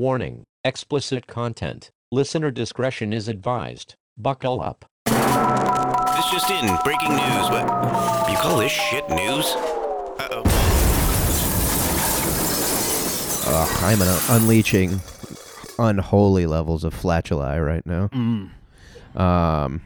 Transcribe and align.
Warning, 0.00 0.44
explicit 0.62 1.26
content. 1.26 1.90
Listener 2.12 2.50
discretion 2.50 3.14
is 3.14 3.28
advised. 3.28 3.94
Buckle 4.18 4.60
up. 4.60 4.84
This 5.06 5.14
just 6.30 6.50
in, 6.50 6.66
breaking 6.84 7.12
news. 7.12 7.48
What? 7.48 7.64
You 8.30 8.36
call 8.36 8.58
this 8.58 8.70
shit 8.72 9.08
news? 9.08 9.46
Uh-oh. 10.18 10.42
Ugh, 13.46 13.84
I'm 13.84 14.02
un- 14.02 14.42
unleashing 14.42 15.00
unholy 15.78 16.44
levels 16.46 16.84
of 16.84 16.94
flatuli 16.94 17.64
right 17.64 17.86
now. 17.86 18.10
Um, 19.18 19.80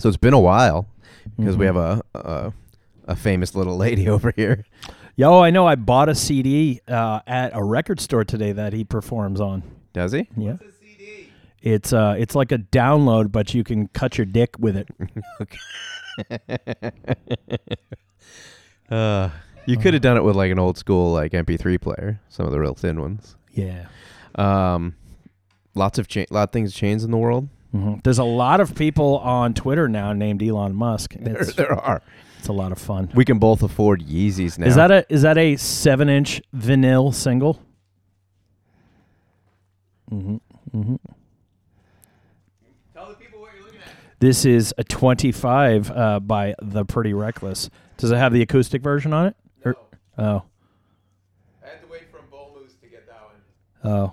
so 0.00 0.08
it's 0.08 0.16
been 0.18 0.34
a 0.34 0.40
while 0.40 0.88
because 1.38 1.56
we 1.56 1.66
have 1.66 1.76
a, 1.76 2.02
a 2.16 2.52
a 3.06 3.14
famous 3.14 3.54
little 3.54 3.76
lady 3.76 4.08
over 4.08 4.32
here. 4.34 4.64
Yo, 5.16 5.40
I 5.40 5.50
know. 5.50 5.66
I 5.66 5.76
bought 5.76 6.08
a 6.08 6.14
CD 6.14 6.80
uh, 6.88 7.20
at 7.26 7.52
a 7.54 7.62
record 7.62 8.00
store 8.00 8.24
today 8.24 8.52
that 8.52 8.72
he 8.72 8.84
performs 8.84 9.40
on. 9.40 9.62
Does 9.92 10.12
he? 10.12 10.28
Yeah. 10.36 10.56
It's 11.62 11.92
uh, 11.92 12.16
it's 12.18 12.34
like 12.34 12.52
a 12.52 12.58
download, 12.58 13.32
but 13.32 13.54
you 13.54 13.64
can 13.64 13.88
cut 13.88 14.18
your 14.18 14.26
dick 14.26 14.56
with 14.58 14.76
it. 14.76 14.88
Uh, 18.90 19.30
you 19.66 19.78
could 19.78 19.94
have 19.94 20.02
done 20.02 20.18
it 20.18 20.22
with 20.22 20.36
like 20.36 20.52
an 20.52 20.58
old 20.58 20.76
school 20.76 21.10
like 21.10 21.32
MP3 21.32 21.80
player, 21.80 22.20
some 22.28 22.44
of 22.44 22.52
the 22.52 22.60
real 22.60 22.74
thin 22.74 23.00
ones. 23.00 23.34
Yeah. 23.50 23.86
Um, 24.34 24.94
lots 25.74 25.98
of 25.98 26.06
cha- 26.06 26.26
lot 26.30 26.50
of 26.50 26.52
things 26.52 26.74
changed 26.74 27.02
in 27.02 27.10
the 27.10 27.16
world. 27.16 27.48
hmm 27.72 27.94
There's 28.04 28.18
a 28.18 28.24
lot 28.24 28.60
of 28.60 28.74
people 28.74 29.16
on 29.18 29.54
Twitter 29.54 29.88
now 29.88 30.12
named 30.12 30.42
Elon 30.42 30.74
Musk. 30.74 31.14
There, 31.18 31.44
there 31.44 31.72
are. 31.72 32.02
It's 32.44 32.50
a 32.50 32.52
lot 32.52 32.72
of 32.72 32.78
fun. 32.78 33.10
We 33.14 33.24
can 33.24 33.38
both 33.38 33.62
afford 33.62 34.02
Yeezys 34.06 34.58
now. 34.58 34.66
Is 34.66 34.74
that 34.76 34.90
a 34.90 35.06
is 35.10 35.22
that 35.22 35.38
a 35.38 35.56
seven 35.56 36.10
inch 36.10 36.42
vinyl 36.54 37.14
single? 37.14 37.58
Mm-hmm. 40.12 40.36
Mm-hmm. 40.78 40.94
Tell 42.94 43.08
the 43.08 43.14
people 43.14 43.40
what 43.40 43.52
you're 43.54 43.64
looking 43.64 43.80
at. 43.80 43.86
This 44.20 44.44
is 44.44 44.74
a 44.76 44.84
25 44.84 45.90
uh, 45.90 46.20
by 46.20 46.54
The 46.60 46.84
Pretty 46.84 47.14
Reckless. 47.14 47.70
Does 47.96 48.10
it 48.10 48.16
have 48.16 48.34
the 48.34 48.42
acoustic 48.42 48.82
version 48.82 49.14
on 49.14 49.28
it? 49.28 49.36
Or- 49.64 49.76
oh, 50.18 50.42
I 51.64 51.68
had 51.68 51.80
to 51.80 51.86
wait 51.90 52.10
from 52.10 52.20
Bull 52.30 52.54
Moose 52.60 52.74
to 52.82 52.88
get 52.88 53.06
that 53.06 53.22
one. 53.24 53.90
oh. 53.90 54.12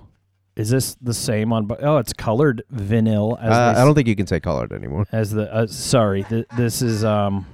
Is 0.56 0.70
this 0.70 0.96
the 1.02 1.14
same 1.14 1.52
on? 1.52 1.66
bu- 1.66 1.76
Oh, 1.82 1.98
it's 1.98 2.14
colored 2.14 2.64
vinyl. 2.74 3.38
As 3.42 3.52
Uh, 3.52 3.56
they 3.56 3.56
I 3.56 3.72
s- 3.72 3.78
don't 3.86 3.96
think 3.96 4.08
you 4.08 4.16
can 4.16 4.28
say 4.28 4.40
colored 4.40 4.72
anymore. 4.72 5.06
As 5.12 5.32
the 5.32 5.52
uh, 5.54 5.68
sorry, 5.68 6.24
th- 6.24 6.46
this 6.56 6.82
is 6.82 7.04
um. 7.04 7.46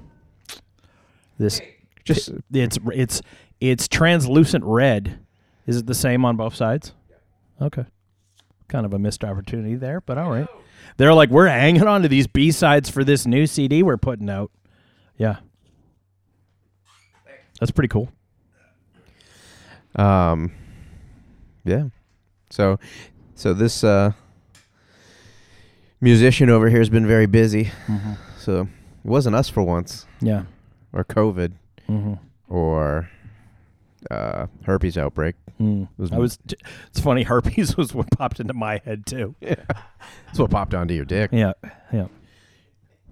This 1.38 1.62
Just 2.04 2.32
it's 2.52 2.78
it's 2.94 3.22
it's 3.60 3.88
translucent 3.88 4.64
red. 4.64 5.20
Is 5.66 5.78
it 5.78 5.86
the 5.88 5.96
same 5.96 6.24
on 6.26 6.36
both 6.38 6.56
sides? 6.56 6.94
Okay. 7.62 7.86
Kind 8.68 8.86
of 8.86 8.94
a 8.94 9.00
missed 9.00 9.24
opportunity 9.24 9.76
there, 9.76 10.02
but 10.02 10.18
all 10.18 10.30
right. 10.32 10.48
They're 10.98 11.14
like, 11.14 11.30
we're 11.30 11.48
hanging 11.48 11.84
on 11.88 12.02
to 12.04 12.08
these 12.08 12.28
B 12.28 12.52
sides 12.52 12.90
for 12.90 13.04
this 13.04 13.26
new 13.26 13.46
CD 13.46 13.84
we're 13.84 13.98
putting 13.98 14.30
out. 14.30 14.52
Yeah. 15.18 15.38
That's 17.60 17.72
pretty 17.72 17.88
cool. 17.90 18.10
Um, 19.96 20.52
yeah. 21.66 21.86
So, 22.50 22.80
so 23.36 23.54
this 23.54 23.84
uh, 23.84 24.12
musician 26.00 26.50
over 26.50 26.70
here 26.70 26.80
has 26.80 26.90
been 26.90 27.08
very 27.08 27.26
busy. 27.26 27.72
So 28.40 28.62
it 28.62 28.68
wasn't 29.10 29.36
us 29.36 29.50
for 29.50 29.64
once, 29.64 30.06
Yeah. 30.22 30.44
Or 30.94 31.04
COVID, 31.04 31.54
Mm-hmm. 31.90 32.14
or 32.54 33.10
uh, 34.12 34.48
herpes 34.64 34.98
outbreak. 34.98 35.36
Mm. 35.60 35.88
was- 35.98 36.12
I 36.12 36.18
was. 36.18 36.38
T- 36.48 36.56
it's 36.88 37.00
funny. 37.00 37.24
Herpes 37.24 37.76
was 37.78 37.94
what 37.94 38.10
popped 38.12 38.40
into 38.40 38.54
my 38.54 38.82
head 38.86 39.06
too. 39.06 39.36
That's 39.42 40.38
what 40.38 40.52
popped 40.52 40.74
onto 40.74 40.94
your 40.94 41.06
dick. 41.06 41.32
Yeah. 41.34 41.54
Yeah. 41.92 42.08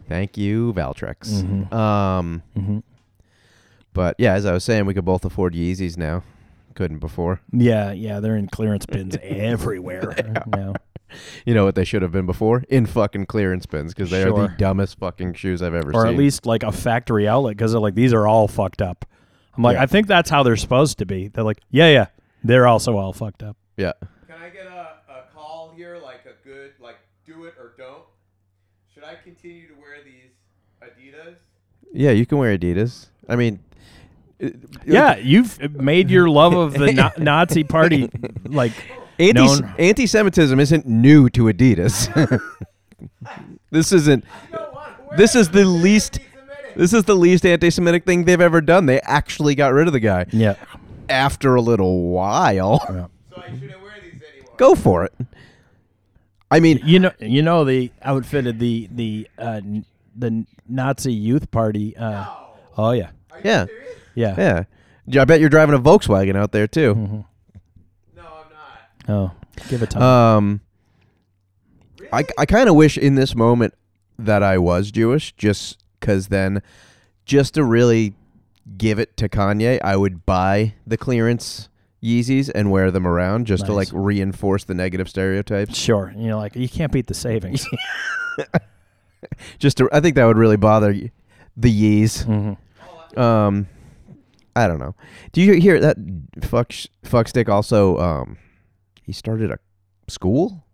Thank 0.07 0.37
you, 0.37 0.73
Valtrex. 0.73 1.41
Mhm. 1.41 1.73
Um, 1.73 2.43
Mm-hmm. 2.55 2.79
but 3.93 4.15
yeah, 4.19 4.33
as 4.33 4.45
I 4.45 4.53
was 4.53 4.63
saying, 4.63 4.85
we 4.85 4.93
could 4.93 5.05
both 5.05 5.25
afford 5.25 5.53
Yeezys 5.53 5.97
now. 5.97 6.23
Couldn't 6.75 6.99
before. 6.99 7.39
Yeah. 7.53 7.91
Yeah. 7.93 8.19
They're 8.19 8.35
in 8.35 8.47
clearance 8.47 8.85
bins 8.85 9.17
everywhere. 9.23 10.43
now. 10.47 10.73
You 11.45 11.53
know 11.53 11.63
what 11.65 11.75
they 11.75 11.83
should 11.85 12.01
have 12.01 12.11
been 12.11 12.25
before? 12.25 12.63
In 12.69 12.85
fucking 12.85 13.27
clearance 13.27 13.65
bins 13.65 13.93
because 13.93 14.09
they 14.09 14.23
are 14.23 14.31
the 14.31 14.53
dumbest 14.57 14.97
fucking 14.99 15.33
shoes 15.35 15.61
I've 15.61 15.73
ever 15.73 15.89
or 15.89 15.93
seen. 15.93 16.01
Or 16.01 16.07
at 16.07 16.15
least 16.15 16.45
like 16.45 16.63
a 16.63 16.71
factory 16.71 17.27
outlet 17.27 17.55
because 17.55 17.71
they're 17.71 17.79
like 17.81 17.95
these 17.95 18.11
are 18.13 18.27
all 18.27 18.47
fucked 18.47 18.81
up. 18.81 19.05
I'm 19.55 19.63
like 19.63 19.75
Yeah. 19.75 19.83
I 19.83 19.85
think 19.85 20.07
that's 20.07 20.29
how 20.29 20.43
they're 20.43 20.55
supposed 20.57 20.97
to 20.99 21.05
be. 21.05 21.27
They're 21.29 21.43
like 21.43 21.59
yeah 21.69 21.89
yeah 21.89 22.05
they're 22.43 22.67
also 22.67 22.97
all 22.97 23.13
fucked 23.13 23.43
up. 23.43 23.55
yeah. 23.77 23.93
Can 24.27 24.37
I 24.41 24.49
get 24.49 24.65
a, 24.67 24.97
a 25.09 25.23
call 25.33 25.73
here, 25.75 25.97
like 26.03 26.25
a 26.25 26.47
good, 26.47 26.71
like 26.79 26.97
do 27.25 27.45
it 27.45 27.53
or 27.59 27.73
don't? 27.77 28.03
Should 28.93 29.03
I 29.03 29.15
continue 29.23 29.67
to 29.67 29.73
wear 29.75 30.03
these 30.03 30.31
Adidas? 30.81 31.35
Yeah, 31.93 32.11
you 32.11 32.25
can 32.25 32.37
wear 32.39 32.57
Adidas. 32.57 33.07
I 33.29 33.35
mean, 33.35 33.59
Yeah, 34.85 35.15
you've 35.17 35.59
made 35.75 36.09
your 36.09 36.29
love 36.29 36.53
of 36.53 36.73
the 36.73 36.91
na- 36.93 37.11
Nazi 37.17 37.63
party 37.63 38.09
like 38.45 38.73
anti 39.19 39.33
known. 39.45 39.73
anti-Semitism 39.79 40.59
isn't 40.59 40.85
new 40.85 41.29
to 41.29 41.43
Adidas. 41.45 42.41
this 43.71 43.91
isn't. 43.91 44.23
This 45.17 45.35
is 45.35 45.49
the 45.49 45.65
least. 45.65 46.19
This 46.75 46.93
is 46.93 47.05
the 47.05 47.15
least 47.15 47.45
anti-Semitic 47.45 48.05
thing 48.05 48.25
they've 48.25 48.41
ever 48.41 48.59
done. 48.61 48.85
They 48.85 48.99
actually 49.01 49.55
got 49.55 49.71
rid 49.73 49.87
of 49.87 49.93
the 49.93 49.99
guy 50.01 50.25
Yeah, 50.31 50.55
after 51.07 51.55
a 51.55 51.61
little 51.61 52.09
while. 52.09 52.81
Yeah. 52.89 53.05
So 53.33 53.41
I 53.41 53.49
shouldn't 53.57 53.81
wear 53.81 53.93
these 54.03 54.21
anymore. 54.33 54.53
Go 54.57 54.75
for 54.75 55.05
it. 55.05 55.13
I 56.51 56.59
mean, 56.59 56.81
you 56.83 56.99
know 56.99 57.11
you 57.19 57.41
know 57.41 57.63
they 57.63 57.91
outfitted 58.01 58.59
the 58.59 58.87
the 58.91 59.27
uh, 59.39 59.61
n- 59.63 59.85
the 60.15 60.45
Nazi 60.67 61.13
youth 61.13 61.49
party. 61.51 61.95
Uh, 61.97 62.25
oh 62.77 62.91
yeah, 62.91 63.11
yeah, 63.43 63.65
yeah. 64.15 64.35
yeah. 64.37 64.63
Yeah, 65.07 65.21
I 65.21 65.25
bet 65.25 65.39
you're 65.39 65.49
driving 65.49 65.75
a 65.75 65.79
Volkswagen 65.79 66.35
out 66.35 66.51
there 66.51 66.65
too. 66.67 66.95
No, 66.95 67.01
I'm 67.01 67.11
not. 67.11 67.25
Oh, 69.07 69.31
give 69.69 69.81
it 69.83 69.91
time. 69.91 70.01
Um, 70.03 70.61
I 72.13 72.23
I 72.37 72.45
kind 72.45 72.69
of 72.69 72.75
wish 72.75 72.97
in 72.97 73.15
this 73.15 73.35
moment 73.35 73.73
that 74.17 74.41
I 74.43 74.57
was 74.57 74.91
Jewish, 74.91 75.31
just 75.33 75.83
because 75.99 76.27
then, 76.27 76.61
just 77.25 77.53
to 77.55 77.63
really 77.63 78.13
give 78.77 78.97
it 78.99 79.15
to 79.17 79.29
Kanye, 79.29 79.79
I 79.83 79.95
would 79.95 80.25
buy 80.25 80.73
the 80.87 80.97
clearance 80.97 81.69
Yeezys 82.03 82.49
and 82.53 82.71
wear 82.71 82.91
them 82.91 83.05
around 83.07 83.45
just 83.47 83.65
to 83.65 83.73
like 83.73 83.87
Nice. 83.91 83.93
reinforce 83.93 84.63
the 84.63 84.73
negative 84.73 85.09
stereotypes. 85.09 85.77
sure, 85.77 86.13
you 86.15 86.27
know 86.27 86.37
like 86.37 86.55
you 86.55 86.69
can't 86.69 86.91
beat 86.91 87.07
the 87.07 87.13
savings. 87.13 87.65
Just 89.57 89.77
to, 89.77 89.89
I 89.91 90.01
think 90.01 90.15
that 90.15 90.25
would 90.25 90.37
really 90.37 90.57
bother 90.57 90.91
y- 90.91 91.09
the 91.57 91.71
Yeez. 92.03 92.25
Mhm. 92.25 93.17
Um, 93.19 93.67
I 94.55 94.67
don't 94.67 94.77
know. 94.79 94.93
Do 95.31 95.41
you 95.41 95.53
hear 95.53 95.79
that 95.79 95.97
fuck 96.43 96.71
sh- 96.71 96.87
fuckstick 97.03 97.49
also? 97.49 97.97
Um, 97.97 98.37
he 99.05 99.13
started 99.13 99.51
a 99.51 99.59
school, 100.07 100.65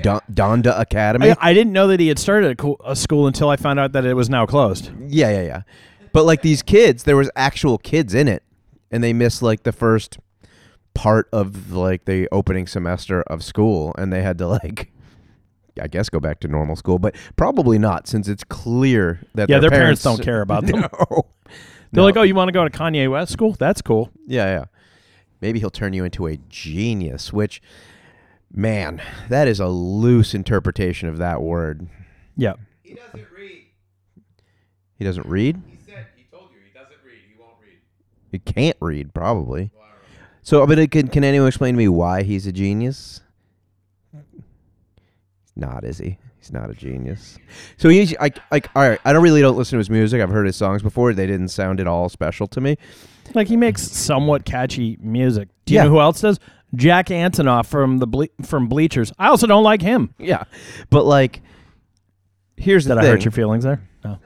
Don- 0.00 0.20
Donda 0.32 0.78
Academy. 0.78 1.30
I, 1.30 1.36
I 1.40 1.54
didn't 1.54 1.72
know 1.72 1.86
that 1.88 2.00
he 2.00 2.08
had 2.08 2.18
started 2.18 2.52
a, 2.52 2.54
co- 2.56 2.76
a 2.84 2.94
school 2.96 3.26
until 3.26 3.48
I 3.48 3.56
found 3.56 3.78
out 3.80 3.92
that 3.92 4.04
it 4.04 4.14
was 4.14 4.28
now 4.30 4.46
closed. 4.46 4.90
Yeah, 5.06 5.30
yeah, 5.30 5.42
yeah. 5.42 5.62
But 6.12 6.24
like 6.24 6.42
these 6.42 6.62
kids, 6.62 7.04
there 7.04 7.16
was 7.16 7.30
actual 7.36 7.78
kids 7.78 8.14
in 8.14 8.28
it, 8.28 8.42
and 8.90 9.02
they 9.02 9.12
missed 9.12 9.42
like 9.42 9.62
the 9.62 9.72
first 9.72 10.18
part 10.94 11.28
of 11.32 11.72
like 11.72 12.04
the 12.04 12.28
opening 12.30 12.66
semester 12.66 13.22
of 13.22 13.42
school, 13.42 13.94
and 13.96 14.12
they 14.12 14.22
had 14.22 14.36
to 14.38 14.46
like, 14.48 14.92
I 15.80 15.88
guess, 15.88 16.10
go 16.10 16.20
back 16.20 16.40
to 16.40 16.48
normal 16.48 16.76
school, 16.76 16.98
but 16.98 17.14
probably 17.36 17.78
not 17.78 18.06
since 18.06 18.28
it's 18.28 18.44
clear 18.44 19.20
that 19.34 19.48
Yeah, 19.48 19.58
their, 19.58 19.70
their 19.70 19.78
parents 19.78 20.02
don't 20.02 20.22
care 20.22 20.42
about 20.42 20.66
them. 20.66 20.80
No. 20.80 21.26
They're 21.94 22.00
No. 22.00 22.04
like, 22.06 22.16
"Oh, 22.16 22.22
you 22.22 22.34
want 22.34 22.48
to 22.48 22.52
go 22.52 22.66
to 22.66 22.70
Kanye 22.70 23.10
West 23.10 23.32
school? 23.32 23.54
That's 23.58 23.82
cool." 23.82 24.10
Yeah, 24.26 24.46
yeah. 24.46 24.64
Maybe 25.42 25.58
he'll 25.58 25.70
turn 25.70 25.92
you 25.92 26.04
into 26.04 26.28
a 26.28 26.38
genius, 26.48 27.32
which, 27.32 27.60
man, 28.54 29.02
that 29.28 29.48
is 29.48 29.58
a 29.58 29.66
loose 29.66 30.34
interpretation 30.34 31.08
of 31.08 31.18
that 31.18 31.42
word. 31.42 31.88
Yeah. 32.36 32.54
He 32.84 32.94
doesn't 32.94 33.26
read. 33.36 33.66
He 34.94 35.04
doesn't 35.04 35.26
read. 35.26 35.60
He 35.66 35.78
said 35.84 36.06
he 36.16 36.22
told 36.30 36.50
you 36.52 36.60
he 36.64 36.72
doesn't 36.72 36.96
read. 37.04 37.18
He 37.28 37.34
won't 37.36 37.56
read. 37.60 37.78
He 38.30 38.38
can't 38.38 38.76
read, 38.80 39.12
probably. 39.12 39.72
Well, 39.74 39.84
I 39.84 39.88
don't. 39.88 39.98
So, 40.42 40.64
but 40.64 40.78
it 40.78 40.92
can 40.92 41.08
can 41.08 41.24
anyone 41.24 41.48
explain 41.48 41.74
to 41.74 41.78
me 41.78 41.88
why 41.88 42.22
he's 42.22 42.46
a 42.46 42.52
genius? 42.52 43.20
He's 44.12 44.42
not, 45.56 45.82
is 45.82 45.98
he? 45.98 46.18
He's 46.42 46.52
not 46.52 46.68
a 46.70 46.74
genius. 46.74 47.38
So 47.76 47.88
he's 47.88 48.18
like, 48.18 48.36
like, 48.50 48.68
all 48.74 48.82
right. 48.88 48.98
I 49.04 49.12
don't 49.12 49.22
really 49.22 49.40
don't 49.40 49.56
listen 49.56 49.76
to 49.76 49.78
his 49.78 49.88
music. 49.88 50.20
I've 50.20 50.28
heard 50.28 50.44
his 50.44 50.56
songs 50.56 50.82
before. 50.82 51.12
They 51.14 51.26
didn't 51.28 51.48
sound 51.50 51.78
at 51.78 51.86
all 51.86 52.08
special 52.08 52.48
to 52.48 52.60
me. 52.60 52.76
Like 53.32 53.46
he 53.46 53.56
makes 53.56 53.82
somewhat 53.82 54.44
catchy 54.44 54.98
music. 55.00 55.48
Do 55.66 55.72
you 55.74 55.78
Yeah. 55.78 55.84
know 55.84 55.90
who 55.90 56.00
else 56.00 56.20
does? 56.20 56.40
Jack 56.74 57.06
Antonoff 57.06 57.66
from 57.66 57.98
the 57.98 58.08
Ble- 58.08 58.26
from 58.42 58.66
Bleachers. 58.68 59.12
I 59.20 59.28
also 59.28 59.46
don't 59.46 59.62
like 59.62 59.82
him. 59.82 60.14
Yeah, 60.18 60.42
but 60.90 61.04
like, 61.04 61.42
here's 62.56 62.86
the 62.86 62.96
Did 62.96 63.04
I 63.04 63.06
hurt 63.06 63.24
your 63.24 63.30
feelings 63.32 63.62
there? 63.62 63.80
No. 64.04 64.18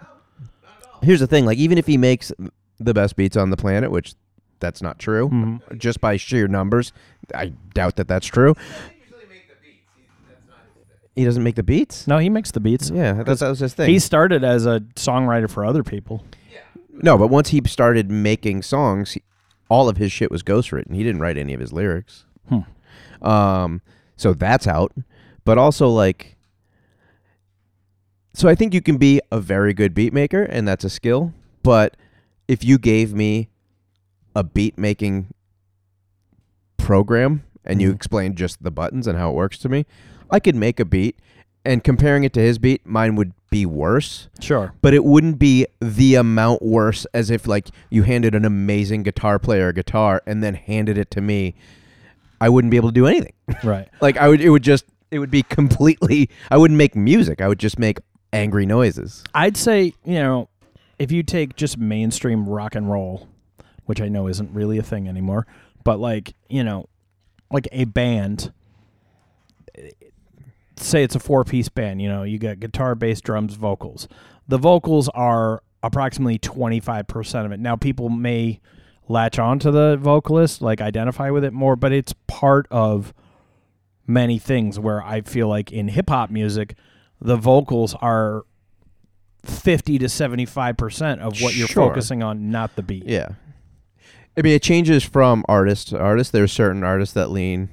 here's 1.03 1.21
the 1.21 1.27
thing 1.27 1.45
like 1.45 1.59
even 1.59 1.77
if 1.77 1.87
he 1.87 1.99
makes 1.99 2.33
the 2.79 2.95
best 2.95 3.17
beats 3.17 3.37
on 3.37 3.51
the 3.51 3.57
planet 3.59 3.91
which 3.91 4.15
that's 4.59 4.81
not 4.81 4.99
true. 4.99 5.29
Mm-hmm. 5.29 5.77
Just 5.77 6.01
by 6.01 6.17
sheer 6.17 6.49
numbers, 6.49 6.93
I 7.35 7.53
doubt 7.75 7.97
that 7.97 8.09
that's 8.09 8.27
true. 8.27 8.55
usually 9.03 9.27
make 9.29 9.49
the 9.49 9.55
beats. 9.62 9.83
He's, 9.97 10.07
that's 10.27 10.47
not 10.49 10.57
his 10.75 10.85
thing. 10.87 11.06
He 11.17 11.25
doesn't 11.25 11.43
make 11.43 11.55
the 11.57 11.63
beats. 11.63 12.07
No, 12.07 12.19
he 12.19 12.29
makes 12.29 12.51
the 12.53 12.61
beats. 12.61 12.91
Yeah, 12.91 13.23
that's 13.25 13.41
that 13.41 13.49
was 13.49 13.59
his 13.61 13.73
thing. 13.75 13.89
He 13.91 13.99
started 13.99 14.45
as 14.45 14.67
a 14.67 14.81
songwriter 14.95 15.51
for 15.51 15.65
other 15.65 15.83
people. 15.83 16.25
no, 16.93 17.17
but 17.19 17.29
once 17.29 17.49
he 17.49 17.61
started 17.67 18.11
making 18.11 18.63
songs, 18.63 19.13
he, 19.13 19.23
all 19.71 19.89
of 19.89 19.97
his 19.97 20.13
shit 20.13 20.31
was 20.31 20.43
ghostwritten. 20.43 20.95
He 20.95 21.03
didn't 21.03 21.21
write 21.21 21.37
any 21.39 21.55
of 21.55 21.61
his 21.61 21.73
lyrics. 21.73 22.25
Hmm. 22.49 22.61
Um, 23.27 23.83
so 24.17 24.35
that's 24.35 24.67
out. 24.67 24.93
But 25.45 25.57
also 25.59 25.89
like, 25.89 26.37
so 28.35 28.49
I 28.49 28.55
think 28.55 28.75
you 28.75 28.83
can 28.83 28.99
be 28.99 29.21
a 29.33 29.41
very 29.41 29.73
good 29.73 29.95
beat 29.95 30.12
maker, 30.12 30.43
and 30.43 30.69
that's 30.69 30.85
a 30.85 30.91
skill. 30.91 31.33
But 31.62 31.97
if 32.47 32.62
you 32.62 32.79
gave 32.79 33.15
me 33.15 33.49
a 34.35 34.45
beat 34.45 34.77
making 34.77 35.29
program 36.77 37.43
and 37.65 37.81
you 37.81 37.91
Mhm. 37.91 37.95
explained 37.97 38.37
just 38.37 38.62
the 38.62 38.71
buttons 38.71 39.07
and 39.07 39.19
how 39.19 39.31
it 39.31 39.35
works 39.35 39.59
to 39.59 39.69
me, 39.69 39.87
I 40.31 40.40
could 40.40 40.55
make 40.56 40.81
a 40.81 40.84
beat. 40.84 41.17
And 41.64 41.82
comparing 41.82 42.23
it 42.23 42.32
to 42.34 42.40
his 42.40 42.58
beat, 42.58 42.87
mine 42.87 43.17
would 43.17 43.32
be 43.50 43.67
worse 43.67 44.28
Sure. 44.40 44.73
but 44.82 44.93
it 44.94 45.05
wouldn't 45.05 45.38
be 45.38 45.67
the 45.81 46.14
amount 46.17 46.62
worse 46.62 47.06
as 47.14 47.31
if 47.31 47.46
like 47.49 47.69
you 47.90 48.02
handed 48.05 48.34
an 48.34 48.44
amazing 48.44 49.02
guitar 49.02 49.38
player 49.38 49.69
a 49.69 49.73
guitar 49.73 50.23
and 50.26 50.43
then 50.44 50.55
handed 50.55 50.96
it 50.99 51.11
to 51.12 51.20
me. 51.20 51.55
I 52.40 52.49
wouldn't 52.50 52.70
be 52.70 52.76
able 52.76 52.90
to 52.90 52.94
do 52.94 53.06
anything. 53.06 53.32
Right. 53.64 53.88
like 54.00 54.17
I 54.17 54.28
would 54.28 54.40
it 54.40 54.50
would 54.50 54.62
just 54.62 54.84
it 55.11 55.19
would 55.19 55.31
be 55.31 55.43
completely 55.43 56.28
I 56.50 56.56
wouldn't 56.56 56.78
make 56.78 56.94
music. 56.94 57.40
I 57.40 57.49
would 57.49 57.58
just 57.58 57.78
make 57.78 57.99
angry 58.32 58.67
noises. 58.67 59.25
I'd 59.34 59.56
say, 59.56 59.93
you 60.05 60.14
know, 60.20 60.49
if 60.99 61.11
you 61.11 61.23
take 61.25 61.56
just 61.56 61.78
mainstream 61.78 62.49
rock 62.49 62.75
and 62.76 62.90
roll, 62.90 63.28
which 63.87 64.00
I 64.00 64.08
know 64.08 64.28
isn't 64.28 64.52
really 64.52 64.78
a 64.78 64.82
thing 64.82 65.08
anymore, 65.08 65.46
but 65.84 65.99
like, 65.99 66.34
you 66.49 66.62
know, 66.62 66.88
like 67.50 67.67
a 67.73 67.84
band, 67.84 68.52
say 70.76 71.02
it's 71.02 71.14
a 71.14 71.20
four 71.20 71.44
piece 71.44 71.69
band, 71.69 72.00
you 72.02 72.08
know, 72.08 72.23
you 72.23 72.38
got 72.38 72.61
guitar, 72.61 72.94
bass, 72.94 73.20
drums, 73.20 73.55
vocals. 73.55 74.08
The 74.49 74.58
vocals 74.58 75.08
are 75.11 75.62
approximately 75.82 76.38
25% 76.38 77.46
of 77.46 77.52
it. 77.52 77.61
Now, 77.61 77.76
people 77.76 78.08
may 78.08 78.61
latch 79.08 79.38
on 79.38 79.58
to 79.61 79.70
the 79.70 79.96
vocalist, 79.96 80.61
like 80.62 80.81
identify 80.81 81.31
with 81.31 81.44
it 81.44 81.52
more, 81.52 81.76
but 81.76 81.93
it's 81.93 82.12
part 82.26 82.67
of 82.70 83.14
many 84.06 84.38
things 84.38 84.78
where 84.78 85.02
I 85.02 85.20
feel 85.23 85.49
like 85.49 85.73
in 85.73 85.88
hip 85.88 86.08
hop 86.11 86.31
music, 86.31 86.75
the 87.20 87.37
vocals 87.37 87.94
are 88.00 88.44
50 89.44 89.99
to 89.99 90.06
75% 90.06 91.20
of 91.20 91.40
what 91.40 91.55
you're 91.56 91.69
Sure. 91.69 91.88
focusing 91.88 92.23
on, 92.23 92.50
not 92.50 92.75
the 92.76 92.82
beat. 92.82 93.05
Yeah. 93.06 93.28
I 94.37 94.43
mean 94.43 94.55
it 94.55 94.62
changes 94.62 95.02
from 95.02 95.44
artist 95.49 95.88
to 95.88 95.99
artist. 95.99 96.32
There's 96.32 96.52
certain 96.52 96.82
artists 96.84 97.14
that 97.14 97.31
lean 97.31 97.69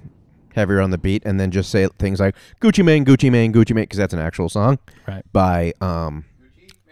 heavier 0.54 0.80
on 0.82 0.92
the 0.92 0.98
beat 0.98 1.24
and 1.26 1.40
then 1.40 1.52
just 1.52 1.70
say 1.70 1.88
things 2.00 2.20
like 2.20 2.36
Gucci 2.62 2.84
Mane, 2.84 3.06
Gucci 3.06 3.32
Mane, 3.32 3.52
Gucci 3.54 3.74
Mane 3.76 3.84
because 3.84 3.98
that's 3.98 4.14
an 4.14 4.20
actual 4.20 4.50
song 4.50 4.80
Right. 5.08 5.24
by 5.34 5.74
um 5.82 6.26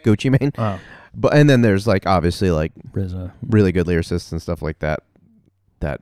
Gucci 0.03 0.31
Mane. 0.39 0.51
Oh, 0.57 0.79
But 1.15 1.33
and 1.33 1.49
then 1.49 1.61
there's 1.61 1.85
like 1.87 2.05
obviously 2.07 2.51
like 2.51 2.71
RZA. 2.93 3.31
really 3.49 3.71
good 3.71 3.85
lyricists 3.87 4.31
and 4.31 4.41
stuff 4.41 4.61
like 4.61 4.79
that 4.79 5.03
that 5.79 6.01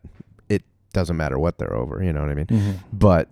it 0.49 0.63
doesn't 0.93 1.17
matter 1.17 1.37
what 1.39 1.57
they're 1.57 1.73
over 1.75 2.03
you 2.03 2.11
know 2.13 2.21
what 2.21 2.29
i 2.29 2.33
mean 2.35 2.45
Mhm. 2.47 2.75
but 2.91 3.27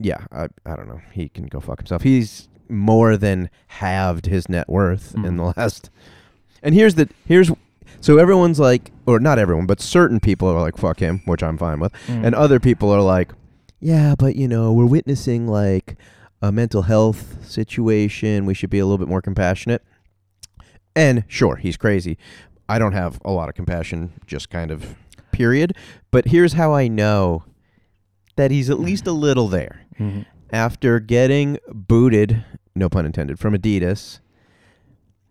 yeah 0.00 0.24
I, 0.32 0.48
I 0.66 0.74
don't 0.76 0.88
know 0.88 1.00
he 1.12 1.28
can 1.28 1.46
go 1.46 1.60
fuck 1.60 1.78
himself 1.78 2.02
he's 2.02 2.48
more 2.68 3.16
than 3.16 3.48
halved 3.68 4.26
his 4.26 4.48
net 4.48 4.68
worth 4.68 5.14
in 5.14 5.36
the 5.36 5.52
last 5.56 5.90
and 6.62 6.74
here's 6.74 6.94
the 6.96 7.08
here's 7.26 7.50
so 8.00 8.18
everyone's 8.18 8.58
like 8.58 8.90
or 9.06 9.20
not 9.20 9.38
everyone 9.38 9.66
but 9.66 9.80
certain 9.80 10.18
people 10.18 10.48
are 10.48 10.60
like 10.60 10.76
fuck 10.76 10.98
him 10.98 11.20
which 11.26 11.42
i'm 11.42 11.56
fine 11.56 11.78
with 11.78 11.92
Mm. 12.08 12.24
and 12.26 12.34
other 12.34 12.58
people 12.58 12.90
are 12.90 13.00
like 13.02 13.32
yeah 13.80 14.14
but 14.18 14.36
you 14.36 14.48
know 14.48 14.72
we're 14.72 14.86
witnessing 14.86 15.46
like 15.46 15.96
a 16.42 16.52
mental 16.52 16.82
health 16.82 17.42
situation. 17.46 18.44
We 18.44 18.52
should 18.52 18.68
be 18.68 18.78
a 18.78 18.84
little 18.84 18.98
bit 18.98 19.08
more 19.08 19.22
compassionate. 19.22 19.82
And 20.94 21.24
sure 21.26 21.56
he's 21.56 21.78
crazy. 21.78 22.18
I 22.68 22.78
don't 22.78 22.92
have 22.92 23.18
a 23.24 23.30
lot 23.30 23.48
of 23.48 23.54
compassion 23.54 24.12
just 24.26 24.50
kind 24.50 24.70
of 24.70 24.94
period. 25.32 25.74
But 26.10 26.26
here's 26.26 26.52
how 26.52 26.74
i 26.74 26.86
know 26.86 27.44
that 28.36 28.50
he's 28.50 28.68
at 28.68 28.78
least 28.78 29.06
a 29.06 29.12
little 29.12 29.48
there. 29.48 29.80
Mhm. 29.98 30.26
after 30.52 31.00
getting 31.00 31.58
booted 31.72 32.44
no 32.74 32.88
pun 32.88 33.06
intended 33.06 33.38
from 33.38 33.54
adidas. 33.56 34.18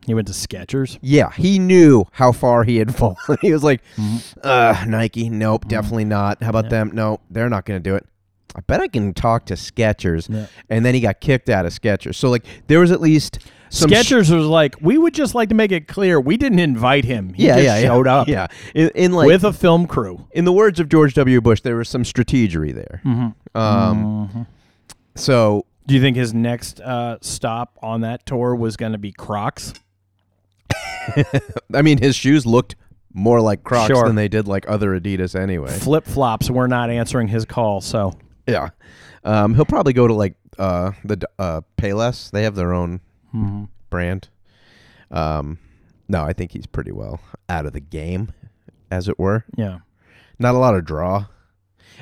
He 0.06 0.14
went 0.14 0.28
to 0.28 0.34
Skechers. 0.34 0.98
yeah 1.02 1.32
he 1.34 1.60
knew 1.60 2.06
how 2.14 2.32
far 2.32 2.64
he 2.64 2.78
had 2.78 2.96
fallen. 3.00 3.18
He 3.42 3.52
was 3.54 3.64
like 3.64 3.82
Mhm. 3.98 4.38
uh 4.44 4.84
nike 4.88 5.30
nope 5.30 5.68
definitely 5.68 6.06
not. 6.06 6.42
How 6.42 6.50
about 6.50 6.66
Yeah. 6.66 6.70
them? 6.72 6.92
No 6.94 7.20
they're 7.30 7.50
not 7.50 7.66
going 7.66 7.82
to 7.82 7.90
do 7.90 7.96
it 7.96 8.06
i 8.56 8.62
bet 8.62 8.80
i 8.82 8.88
can 8.88 9.14
talk 9.14 9.46
to 9.46 9.54
skechers 9.56 10.30
Yeah. 10.34 10.48
and 10.70 10.86
then 10.86 10.94
he 10.94 11.00
got 11.00 11.20
kicked 11.22 11.50
out 11.50 11.66
of 11.66 11.74
skechers 11.74 12.16
so 12.16 12.30
like 12.30 12.46
there 12.68 12.80
was 12.80 12.92
at 12.92 13.02
least 13.02 13.40
some 13.70 13.90
sh- 13.90 13.94
Skechers 13.94 14.30
was 14.36 14.46
like, 14.46 14.76
we 14.82 15.00
would 15.00 15.16
just 15.16 15.34
like 15.34 15.50
to 15.50 15.56
make 15.56 15.72
it 15.72 15.88
clear 15.88 16.22
we 16.22 16.38
didn't 16.38 16.60
invite 16.60 17.06
him. 17.06 17.34
He 17.34 17.48
yeah, 17.48 17.56
just 17.56 17.66
yeah, 17.66 17.82
showed 17.82 18.06
yeah. 18.06 18.16
up 18.16 18.28
Yeah, 18.28 18.48
in, 18.76 18.90
in 18.94 19.12
like 19.14 19.26
with 19.26 19.44
a 19.44 19.52
film 19.52 19.88
crew. 19.88 20.28
in 20.32 20.46
the 20.46 20.52
words 20.52 20.80
of 20.80 20.90
George 20.90 21.16
W. 21.16 21.42
Bush, 21.42 21.62
there 21.62 21.76
was 21.78 21.90
some 21.90 22.04
strategery 22.04 22.72
there. 22.72 23.02
Mm-hmm. 23.04 23.58
Um, 23.60 24.46
so 25.16 25.66
Do 25.88 25.96
you 25.96 26.02
think 26.02 26.18
his 26.18 26.36
next 26.36 26.82
uh, 26.82 27.18
stop 27.22 27.80
on 27.82 28.02
that 28.02 28.28
tour 28.28 28.54
was 28.54 28.78
going 28.78 28.92
to 28.92 29.00
be 29.00 29.12
Crocs? 29.12 29.74
I 31.74 31.82
mean, 31.82 31.98
his 31.98 32.16
shoes 32.16 32.46
looked 32.46 32.76
more 33.12 33.42
like 33.42 33.64
Crocs 33.64 33.88
Sure. 33.88 34.06
than 34.06 34.16
they 34.16 34.28
did 34.28 34.48
like 34.48 34.70
other 34.70 34.92
Adidas 35.00 35.34
anyway. 35.40 35.72
Flip 35.72 36.06
flops 36.06 36.50
were 36.50 36.68
not 36.68 36.92
answering 36.92 37.28
his 37.28 37.44
call, 37.46 37.82
so 37.82 38.14
Yeah, 38.48 38.70
um, 39.24 39.56
he'll 39.56 39.66
probably 39.66 39.94
go 39.94 40.08
to 40.08 40.14
like 40.14 40.36
uh, 40.60 40.92
the 41.04 41.28
uh, 41.40 41.62
Payless. 41.78 42.30
They 42.32 42.44
have 42.44 42.56
their 42.56 42.74
own 42.74 43.00
Mhm. 43.34 43.70
brand. 43.90 44.30
Um, 45.12 45.60
no, 46.08 46.24
I 46.24 46.34
think 46.34 46.52
he's 46.52 46.66
pretty 46.68 46.92
well 46.92 47.20
out 47.50 47.66
of 47.66 47.74
the 47.74 47.80
game, 47.80 48.32
as 48.92 49.08
it 49.08 49.18
were. 49.20 49.46
yeah. 49.56 49.80
Not 50.40 50.56
a 50.56 50.58
lot 50.58 50.76
of 50.76 50.84
draw. 50.84 51.28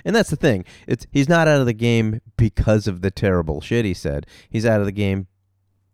And 0.06 0.16
that's 0.16 0.30
the 0.30 0.36
thing. 0.38 0.64
It's 0.88 1.06
he's 1.12 1.28
not 1.30 1.48
out 1.50 1.60
of 1.60 1.66
the 1.66 1.74
game 1.74 2.22
because 2.38 2.88
of 2.88 3.02
the 3.02 3.12
terrible 3.12 3.60
shit 3.62 3.84
he 3.86 3.94
said. 3.94 4.26
He's 4.50 4.66
out 4.66 4.80
of 4.80 4.86
the 4.86 4.92
game 4.94 5.28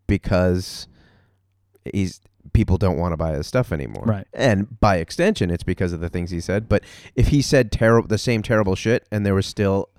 because 0.05 0.87
he's 1.93 2.21
people 2.53 2.77
don't 2.77 2.97
want 2.97 3.11
to 3.13 3.17
buy 3.17 3.33
his 3.33 3.47
stuff 3.47 3.71
anymore. 3.71 4.03
Right. 4.05 4.27
And 4.33 4.79
by 4.79 4.97
extension 4.97 5.49
it's 5.49 5.63
because 5.63 5.93
of 5.93 5.99
the 5.99 6.09
things 6.09 6.31
he 6.31 6.39
said, 6.39 6.69
but 6.69 6.83
if 7.15 7.27
he 7.29 7.41
said 7.41 7.71
terrible 7.71 8.07
the 8.07 8.17
same 8.17 8.41
terrible 8.41 8.75
shit 8.75 9.07
and 9.11 9.25
there 9.25 9.35
was 9.35 9.45
still 9.45 9.89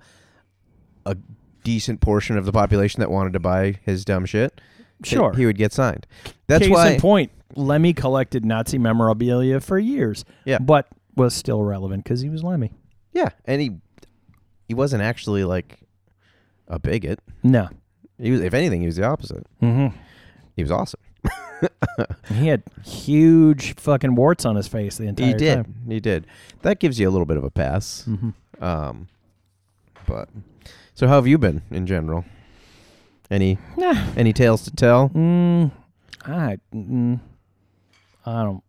a 1.05 1.17
decent 1.63 2.01
portion 2.01 2.37
of 2.37 2.45
the 2.45 2.51
population 2.51 2.99
that 3.01 3.11
wanted 3.11 3.33
to 3.33 3.39
buy 3.39 3.75
his 3.83 4.03
dumb 4.05 4.25
shit, 4.25 4.59
Sure. 5.03 5.33
he 5.33 5.45
would 5.45 5.57
get 5.57 5.71
signed. 5.73 6.05
That's 6.47 6.63
Case 6.65 6.71
why 6.73 6.89
in 6.91 6.99
point, 7.01 7.31
Lemmy 7.55 7.93
collected 7.93 8.45
Nazi 8.45 8.77
memorabilia 8.77 9.59
for 9.59 9.77
years. 9.79 10.25
Yeah. 10.45 10.59
But 10.59 10.87
was 11.15 11.33
still 11.33 11.63
relevant 11.63 12.03
because 12.03 12.21
he 12.21 12.29
was 12.29 12.43
Lemmy. 12.43 12.71
Yeah, 13.13 13.29
and 13.45 13.61
he 13.61 13.71
he 14.67 14.73
wasn't 14.73 15.01
actually 15.03 15.43
like 15.43 15.79
a 16.67 16.79
bigot. 16.79 17.19
No. 17.43 17.69
He 18.19 18.31
was 18.31 18.41
if 18.41 18.53
anything 18.53 18.81
he 18.81 18.85
was 18.87 18.95
the 18.97 19.03
opposite. 19.05 19.45
Mm-hmm. 19.61 19.97
He 20.55 20.63
was 20.63 20.71
awesome. 20.71 20.99
He 22.29 22.47
had 22.47 22.63
huge 22.85 23.75
fucking 23.75 24.15
warts 24.15 24.45
on 24.45 24.55
his 24.55 24.67
face 24.69 24.97
the 24.97 25.07
entire 25.07 25.27
He 25.27 25.33
did. 25.33 25.55
time. 25.55 25.75
He 25.89 25.99
did. 25.99 26.25
That 26.61 26.79
gives 26.79 26.97
you 26.99 27.09
a 27.09 27.11
little 27.11 27.25
bit 27.25 27.35
of 27.35 27.43
a 27.43 27.49
pass. 27.51 28.05
Mm-hmm. 28.07 28.63
Um, 28.63 29.07
but 30.07 30.29
so 30.99 31.07
how 31.07 31.15
have 31.15 31.27
you 31.27 31.37
been 31.37 31.61
in 31.71 31.85
general? 31.87 32.25
Any 33.31 33.57
Nah. 33.77 33.95
any 34.17 34.33
tales 34.33 34.63
to 34.63 34.71
tell? 34.71 35.07
Mm, 35.09 35.71
I, 36.25 36.57
mm, 36.75 37.19
I 38.25 38.43
don't 38.43 38.63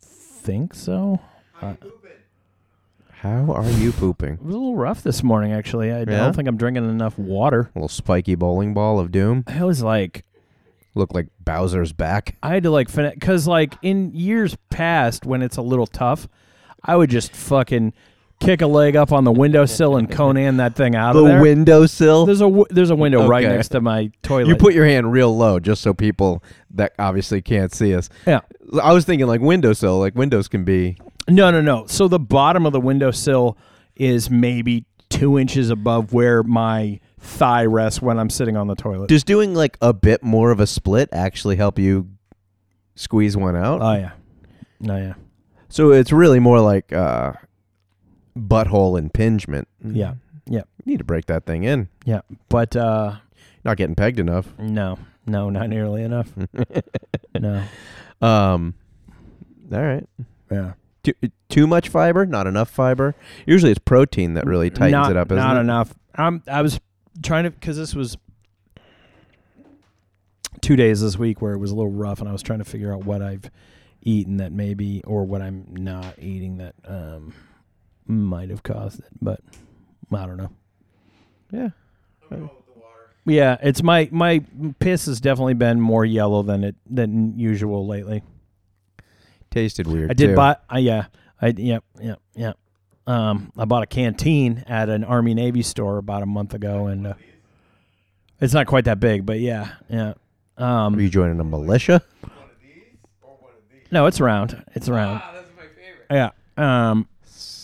think 0.00 0.72
so. 0.72 1.20
Uh, 1.60 1.74
How 3.10 3.52
are 3.52 3.68
you 3.68 3.92
pooping? 3.92 4.34
it 4.34 4.42
was 4.42 4.54
a 4.54 4.58
little 4.58 4.76
rough 4.76 5.02
this 5.02 5.22
morning, 5.22 5.52
actually. 5.52 5.92
I 5.92 5.98
Yeah? 5.98 6.04
don't 6.04 6.34
think 6.36 6.48
I'm 6.48 6.56
drinking 6.56 6.88
enough 6.88 7.18
water. 7.18 7.68
A 7.74 7.78
little 7.78 7.88
spiky 7.88 8.34
bowling 8.36 8.72
ball 8.72 8.98
of 8.98 9.10
doom. 9.10 9.44
I 9.46 9.64
was 9.64 9.82
like, 9.82 10.24
Look 10.94 11.12
like 11.12 11.26
Bowser's 11.44 11.92
back. 11.92 12.36
I 12.42 12.54
had 12.54 12.62
to 12.62 12.70
like 12.70 12.88
finish 12.88 13.12
because 13.14 13.46
like 13.46 13.74
in 13.82 14.12
years 14.14 14.56
past 14.70 15.26
when 15.26 15.42
it's 15.42 15.56
a 15.58 15.62
little 15.62 15.86
tough, 15.86 16.26
I 16.82 16.96
would 16.96 17.10
just 17.10 17.36
fucking 17.36 17.92
kick 18.40 18.60
a 18.62 18.66
leg 18.66 18.94
up 18.96 19.12
on 19.12 19.24
the 19.24 19.32
windowsill 19.32 19.96
and 19.96 20.10
Conan 20.10 20.58
that 20.58 20.76
thing 20.76 20.94
out 20.94 21.14
The 21.14 21.18
of 21.20 21.24
there. 21.26 21.36
The 21.38 21.42
windowsill. 21.42 22.26
There's 22.26 22.40
a 22.40 22.44
w- 22.44 22.66
there's 22.70 22.90
a 22.90 22.96
window 22.96 23.26
right 23.26 23.44
Okay. 23.44 23.54
next 23.56 23.68
to 23.70 23.80
my 23.80 24.10
toilet. 24.22 24.48
You 24.48 24.56
put 24.56 24.74
your 24.74 24.86
hand 24.86 25.10
real 25.12 25.36
low 25.36 25.58
just 25.58 25.82
so 25.82 25.92
people 25.92 26.42
that 26.70 26.92
obviously 26.98 27.42
can't 27.42 27.72
see 27.72 27.94
us. 27.94 28.08
yeah. 28.26 28.40
I 28.82 28.92
was 28.92 29.04
thinking 29.04 29.26
like 29.26 29.40
windowsill. 29.40 29.98
Like 29.98 30.14
windows 30.14 30.46
can 30.48 30.64
be. 30.64 30.98
No, 31.28 31.50
no, 31.50 31.60
no. 31.60 31.86
So 31.86 32.06
the 32.08 32.18
bottom 32.18 32.64
of 32.66 32.72
the 32.72 32.80
windowsill 32.80 33.56
is 33.96 34.30
maybe 34.30 34.84
two 35.10 35.38
inches 35.38 35.70
above 35.70 36.12
where 36.12 36.42
my 36.42 37.00
thigh 37.18 37.64
rests 37.64 38.00
when 38.02 38.18
I'm 38.18 38.30
sitting 38.30 38.56
on 38.56 38.66
the 38.66 38.74
toilet. 38.76 39.08
Does 39.08 39.24
doing 39.24 39.54
like 39.54 39.76
a 39.80 39.92
bit 39.92 40.22
more 40.22 40.50
of 40.50 40.60
a 40.60 40.66
split 40.66 41.08
actually 41.12 41.56
help 41.56 41.78
you 41.78 42.08
squeeze 42.94 43.36
one 43.36 43.56
out? 43.56 43.80
oh 43.82 43.94
yeah, 43.94 44.10
no 44.80 44.96
yeah. 44.96 45.14
So 45.70 45.92
it's 45.92 46.12
really 46.12 46.38
more 46.38 46.60
like 46.60 46.92
uh, 46.92 47.32
butthole 48.38 48.98
impingement. 48.98 49.68
Yeah. 49.84 50.14
Yeah. 50.46 50.62
You 50.84 50.92
need 50.92 50.98
to 50.98 51.04
break 51.04 51.26
that 51.26 51.44
thing 51.44 51.64
in. 51.64 51.88
Yeah. 52.04 52.20
But 52.48 52.74
uh 52.76 53.16
Not 53.64 53.76
getting 53.76 53.94
pegged 53.94 54.18
enough. 54.18 54.56
no. 54.58 54.98
No, 55.26 55.50
not 55.50 55.68
nearly 55.68 56.02
enough. 56.02 56.32
no. 57.38 57.62
Um, 58.22 58.74
all 59.70 59.82
right. 59.82 60.08
Yeah. 60.50 60.72
Too, 61.02 61.12
too 61.50 61.66
much 61.66 61.90
fiber, 61.90 62.24
not 62.24 62.46
enough 62.46 62.70
fiber. 62.70 63.14
Usually 63.46 63.70
it's 63.70 63.78
protein 63.78 64.32
that 64.34 64.46
really 64.46 64.70
tightens 64.70 64.92
not, 64.92 65.10
it 65.10 65.16
up. 65.18 65.30
Not 65.30 65.58
it? 65.58 65.60
enough. 65.60 65.94
Um, 66.16 66.42
I 66.50 66.62
was 66.62 66.80
trying 67.22 67.44
to 67.44 67.50
because 67.50 67.76
this 67.76 67.94
was 67.94 68.16
two 70.60 70.76
days 70.76 71.00
this 71.00 71.18
week 71.18 71.40
where 71.42 71.52
it 71.52 71.58
was 71.58 71.70
a 71.70 71.74
little 71.74 71.92
rough, 71.92 72.20
and 72.20 72.28
I 72.28 72.32
was 72.32 72.42
trying 72.42 72.60
to 72.60 72.64
figure 72.64 72.92
out 72.92 73.04
what 73.04 73.22
I've 73.22 73.50
eaten 74.02 74.38
that 74.38 74.52
maybe 74.52 75.02
or 75.04 75.24
what 75.24 75.42
I'm 75.42 75.66
not 75.72 76.14
eating 76.18 76.56
that 76.58 76.74
um 76.86 77.34
might 78.08 78.50
have 78.50 78.62
caused 78.62 79.00
it, 79.00 79.06
but 79.20 79.40
I 80.12 80.26
don't 80.26 80.36
know. 80.36 80.50
Yeah. 81.52 81.68
Yeah, 83.24 83.58
it's 83.62 83.82
my 83.82 84.08
my 84.10 84.42
piss 84.78 85.06
has 85.06 85.20
definitely 85.20 85.54
been 85.54 85.80
more 85.80 86.04
yellow 86.04 86.42
than 86.42 86.64
it 86.64 86.76
than 86.88 87.38
usual 87.38 87.86
lately. 87.86 88.22
Tasted 89.50 89.86
weird. 89.86 90.10
I 90.10 90.14
did 90.14 90.28
too. 90.28 90.36
buy. 90.36 90.56
I 90.68 90.78
yeah. 90.78 91.06
I 91.40 91.48
yep 91.48 91.84
yep 92.00 92.20
yep. 92.34 92.56
Um, 93.06 93.52
I 93.56 93.64
bought 93.64 93.82
a 93.82 93.86
canteen 93.86 94.64
at 94.66 94.88
an 94.88 95.04
Army 95.04 95.34
Navy 95.34 95.62
store 95.62 95.98
about 95.98 96.22
a 96.22 96.26
month 96.26 96.54
ago, 96.54 96.86
and 96.86 97.06
uh, 97.06 97.14
it's 98.40 98.52
not 98.54 98.66
quite 98.66 98.84
that 98.86 99.00
big, 99.00 99.24
but 99.24 99.40
yeah, 99.40 99.72
yeah. 99.88 100.14
Um, 100.56 100.96
Are 100.96 101.00
you 101.00 101.08
joining 101.08 101.38
a 101.40 101.44
militia? 101.44 102.02
no, 103.90 104.06
it's 104.06 104.20
round. 104.20 104.62
It's 104.74 104.88
round. 104.88 105.20
Ah, 105.22 105.32
that's 105.34 105.50
my 105.56 105.62
favorite. 105.62 106.06
Yeah. 106.10 106.90
Um, 106.90 107.08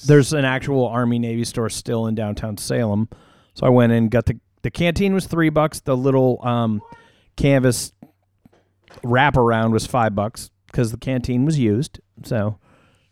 there's 0.07 0.33
an 0.33 0.45
actual 0.45 0.87
Army 0.87 1.19
Navy 1.19 1.45
store 1.45 1.69
still 1.69 2.07
in 2.07 2.15
downtown 2.15 2.57
Salem, 2.57 3.09
so 3.55 3.67
I 3.67 3.71
went 3.71 3.93
in 3.93 4.09
got 4.09 4.27
the 4.27 4.39
the 4.63 4.71
canteen 4.71 5.15
was 5.15 5.27
three 5.27 5.51
bucks. 5.51 5.81
The 5.81 5.97
little 5.97 6.41
um, 6.43 6.81
canvas 7.37 7.93
wraparound 9.03 9.73
was 9.73 9.87
five 9.87 10.15
bucks 10.15 10.51
because 10.67 10.91
the 10.91 10.97
canteen 10.97 11.45
was 11.45 11.59
used. 11.59 12.01
So 12.25 12.59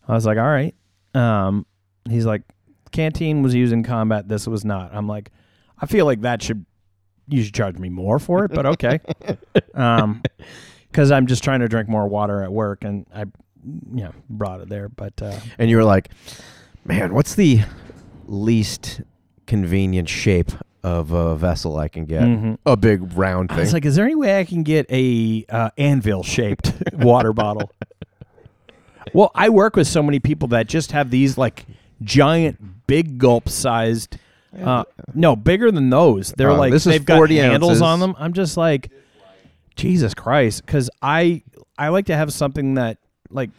I 0.08 0.14
was 0.14 0.24
like, 0.24 0.38
all 0.38 0.44
right. 0.44 0.74
Um, 1.14 1.66
he's 2.08 2.24
like, 2.24 2.42
canteen 2.90 3.42
was 3.42 3.54
used 3.54 3.72
in 3.72 3.82
combat. 3.82 4.28
This 4.28 4.46
was 4.46 4.64
not. 4.64 4.94
I'm 4.94 5.06
like, 5.06 5.30
I 5.78 5.86
feel 5.86 6.06
like 6.06 6.22
that 6.22 6.42
should 6.42 6.64
you 7.28 7.42
should 7.42 7.54
charge 7.54 7.78
me 7.78 7.88
more 7.88 8.18
for 8.18 8.44
it, 8.44 8.52
but 8.52 8.66
okay. 8.66 9.00
um, 9.74 10.22
because 10.88 11.10
I'm 11.10 11.26
just 11.26 11.42
trying 11.42 11.60
to 11.60 11.68
drink 11.68 11.88
more 11.88 12.06
water 12.06 12.42
at 12.42 12.52
work, 12.52 12.84
and 12.84 13.06
I, 13.14 13.22
you 13.22 14.04
know, 14.04 14.12
brought 14.28 14.60
it 14.60 14.68
there. 14.68 14.88
But 14.88 15.20
uh, 15.22 15.38
And 15.58 15.70
you 15.70 15.76
were 15.76 15.84
like, 15.84 16.10
man, 16.84 17.14
what's 17.14 17.34
the 17.34 17.60
least 18.26 19.00
convenient 19.46 20.08
shape 20.08 20.52
of 20.82 21.10
a 21.12 21.36
vessel 21.36 21.76
I 21.78 21.88
can 21.88 22.04
get? 22.06 22.22
Mhm. 22.22 22.58
A 22.66 22.76
big 22.76 23.16
round 23.16 23.50
thing. 23.50 23.60
It's 23.60 23.72
like, 23.72 23.84
is 23.84 23.96
there 23.96 24.04
any 24.04 24.14
way 24.14 24.38
I 24.40 24.44
can 24.44 24.62
get 24.62 24.86
a 24.90 25.44
uh, 25.48 25.70
anvil 25.78 26.22
shaped 26.22 26.72
water 26.94 27.32
bottle? 27.32 27.70
Well, 29.12 29.30
I 29.34 29.48
work 29.48 29.76
with 29.76 29.86
so 29.88 30.02
many 30.02 30.20
people 30.20 30.48
that 30.48 30.66
just 30.66 30.92
have 30.92 31.10
these 31.10 31.36
like 31.36 31.66
giant, 32.02 32.86
big 32.86 33.18
gulp 33.18 33.48
sized. 33.48 34.16
Uh, 34.58 34.84
no, 35.14 35.34
bigger 35.34 35.70
than 35.70 35.88
those. 35.90 36.32
They're 36.36 36.50
Oh, 36.50 36.56
like 36.56 36.72
this 36.72 36.86
is 36.86 36.92
they've 36.92 37.04
got 37.04 37.16
40 37.16 37.36
handles 37.38 37.70
ounces. 37.70 37.82
on 37.82 38.00
them. 38.00 38.14
I'm 38.18 38.32
just 38.34 38.56
like, 38.56 38.90
Jesus 39.76 40.12
Christ, 40.14 40.64
because 40.66 40.90
I 41.00 41.42
I 41.78 41.88
like 41.88 42.06
to 42.06 42.16
have 42.16 42.32
something 42.32 42.74
that 42.74 42.98
like 43.30 43.50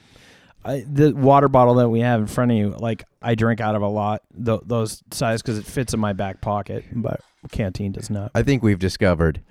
I, 0.66 0.86
the 0.88 1.14
water 1.14 1.48
bottle 1.48 1.76
that 1.76 1.90
we 1.90 2.00
have 2.02 2.22
in 2.22 2.28
front 2.28 2.52
of 2.52 2.58
you. 2.58 2.70
Like 2.70 3.04
I 3.22 3.36
drink 3.36 3.62
out 3.62 3.76
of 3.76 3.82
a 3.82 3.88
lot 3.88 4.22
th- 4.44 4.62
those 4.66 5.04
size 5.12 5.42
because 5.42 5.58
it 5.58 5.66
fits 5.66 5.94
in 5.94 6.00
my 6.00 6.14
back 6.14 6.42
pocket, 6.42 6.86
but 6.92 7.22
canteen 7.52 7.92
does 7.92 8.10
not. 8.10 8.32
I 8.34 8.44
think 8.44 8.64
we've 8.64 8.80
discovered 8.80 9.42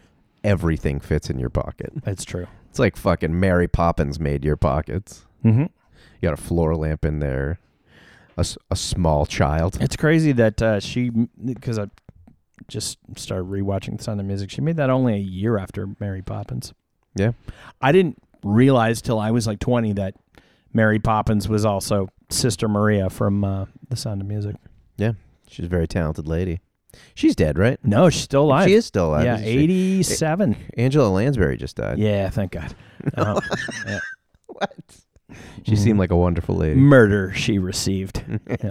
everything 0.44 1.00
fits 1.00 1.30
in 1.30 1.38
your 1.38 1.50
pocket. 1.50 1.92
It's 2.06 2.24
true. 2.24 2.46
It's 2.70 2.78
like 2.78 2.96
fucking 2.96 3.38
Mary 3.38 3.68
Poppins 3.68 4.18
made 4.18 4.44
your 4.44 4.56
pockets. 4.56 5.26
Mm-hmm. 5.44 5.62
You 5.62 5.68
got 6.22 6.32
a 6.32 6.42
floor 6.42 6.74
lamp 6.74 7.04
in 7.04 7.18
there, 7.18 7.58
a, 8.36 8.46
a 8.70 8.76
small 8.76 9.26
child. 9.26 9.76
It's 9.80 9.96
crazy 9.96 10.32
that 10.32 10.62
uh, 10.62 10.80
she, 10.80 11.10
because 11.10 11.78
I 11.78 11.86
just 12.68 12.98
started 13.16 13.50
rewatching 13.50 14.00
Sound 14.00 14.20
of 14.20 14.26
Music. 14.26 14.50
She 14.50 14.60
made 14.60 14.76
that 14.76 14.88
only 14.88 15.14
a 15.14 15.18
year 15.18 15.58
after 15.58 15.88
Mary 16.00 16.22
Poppins. 16.22 16.72
Yeah. 17.14 17.32
I 17.80 17.92
didn't 17.92 18.22
realize 18.42 19.02
till 19.02 19.18
I 19.18 19.30
was 19.30 19.46
like 19.46 19.58
20 19.58 19.92
that 19.94 20.14
Mary 20.72 20.98
Poppins 20.98 21.48
was 21.48 21.64
also 21.64 22.08
Sister 22.30 22.68
Maria 22.68 23.10
from 23.10 23.44
uh, 23.44 23.66
The 23.88 23.96
Sound 23.96 24.20
of 24.20 24.26
Music. 24.26 24.56
Yeah, 24.96 25.12
she's 25.48 25.66
a 25.66 25.68
very 25.68 25.86
talented 25.88 26.26
lady. 26.26 26.60
She's 27.14 27.34
dead, 27.34 27.58
right? 27.58 27.78
No, 27.84 28.10
she's 28.10 28.22
still 28.22 28.42
alive. 28.44 28.68
She 28.68 28.74
is 28.74 28.84
still 28.84 29.08
alive. 29.10 29.24
yeah, 29.24 29.34
isn't 29.38 29.46
she? 29.46 29.58
87. 29.98 30.56
Angela 30.76 31.08
Lansbury 31.08 31.56
just 31.56 31.76
died. 31.76 31.98
yeah, 31.98 32.28
thank 32.28 32.52
God. 32.52 32.74
Uh, 33.16 33.40
yeah. 33.86 33.98
What? 34.46 34.74
She 35.62 35.76
seemed 35.76 35.98
like 35.98 36.10
a 36.10 36.16
wonderful 36.16 36.56
lady. 36.56 36.74
Murder 36.78 37.32
she 37.34 37.58
received. 37.58 38.22
Yeah. 38.48 38.68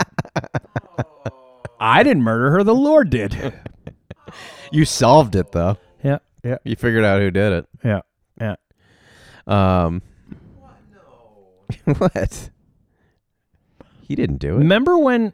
I 1.79 2.03
didn't 2.03 2.21
murder 2.21 2.51
her. 2.51 2.63
The 2.63 2.75
Lord 2.75 3.09
did. 3.09 3.53
You 4.71 4.85
solved 4.85 5.35
it 5.35 5.51
though. 5.51 5.75
Yeah, 6.01 6.19
yeah, 6.45 6.55
You 6.63 6.77
figured 6.77 7.03
out 7.03 7.19
who 7.19 7.29
did 7.31 7.51
it. 7.51 7.65
yeah, 7.83 8.01
yeah. 8.39 8.55
Um. 9.45 10.01
what? 11.97 12.49
He 14.01 14.15
didn't 14.15 14.37
do 14.37 14.55
it. 14.55 14.59
Remember 14.59 14.97
when 14.97 15.33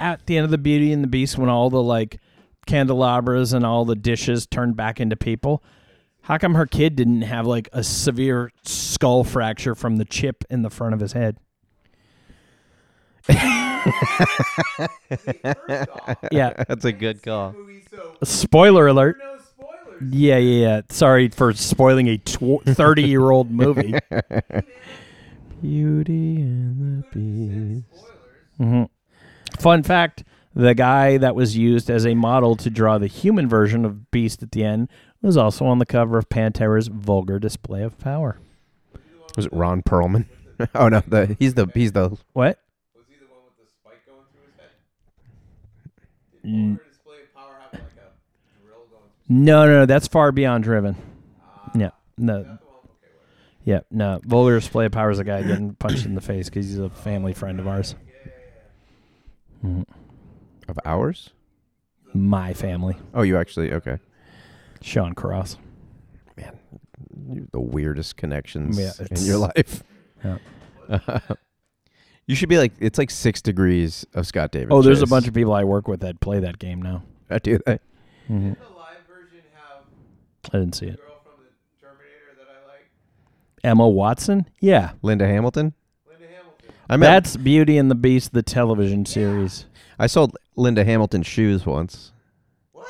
at 0.00 0.26
the 0.26 0.36
end 0.36 0.44
of 0.44 0.50
the 0.50 0.58
Beauty 0.58 0.92
and 0.92 1.02
the 1.02 1.08
Beast 1.08 1.38
when 1.38 1.48
all 1.48 1.70
the 1.70 1.82
like 1.82 2.18
candelabras 2.66 3.52
and 3.52 3.66
all 3.66 3.84
the 3.84 3.96
dishes 3.96 4.46
turned 4.46 4.76
back 4.76 5.00
into 5.00 5.16
people? 5.16 5.62
How 6.22 6.38
come 6.38 6.54
her 6.54 6.66
kid 6.66 6.96
didn't 6.96 7.22
have 7.22 7.46
like 7.46 7.68
a 7.72 7.84
severe 7.84 8.50
skull 8.64 9.24
fracture 9.24 9.74
from 9.74 9.96
the 9.96 10.06
chip 10.06 10.44
in 10.48 10.62
the 10.62 10.70
front 10.70 10.94
of 10.94 11.00
his 11.00 11.12
head? 11.12 11.36
yeah. 13.28 13.84
That's 16.68 16.84
a 16.84 16.92
good 16.92 17.22
call. 17.22 17.54
Spoiler 18.22 18.86
alert. 18.86 19.16
Yeah, 20.10 20.38
yeah, 20.38 20.38
yeah. 20.38 20.80
Sorry 20.88 21.28
for 21.28 21.52
spoiling 21.52 22.08
a 22.08 22.16
30 22.18 23.02
year 23.02 23.30
old 23.30 23.50
movie. 23.50 23.94
Beauty 25.62 26.36
and 26.40 27.02
the 27.02 27.04
Beast. 27.84 28.04
hmm 28.58 28.84
Fun 29.58 29.82
fact 29.82 30.24
the 30.54 30.74
guy 30.74 31.16
that 31.16 31.34
was 31.34 31.56
used 31.56 31.90
as 31.90 32.06
a 32.06 32.14
model 32.14 32.54
to 32.56 32.70
draw 32.70 32.98
the 32.98 33.06
human 33.06 33.48
version 33.48 33.84
of 33.84 34.10
Beast 34.10 34.42
at 34.42 34.52
the 34.52 34.64
end 34.64 34.88
was 35.22 35.36
also 35.36 35.64
on 35.64 35.78
the 35.78 35.86
cover 35.86 36.18
of 36.18 36.28
Pantera's 36.28 36.88
vulgar 36.88 37.38
display 37.38 37.82
of 37.82 37.98
power. 37.98 38.38
Was 39.36 39.46
it 39.46 39.52
Ron 39.52 39.82
Perlman? 39.82 40.26
oh 40.74 40.88
no, 40.88 41.02
the 41.08 41.34
he's 41.38 41.54
the 41.54 41.66
he's 41.74 41.92
the 41.92 42.10
What? 42.34 42.58
Was 42.94 43.04
he 43.08 43.14
the 43.16 43.24
one 43.26 43.40
with 43.46 43.56
the 43.58 43.64
spike 43.80 44.06
going 44.06 44.20
through 44.32 44.44
his 44.46 44.60
head? 44.60 44.70
N- 46.44 46.78
Or 46.80 46.88
display 46.88 47.16
of 47.22 47.34
power 47.34 47.56
have 47.62 47.72
like 47.72 47.82
a 47.82 48.64
drill 48.64 48.84
going 48.90 49.02
through 49.26 49.36
No, 49.36 49.66
no, 49.66 49.72
no, 49.80 49.86
that's 49.86 50.06
far 50.06 50.30
beyond 50.30 50.62
driven. 50.64 50.94
Yeah, 51.74 51.90
no, 52.18 52.42
the 52.42 52.48
one? 52.48 52.58
Okay, 52.58 52.58
whatever. 53.16 53.53
Yeah, 53.64 53.80
no. 53.90 54.20
Vulgar 54.24 54.58
display 54.58 54.86
of 54.86 54.92
power 54.92 55.10
is 55.10 55.18
a 55.18 55.24
guy 55.24 55.42
getting 55.42 55.74
punched 55.74 56.04
in 56.06 56.14
the 56.14 56.20
face 56.20 56.48
because 56.48 56.66
he's 56.66 56.78
a 56.78 56.90
family 56.90 57.32
friend 57.34 57.58
of 57.60 57.66
ours. 57.66 57.94
Mhm. 59.64 59.84
of 60.68 60.78
ours. 60.84 61.30
My 62.12 62.52
family, 62.54 62.96
Oh, 63.12 63.22
you 63.22 63.36
actually 63.36 63.72
okay? 63.72 63.98
Sean 64.82 65.14
Cross. 65.14 65.56
Man, 66.36 66.58
you 67.28 67.48
the 67.50 67.60
weirdest 67.60 68.16
connections 68.16 68.78
Yeah, 68.78 68.92
in 69.10 69.24
your 69.24 69.38
life. 69.38 69.82
Yeah. 70.24 70.38
you 72.26 72.34
should 72.36 72.48
be 72.48 72.58
like 72.58 72.72
it's 72.78 72.98
like 72.98 73.10
six 73.10 73.40
degrees 73.42 74.06
of 74.14 74.26
Scott 74.26 74.52
Davis. 74.52 74.68
Oh, 74.70 74.82
there's 74.82 75.02
a 75.02 75.06
bunch 75.06 75.26
of 75.26 75.34
people 75.34 75.54
I 75.54 75.64
work 75.64 75.88
with 75.88 76.00
that 76.00 76.20
play 76.20 76.38
that 76.40 76.58
game 76.58 76.80
now. 76.82 77.02
I 77.30 77.38
do 77.38 77.58
that. 77.66 77.80
hmm 78.28 78.50
Didn't 78.50 78.58
the 78.58 78.74
live 78.76 78.98
version 79.08 79.42
have 79.54 80.52
I 80.54 80.58
didn't 80.58 80.74
see 80.76 80.86
the 80.86 80.92
it. 80.92 80.98
girl 81.00 81.16
from 81.24 81.42
the 81.42 81.50
Terminator 81.80 82.36
that 82.38 82.46
I 82.48 82.66
like? 82.68 82.90
Emma 83.64 83.88
Watson? 83.88 84.46
Yeah, 84.60 84.92
Linda 85.02 85.26
Hamilton. 85.26 85.72
Linda 86.06 86.26
Hamilton. 86.26 86.74
I 86.88 86.96
met. 86.96 87.06
that's 87.06 87.36
Beauty 87.36 87.78
and 87.78 87.90
the 87.90 87.94
Beast, 87.94 88.32
the 88.32 88.42
television 88.42 89.06
series. 89.06 89.66
I 89.98 90.06
sold 90.06 90.36
Linda 90.54 90.84
Hamilton 90.84 91.22
shoes 91.22 91.64
once. 91.64 92.12
What? 92.72 92.88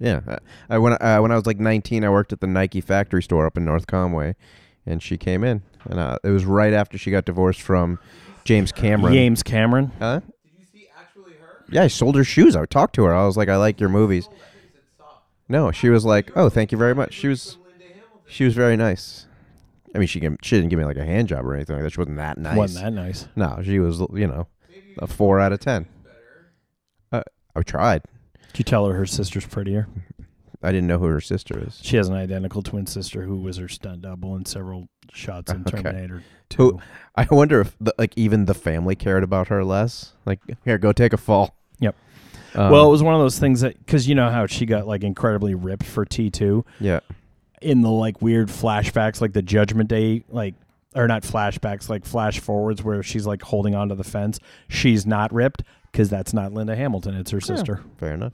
Yeah, 0.00 0.20
I, 0.26 0.38
I 0.74 0.78
when 0.78 0.94
I, 0.94 0.96
uh, 1.16 1.22
when 1.22 1.30
I 1.30 1.36
was 1.36 1.46
like 1.46 1.60
19, 1.60 2.04
I 2.04 2.10
worked 2.10 2.32
at 2.32 2.40
the 2.40 2.46
Nike 2.46 2.80
factory 2.80 3.22
store 3.22 3.46
up 3.46 3.56
in 3.56 3.64
North 3.64 3.86
Conway, 3.86 4.34
and 4.84 5.02
she 5.02 5.16
came 5.16 5.44
in, 5.44 5.62
and 5.84 6.00
uh, 6.00 6.18
it 6.24 6.30
was 6.30 6.44
right 6.44 6.72
after 6.72 6.98
she 6.98 7.10
got 7.10 7.24
divorced 7.24 7.62
from 7.62 7.98
James 8.44 8.72
Cameron. 8.72 9.14
James 9.14 9.42
Cameron. 9.44 9.92
Huh? 9.98 10.20
Did 10.20 10.52
you 10.58 10.64
see 10.72 10.88
actually 10.98 11.34
her? 11.34 11.64
Yeah, 11.70 11.84
I 11.84 11.86
sold 11.86 12.16
her 12.16 12.24
shoes. 12.24 12.56
I 12.56 12.66
talked 12.66 12.96
to 12.96 13.04
her. 13.04 13.14
I 13.14 13.26
was 13.26 13.36
like, 13.36 13.48
I 13.48 13.56
like 13.56 13.78
your 13.78 13.90
movies. 13.90 14.26
I 14.26 14.30
think 14.30 14.40
it 14.64 14.70
said 14.72 14.82
soft. 14.98 15.24
No, 15.48 15.70
she 15.70 15.88
was 15.88 16.04
like, 16.04 16.32
oh, 16.36 16.48
thank 16.48 16.72
you 16.72 16.78
very 16.78 16.94
much. 16.96 17.14
She 17.14 17.28
was 17.28 17.58
she 18.26 18.44
was 18.44 18.54
very 18.54 18.76
nice. 18.76 19.26
I 19.94 19.98
mean, 19.98 20.06
she 20.08 20.20
can, 20.20 20.36
she 20.42 20.56
didn't 20.56 20.70
give 20.70 20.78
me 20.78 20.84
like 20.84 20.96
a 20.96 21.04
hand 21.04 21.28
job 21.28 21.44
or 21.44 21.54
anything 21.54 21.74
like 21.76 21.84
that. 21.84 21.90
She 21.92 22.00
wasn't 22.00 22.16
that 22.18 22.38
nice. 22.38 22.56
Wasn't 22.56 22.84
that 22.84 22.92
nice? 22.92 23.26
No, 23.36 23.60
she 23.64 23.78
was 23.80 24.00
you 24.14 24.26
know 24.26 24.46
a 24.98 25.06
four 25.06 25.40
out 25.40 25.52
of 25.52 25.60
ten. 25.60 25.86
Uh, 27.12 27.22
I 27.56 27.62
tried. 27.62 28.02
Did 28.52 28.58
you 28.58 28.64
tell 28.64 28.86
her 28.86 28.94
her 28.94 29.06
sister's 29.06 29.46
prettier? 29.46 29.88
I 30.62 30.72
didn't 30.72 30.88
know 30.88 30.98
who 30.98 31.06
her 31.06 31.20
sister 31.20 31.58
is. 31.66 31.78
She 31.82 31.96
has 31.96 32.08
an 32.08 32.14
identical 32.14 32.62
twin 32.62 32.86
sister 32.86 33.22
who 33.22 33.36
was 33.40 33.56
her 33.56 33.68
stunt 33.68 34.02
double 34.02 34.36
in 34.36 34.44
several 34.44 34.88
shots 35.12 35.50
in 35.50 35.62
Okay. 35.66 35.82
Terminator 35.82 36.22
Who- 36.56 36.72
2. 36.72 36.80
I 37.16 37.26
wonder 37.30 37.60
if 37.60 37.76
the, 37.80 37.94
like 37.98 38.12
even 38.16 38.44
the 38.44 38.54
family 38.54 38.94
cared 38.94 39.22
about 39.24 39.48
her 39.48 39.64
less. 39.64 40.12
Like, 40.26 40.40
here, 40.64 40.78
go 40.78 40.92
take 40.92 41.12
a 41.12 41.16
fall. 41.16 41.54
Yep. 41.80 41.96
Um, 42.54 42.70
well, 42.72 42.86
it 42.86 42.90
was 42.90 43.02
one 43.02 43.14
of 43.14 43.20
those 43.20 43.38
things 43.38 43.60
that 43.62 43.78
because 43.78 44.08
you 44.08 44.14
know 44.14 44.28
how 44.30 44.46
she 44.46 44.66
got 44.66 44.86
like 44.86 45.02
incredibly 45.04 45.54
ripped 45.54 45.86
for 45.86 46.04
T 46.04 46.30
two 46.30 46.64
yeah, 46.80 47.00
in 47.60 47.82
the 47.82 47.90
like 47.90 48.20
weird 48.22 48.48
flashbacks, 48.48 49.20
like 49.20 49.32
the 49.32 49.42
Judgment 49.42 49.88
Day, 49.88 50.24
like 50.28 50.54
or 50.94 51.06
not 51.06 51.22
flashbacks, 51.22 51.88
like 51.88 52.04
flash 52.04 52.40
forwards 52.40 52.82
where 52.82 53.02
she's 53.02 53.26
like 53.26 53.42
holding 53.42 53.74
onto 53.74 53.94
the 53.94 54.04
fence. 54.04 54.38
She's 54.68 55.06
not 55.06 55.32
ripped 55.32 55.62
because 55.92 56.08
that's 56.10 56.32
not 56.32 56.52
Linda 56.52 56.74
Hamilton; 56.76 57.14
it's 57.14 57.30
her 57.30 57.40
sister. 57.40 57.82
fair 57.98 58.12
enough. 58.14 58.32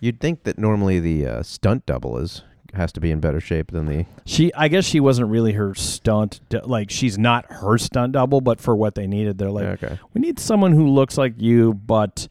You'd 0.00 0.20
think 0.20 0.44
that 0.44 0.58
normally 0.58 1.00
the 1.00 1.26
uh, 1.26 1.42
stunt 1.42 1.84
double 1.86 2.18
is 2.18 2.42
has 2.74 2.92
to 2.92 3.00
be 3.00 3.10
in 3.10 3.18
better 3.18 3.40
shape 3.40 3.72
than 3.72 3.86
the. 3.86 4.04
She, 4.26 4.52
I 4.54 4.68
guess, 4.68 4.84
she 4.84 5.00
wasn't 5.00 5.30
really 5.30 5.52
her 5.52 5.74
stunt. 5.74 6.40
d- 6.50 6.60
Like 6.62 6.90
she's 6.90 7.18
not 7.18 7.50
her 7.50 7.78
stunt 7.78 8.12
double, 8.12 8.40
but 8.40 8.60
for 8.60 8.76
what 8.76 8.94
they 8.94 9.06
needed, 9.06 9.38
they're 9.38 9.50
like, 9.50 9.82
okay. 9.82 9.98
we 10.14 10.20
need 10.20 10.38
someone 10.38 10.72
who 10.72 10.88
looks 10.88 11.16
like 11.18 11.34
you 11.38 11.74
but 11.74 12.28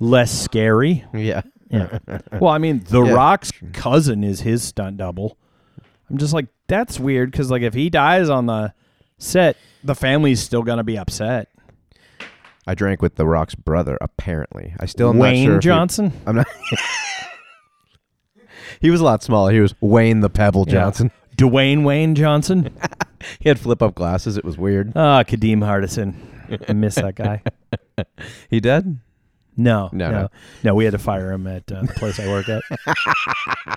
less 0.00 0.30
scary. 0.30 1.04
Yeah. 1.14 1.42
Yeah. 1.70 1.98
well, 2.40 2.52
I 2.52 2.58
mean, 2.58 2.82
The 2.88 3.02
Yeah. 3.02 3.12
Rock's 3.12 3.52
cousin 3.72 4.24
is 4.24 4.40
his 4.40 4.62
stunt 4.62 4.96
double. 4.96 5.36
I'm 6.10 6.18
just 6.18 6.32
like, 6.32 6.46
that's 6.66 6.98
weird 6.98 7.30
because, 7.30 7.50
like, 7.50 7.62
if 7.62 7.74
he 7.74 7.90
dies 7.90 8.30
on 8.30 8.46
the 8.46 8.72
set, 9.18 9.56
the 9.84 9.94
family's 9.94 10.40
still 10.40 10.62
gonna 10.62 10.84
be 10.84 10.96
upset. 10.98 11.48
I 12.66 12.74
drank 12.74 13.02
with 13.02 13.16
The 13.16 13.26
Rock's 13.26 13.54
brother. 13.54 13.98
Apparently, 14.00 14.74
I 14.80 14.86
still 14.86 15.10
am 15.10 15.18
Wayne 15.18 15.44
not 15.44 15.48
sure. 15.48 15.56
if 15.58 15.62
he- 15.64 15.68
Johnson. 15.68 16.12
I'm 16.26 16.36
not. 16.36 16.46
he 18.80 18.90
was 18.90 19.00
a 19.00 19.04
lot 19.04 19.22
smaller. 19.22 19.52
He 19.52 19.60
was 19.60 19.74
Wayne 19.80 20.20
the 20.20 20.30
Pebble. 20.30 20.64
Johnson. 20.64 21.10
Dwayne 21.36 21.84
Wayne 21.84 22.14
Johnson. 22.14 22.76
He 23.40 23.48
had 23.48 23.58
flip 23.58 23.82
up 23.82 23.96
glasses. 23.96 24.36
It 24.36 24.44
was 24.44 24.56
weird. 24.56 24.92
Ah, 24.94 25.24
Kadeem 25.24 25.58
Hardison. 25.58 26.14
I 26.68 26.72
miss 26.72 26.94
that 26.94 27.16
guy. 27.16 27.42
He 28.48 28.60
dead? 28.60 29.00
No, 29.58 29.90
No, 29.92 30.10
no, 30.10 30.20
no. 30.22 30.28
no, 30.64 30.74
We 30.74 30.84
had 30.84 30.92
to 30.92 30.98
fire 30.98 31.30
him 31.32 31.46
at 31.46 31.70
uh, 31.70 31.82
the 31.82 31.92
place 31.94 32.18
I 32.18 32.28
work 32.28 32.48
at. 32.48 32.62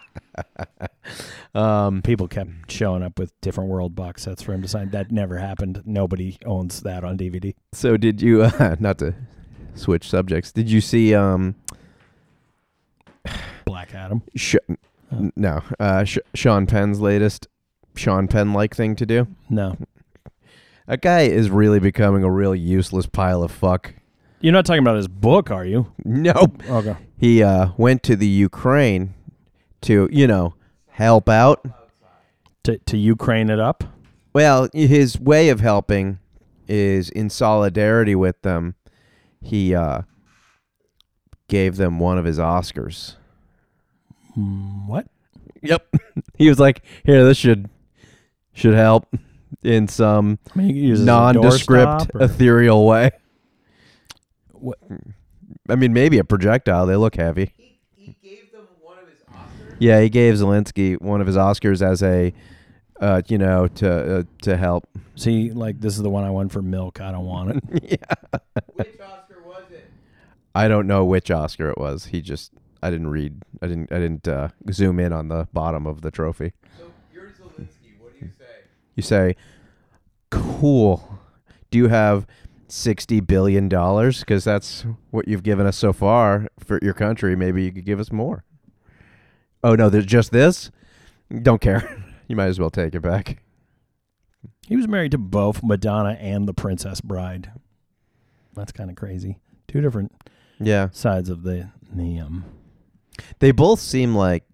Um, 1.54 2.02
People 2.02 2.30
kept 2.30 2.72
showing 2.72 3.04
up 3.04 3.20
with 3.20 3.34
different 3.42 3.70
world 3.70 3.94
box 3.94 4.22
sets 4.24 4.42
for 4.42 4.54
him 4.54 4.62
to 4.62 4.68
sign. 4.70 4.92
That 4.92 5.12
never 5.12 5.38
happened. 5.38 5.82
Nobody 5.86 6.38
owns 6.46 6.80
that 6.84 7.04
on 7.04 7.18
DVD. 7.18 7.54
so 7.74 7.98
did 7.98 8.22
you? 8.22 8.44
Uh, 8.44 8.78
not 8.80 9.00
to 9.00 9.14
switch 9.76 10.10
subjects. 10.10 10.54
Did 10.54 10.70
you 10.72 10.80
see? 10.80 11.14
Um, 11.14 11.56
Black 13.66 13.94
Adam. 13.94 14.22
Sh- 14.36 14.56
n- 15.12 15.34
no. 15.36 15.62
Uh, 15.78 16.06
Sh- 16.06 16.20
Sean 16.34 16.68
Penn's 16.68 17.02
latest 17.02 17.48
Sean 17.96 18.30
Penn 18.30 18.54
like 18.54 18.74
thing 18.74 18.96
to 18.96 19.06
do. 19.06 19.28
No, 19.50 19.76
A 20.88 20.96
guy 20.96 21.22
is 21.24 21.50
really 21.50 21.80
becoming 21.80 22.24
a 22.24 22.32
real 22.32 22.56
useless 22.56 23.08
pile 23.08 23.44
of 23.44 23.52
fuck. 23.52 23.94
You're 24.42 24.54
not 24.54 24.66
talking 24.66 24.82
about 24.82 24.98
his 24.98 25.08
book, 25.08 25.52
are 25.52 25.66
you? 25.66 25.92
Nope. 26.04 26.64
Okay. 26.70 26.96
He 27.18 27.44
uh, 27.44 27.70
went 27.78 28.04
to 28.04 28.16
the 28.16 28.28
Ukraine 28.28 29.14
to, 29.82 30.10
you 30.12 30.28
know, 30.28 30.56
help 30.88 31.30
out. 31.30 31.66
To 32.64 32.78
to 32.78 32.98
Ukraine 32.98 33.50
it 33.50 33.60
up. 33.60 33.84
Well, 34.34 34.70
his 34.74 35.20
way 35.20 35.50
of 35.50 35.60
helping 35.60 36.20
is 36.68 37.10
in 37.10 37.30
solidarity 37.30 38.16
with 38.16 38.42
them. 38.44 38.76
He 39.42 39.74
uh, 39.74 40.04
gave 41.48 41.78
them 41.78 42.00
one 42.00 42.18
of 42.18 42.26
his 42.26 42.38
Oscars. 42.38 43.16
Mm, 44.38 44.88
what? 44.88 45.08
Yep. 45.62 45.96
he 46.38 46.50
was 46.50 46.60
like, 46.60 46.84
"Here, 47.04 47.26
this 47.26 47.38
should 47.38 47.70
should 48.54 48.74
help 48.74 49.14
in 49.64 49.88
some 49.88 50.40
I 50.56 50.58
mean, 50.60 50.68
you 50.68 50.74
can 50.74 50.84
use 50.84 51.00
it 51.00 51.04
as 51.04 51.08
a 51.08 51.12
nondescript, 51.12 52.12
ethereal 52.16 52.86
way." 52.86 53.12
What- 54.62 54.80
I 55.70 55.76
mean, 55.76 55.92
maybe 55.94 56.18
a 56.18 56.24
projectile. 56.24 56.86
They 56.86 56.96
look 56.96 57.16
heavy. 57.16 57.54
He, 57.58 57.76
he 57.98 58.16
gave 58.30 58.52
them 58.52 58.68
one 58.82 58.98
of 59.00 59.08
his 59.08 59.20
Oscars. 59.30 59.76
Yeah, 59.80 60.00
he 60.02 60.10
gave 60.10 60.36
Zelensky 60.36 61.00
one 61.02 61.20
of 61.22 61.28
his 61.28 61.36
Oscars 61.36 61.82
as 61.82 62.02
a, 62.04 62.34
uh, 63.02 63.22
you 63.28 63.38
know, 63.38 63.68
to 63.68 64.20
uh, 64.20 64.24
to 64.44 64.56
help. 64.58 64.88
See, 65.16 65.52
like 65.52 65.80
this 65.82 65.96
is 65.98 66.04
the 66.04 66.10
one 66.10 66.24
I 66.24 66.30
won 66.30 66.48
for 66.50 66.62
milk. 66.62 67.02
I 67.02 67.12
don't 67.12 67.26
want 67.26 67.52
it. 67.72 67.84
yeah. 68.00 68.40
Which 68.76 69.00
Oscar 69.02 69.42
was 69.46 69.64
it? 69.72 69.90
I 70.56 70.68
don't 70.68 70.88
know 70.88 71.04
which 71.04 71.30
Oscar 71.32 71.70
it 71.70 71.78
was. 71.78 72.06
He 72.06 72.22
just 72.22 72.52
I 72.82 72.90
didn't 72.90 73.10
read. 73.10 73.42
I 73.62 73.68
didn't 73.68 73.92
I 73.92 74.00
didn't 74.00 74.28
uh, 74.28 74.50
zoom 74.72 75.00
in 75.00 75.12
on 75.12 75.28
the 75.28 75.48
bottom 75.52 75.86
of 75.86 76.02
the 76.02 76.12
trophy. 76.12 76.54
So 76.78 76.86
you're 77.14 77.30
Zelensky. 77.30 78.00
What 78.00 78.18
do 78.18 78.26
you 78.26 78.32
say? 78.32 78.46
You 78.96 79.04
say, 79.04 79.36
"Cool. 80.30 81.20
Do 81.72 81.78
you 81.78 81.88
have 81.88 82.26
60 82.72 83.20
billion 83.22 83.68
dollars 83.70 84.20
because 84.22 84.44
that's 84.44 84.86
what 85.10 85.28
you've 85.28 85.44
given 85.44 85.66
us 85.68 85.78
so 85.78 85.92
far 85.94 86.48
for 86.60 86.80
your 86.82 86.94
country. 86.94 87.36
Maybe 87.36 87.64
you 87.64 87.72
could 87.72 87.86
give 87.86 88.00
us 88.00 88.12
more." 88.12 88.44
Oh 89.64 89.76
no, 89.76 89.90
there's 89.90 90.06
just 90.06 90.32
this? 90.32 90.72
Don't 91.42 91.62
care. 91.62 92.04
You 92.28 92.38
might 92.38 92.46
as 92.48 92.62
well 92.62 92.70
take 92.70 92.96
it 92.96 93.02
back. 93.02 93.44
He 94.66 94.78
was 94.78 94.88
married 94.88 95.12
to 95.12 95.18
both 95.18 95.62
Madonna 95.62 96.12
and 96.12 96.48
the 96.48 96.54
Princess 96.54 97.02
Bride. 97.02 97.52
That's 98.54 98.72
kind 98.72 98.90
of 98.90 98.96
crazy. 98.96 99.38
Two 99.68 99.82
different 99.82 100.14
Yeah. 100.58 100.88
sides 100.94 101.28
of 101.28 101.44
the 101.44 101.72
the 101.94 102.20
um. 102.20 102.46
They 103.40 103.52
both 103.52 103.82
seem 103.82 104.16
like 104.16 104.46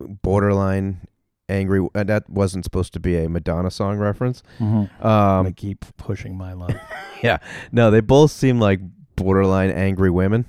borderline 0.00 1.06
angry. 1.48 1.86
Uh, 1.94 2.04
that 2.04 2.28
wasn't 2.28 2.64
supposed 2.64 2.92
to 2.94 3.00
be 3.00 3.16
a 3.16 3.28
Madonna 3.28 3.70
song 3.70 3.98
reference. 3.98 4.42
I'm 4.60 4.66
Um, 4.66 4.88
gonna 5.00 5.52
keep 5.52 5.84
pushing 5.96 6.36
my 6.36 6.52
luck. 6.52 6.74
yeah, 7.22 7.38
no, 7.72 7.90
they 7.90 8.00
both 8.00 8.30
seem 8.30 8.58
like 8.60 8.80
borderline 9.16 9.70
angry 9.70 10.10
women. 10.10 10.44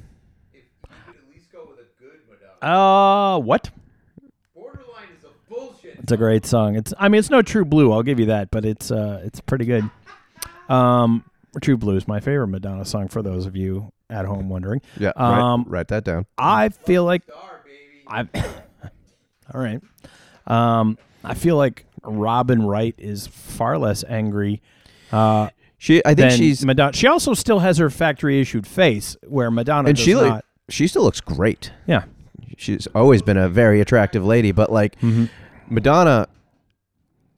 If 0.54 0.64
at 0.92 1.16
least 1.34 1.52
go 1.52 1.68
with 1.70 1.80
a 1.80 2.02
good 2.02 2.20
Madonna. 2.30 2.74
uh, 2.74 3.40
what? 3.40 3.70
Borderline 4.56 5.10
is 5.18 5.24
a 5.24 5.54
bullshit. 5.54 6.00
It's 6.00 6.12
a 6.12 6.18
great 6.18 6.46
song. 6.46 6.76
It's 6.76 6.94
I 6.98 7.10
mean 7.10 7.20
it's 7.20 7.30
no 7.30 7.42
True 7.42 7.66
Blue, 7.66 7.92
I'll 7.92 8.04
give 8.04 8.20
you 8.20 8.28
that, 8.28 8.52
but 8.52 8.66
it's 8.66 8.92
uh 8.92 9.22
it's 9.26 9.40
pretty 9.42 9.66
good. 9.66 9.90
Um 10.70 11.24
True 11.62 11.78
Blue 11.78 11.96
is 11.96 12.08
my 12.08 12.20
favorite 12.20 12.48
Madonna 12.48 12.84
song 12.86 13.08
for 13.08 13.22
those 13.22 13.46
of 13.46 13.56
you 13.56 13.92
at 14.10 14.26
home 14.26 14.50
wondering. 14.50 14.82
Yeah, 14.98 15.12
Um, 15.16 15.62
write, 15.64 15.72
write 15.72 15.88
that 15.90 16.04
down. 16.04 16.26
I 16.38 16.70
feel 16.70 17.04
like 17.06 17.24
Star, 17.24 17.62
baby. 17.64 18.04
I 18.08 18.44
All 19.54 19.62
right. 19.62 19.80
Um 20.48 20.98
I 21.24 21.34
feel 21.34 21.58
like 21.58 21.86
Robin 22.04 22.62
Wright 22.66 22.94
is 22.98 23.28
far 23.28 23.78
less 23.78 24.04
angry 24.08 24.62
uh 25.12 25.50
She, 25.78 26.04
I 26.06 26.14
think 26.16 26.32
she's, 26.32 26.66
Madonna. 26.66 26.94
She 26.94 27.08
also 27.08 27.34
still 27.34 27.60
has 27.60 27.78
her 27.78 27.90
factory 27.90 28.40
issued 28.40 28.66
face 28.66 29.18
where 29.28 29.52
Madonna 29.52 29.90
and 29.90 30.00
she, 30.00 30.14
not. 30.14 30.46
she 30.70 30.88
still 30.88 31.04
looks 31.04 31.22
great. 31.22 31.72
Yeah. 31.86 32.06
She's 32.58 32.88
always 32.96 33.22
been 33.22 33.38
a 33.38 33.50
very 33.50 33.82
attractive 33.82 34.26
lady, 34.26 34.52
but 34.52 34.72
like 34.72 35.00
Mhm. 35.02 35.30
Madonna 35.70 36.28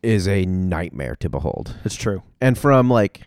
is 0.04 0.28
a 0.28 0.46
nightmare 0.46 1.16
to 1.18 1.30
behold. 1.30 1.76
It's 1.84 1.96
true. 1.96 2.24
and 2.40 2.58
from 2.58 2.90
like 2.90 3.24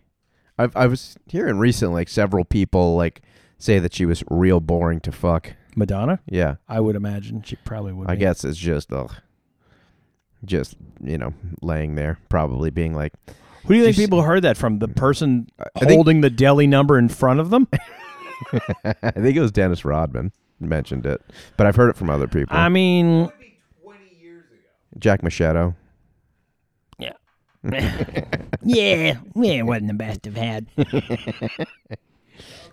I've, 0.59 0.77
I 0.77 0.87
was 0.87 1.17
hearing 1.27 1.59
recently 1.59 1.95
like 1.95 2.09
several 2.09 2.45
people 2.45 2.97
like 2.97 3.23
say 3.59 3.79
that 3.79 3.93
she 3.95 4.07
was 4.07 4.23
real 4.31 4.61
boring 4.61 5.01
to 5.01 5.13
fuck. 5.13 5.55
Madonna? 5.77 6.21
Yeah, 6.27 6.57
I 6.69 6.81
would 6.81 6.97
imagine 6.97 7.43
she 7.43 7.57
probably 7.57 7.93
would 7.93 8.09
I 8.11 8.15
be. 8.15 8.21
guess 8.21 8.45
it's 8.45 8.59
just 8.59 8.93
ugh, 8.93 9.15
just 10.45 10.77
you 11.03 11.19
know 11.19 11.33
laying 11.63 11.95
there, 11.95 12.19
probably 12.29 12.71
being 12.71 12.95
like, 12.95 13.13
Who 13.67 13.75
do 13.75 13.77
you 13.81 13.85
think 13.85 13.97
people 13.97 14.23
heard 14.23 14.43
that 14.45 14.57
from? 14.57 14.79
The 14.79 14.89
person 14.89 15.49
I 15.77 15.81
think- 15.81 15.91
holding 15.93 16.21
the 16.21 16.31
deli 16.31 16.67
number 16.67 16.99
in 16.99 17.09
front 17.09 17.41
of 17.41 17.51
them? 17.51 17.69
I 18.53 19.11
think 19.11 19.37
it 19.37 19.41
was 19.41 19.53
Dennis 19.53 19.85
Rodman 19.85 20.33
mentioned 20.61 21.05
it, 21.07 21.21
but 21.57 21.67
I've 21.67 21.77
heard 21.77 21.91
it 21.91 21.97
from 21.97 22.09
other 22.11 22.27
people. 22.27 22.57
I 22.57 22.69
mean, 22.69 23.23
That 23.25 23.27
would 23.27 23.39
be 23.41 23.59
20 23.83 24.01
years 24.21 24.45
ago. 24.47 24.59
Jack 24.99 25.23
Machado. 25.23 25.75
Yeah, 27.63 29.19
yeah, 29.35 29.53
it 29.53 29.67
wasn't 29.67 29.89
the 29.89 29.95
best 29.95 30.27
I've 30.27 30.35
had. 30.37 30.67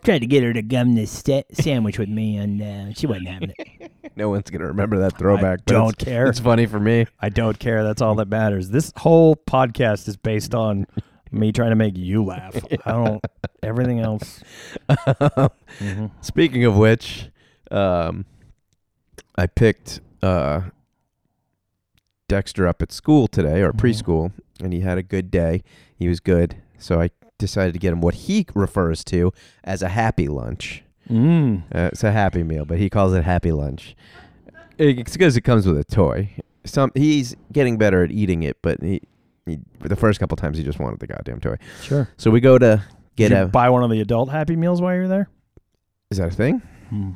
Tried 0.04 0.20
to 0.20 0.28
get 0.28 0.44
her 0.44 0.54
to 0.54 0.62
gum 0.62 0.96
this 0.96 1.12
sta- 1.12 1.44
sandwich 1.52 2.00
with 2.00 2.08
me, 2.10 2.38
and 2.38 2.62
uh, 2.62 2.94
she 2.94 3.08
wasn't 3.08 3.28
having 3.28 3.54
it. 3.58 3.92
No 4.16 4.30
one's 4.30 4.50
gonna 4.50 4.66
remember 4.66 4.98
that 5.00 5.16
throwback. 5.16 5.60
I 5.60 5.64
don't 5.72 5.90
it's- 5.90 6.04
care. 6.06 6.26
It's 6.28 6.40
funny 6.40 6.66
for 6.66 6.80
me. 6.80 7.06
I 7.20 7.30
don't 7.30 7.60
care. 7.60 7.84
That's 7.84 8.02
all 8.02 8.16
that 8.16 8.28
matters. 8.28 8.70
This 8.70 8.92
whole 8.98 9.36
podcast 9.36 10.08
is 10.08 10.18
based 10.18 10.56
on 10.56 10.88
me 11.32 11.52
trying 11.52 11.70
to 11.70 11.76
make 11.76 11.96
you 11.96 12.24
laugh. 12.26 12.56
I 12.86 12.92
don't. 12.94 13.24
Everything 13.62 14.00
else. 14.00 14.42
Mhm. 14.90 16.10
Speaking 16.22 16.66
of 16.66 16.76
which, 16.78 17.30
um, 17.70 18.26
I 19.36 19.46
picked 19.46 20.00
uh, 20.24 20.62
Dexter 22.28 22.68
up 22.68 22.82
at 22.82 22.92
school 22.92 23.28
today 23.28 23.62
or 23.62 23.72
preschool, 23.74 24.32
and 24.60 24.74
he 24.74 24.80
had 24.80 24.98
a 24.98 25.04
good 25.04 25.30
day. 25.30 25.64
He 25.96 26.08
was 26.08 26.20
good, 26.20 26.56
so 26.80 27.00
I 27.02 27.12
decided 27.38 27.74
to 27.74 27.80
get 27.80 27.94
him 27.94 28.02
what 28.02 28.14
he 28.14 28.46
refers 28.54 29.04
to 29.06 29.32
as 29.64 29.82
a 29.82 29.90
happy 29.90 30.28
lunch. 30.28 30.84
Mm. 31.10 31.64
Uh, 31.74 31.90
it's 31.92 32.04
a 32.04 32.12
happy 32.12 32.44
meal, 32.44 32.66
but 32.66 32.78
he 32.78 32.90
calls 32.90 33.14
it 33.14 33.24
happy 33.24 33.52
lunch. 33.52 33.96
It's 34.78 35.14
because 35.14 35.38
it 35.38 35.42
comes 35.42 35.66
with 35.66 35.78
a 35.78 35.84
toy. 35.84 36.32
Some 36.66 36.92
he's 36.96 37.36
getting 37.52 37.78
better 37.78 38.04
at 38.04 38.12
eating 38.12 38.44
it, 38.44 38.58
but 38.62 38.82
he, 38.82 39.02
he 39.46 39.60
the 39.80 39.96
first 39.96 40.20
couple 40.20 40.36
times 40.36 40.58
he 40.58 40.64
just 40.64 40.80
wanted 40.80 41.00
the 41.00 41.08
goddamn 41.08 41.40
toy. 41.40 41.56
Sure. 41.82 42.10
So 42.18 42.30
we 42.30 42.42
go 42.42 42.58
to 42.58 42.84
get 43.16 43.30
Did 43.30 43.38
you 43.38 43.44
a. 43.44 43.48
buy 43.48 43.70
one 43.70 43.84
of 43.84 43.90
the 43.90 44.02
adult 44.02 44.30
Happy 44.30 44.56
Meals 44.56 44.82
while 44.82 44.94
you're 44.94 45.08
there? 45.08 45.30
Is 46.12 46.18
that 46.18 46.34
a 46.34 46.36
thing? 46.36 46.62
Hmm. 46.90 47.12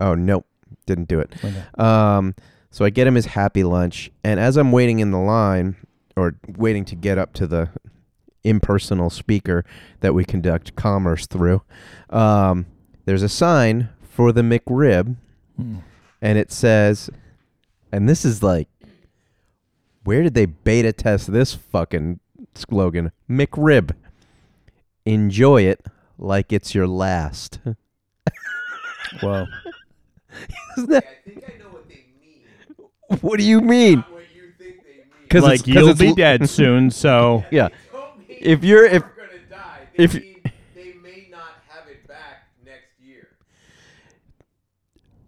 Oh 0.00 0.14
nope, 0.14 0.46
didn't 0.86 1.08
do 1.08 1.20
it. 1.20 1.32
Okay. 1.42 1.62
Um, 1.78 2.34
so 2.70 2.84
I 2.84 2.90
get 2.90 3.06
him 3.06 3.14
his 3.14 3.26
happy 3.26 3.64
lunch, 3.64 4.10
and 4.24 4.38
as 4.38 4.56
I'm 4.56 4.72
waiting 4.72 4.98
in 4.98 5.10
the 5.10 5.18
line 5.18 5.76
or 6.16 6.36
waiting 6.56 6.84
to 6.86 6.94
get 6.94 7.16
up 7.18 7.32
to 7.34 7.46
the 7.46 7.70
impersonal 8.48 9.10
speaker 9.10 9.64
that 10.00 10.14
we 10.14 10.24
conduct 10.24 10.74
commerce 10.76 11.26
through, 11.26 11.62
um, 12.10 12.66
there's 13.04 13.22
a 13.22 13.28
sign 13.28 13.88
for 14.02 14.32
the 14.32 14.42
McRib, 14.42 15.16
Hmm. 15.56 15.76
and 16.22 16.38
it 16.38 16.50
says, 16.52 17.08
and 17.92 18.08
this 18.08 18.24
is 18.24 18.42
like, 18.42 18.68
where 20.04 20.22
did 20.22 20.34
they 20.34 20.46
beta 20.46 20.92
test 20.92 21.32
this 21.32 21.54
fucking 21.54 22.20
slogan? 22.54 23.12
McRib. 23.28 23.92
Enjoy 25.04 25.62
it 25.62 25.84
like 26.18 26.52
it's 26.52 26.74
your 26.74 26.86
last. 26.86 27.58
Whoa. 29.20 29.46
Isn't 30.76 30.90
that- 30.90 31.04
I 31.04 31.28
think 31.28 31.44
I 31.48 31.58
know 31.58 31.68
what 31.70 31.88
they 31.88 32.04
mean. 32.20 33.20
what 33.20 33.38
do 33.38 33.44
you 33.44 33.60
mean? 33.60 33.96
Not 34.00 34.12
what 34.12 34.22
you 34.34 34.50
think 34.58 34.82
they 34.82 34.90
mean. 34.98 35.04
Because 35.22 35.42
like 35.44 35.66
you'll 35.66 35.94
be 35.94 36.12
dead 36.14 36.48
soon, 36.48 36.90
so 36.90 37.44
Yeah. 37.50 37.68
Don't 38.40 38.46
mean 38.46 38.52
If 38.58 38.64
you're 38.64 38.84
if 38.86 39.02
gonna 39.02 39.38
die. 39.50 39.80
If- 39.94 40.14
mean 40.14 40.42
they 40.74 40.94
may 41.02 41.28
not 41.30 41.54
have 41.68 41.88
it 41.88 42.06
back 42.06 42.48
next 42.64 42.88
year. 43.00 43.28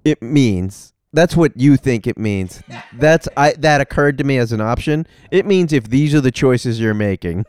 it 0.05 0.23
means 0.23 0.92
that's 1.12 1.37
what 1.37 1.57
you 1.57 1.77
think 1.77 2.07
it 2.07 2.18
means. 2.18 2.62
That's 2.92 3.29
I 3.37 3.53
that 3.59 3.81
occurred 3.81 4.18
to 4.18 4.25
me 4.25 4.37
as 4.38 4.53
an 4.53 4.61
option. 4.61 5.07
It 5.31 5.47
means 5.47 5.73
if 5.73 5.88
these 5.88 6.14
are 6.14 6.21
the 6.21 6.31
choices 6.31 6.79
you're 6.81 6.94
making, 6.94 7.47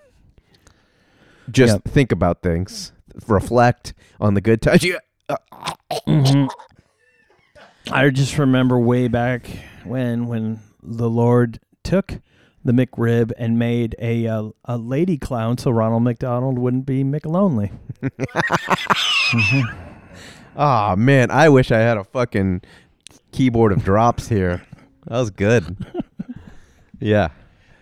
just 1.51 1.73
Yep. 1.73 1.83
think 1.93 2.11
about 2.11 2.41
things, 2.41 2.91
reflect 3.27 3.93
on 4.19 4.33
the 4.33 4.41
good 4.41 4.61
times. 4.61 4.83
You, 4.83 4.97
Mhm. 6.07 6.49
I 7.91 8.09
just 8.09 8.37
remember 8.37 8.77
way 8.79 9.07
back 9.07 9.47
when 9.83 10.27
when 10.27 10.59
the 10.81 11.09
Lord 11.09 11.59
took 11.83 12.19
the 12.69 12.85
McRib 12.85 13.31
and 13.35 13.57
made 13.57 13.95
a 13.97 14.27
uh, 14.27 14.49
a 14.65 14.77
lady 14.77 15.17
clown 15.17 15.57
so 15.57 15.71
Ronald 15.71 16.03
McDonald 16.03 16.59
wouldn't 16.59 16.85
be 16.85 17.03
McLonely. 17.03 17.71
oh 20.55 20.95
man, 20.97 21.31
I 21.31 21.49
wish 21.49 21.71
I 21.71 21.79
had 21.79 21.97
a 21.97 22.03
fucking 22.03 22.61
keyboard 23.31 23.71
of 23.71 23.83
drops 23.83 24.27
here. 24.27 24.61
That 25.07 25.17
was 25.17 25.31
good. 25.31 25.83
yeah, 26.99 27.29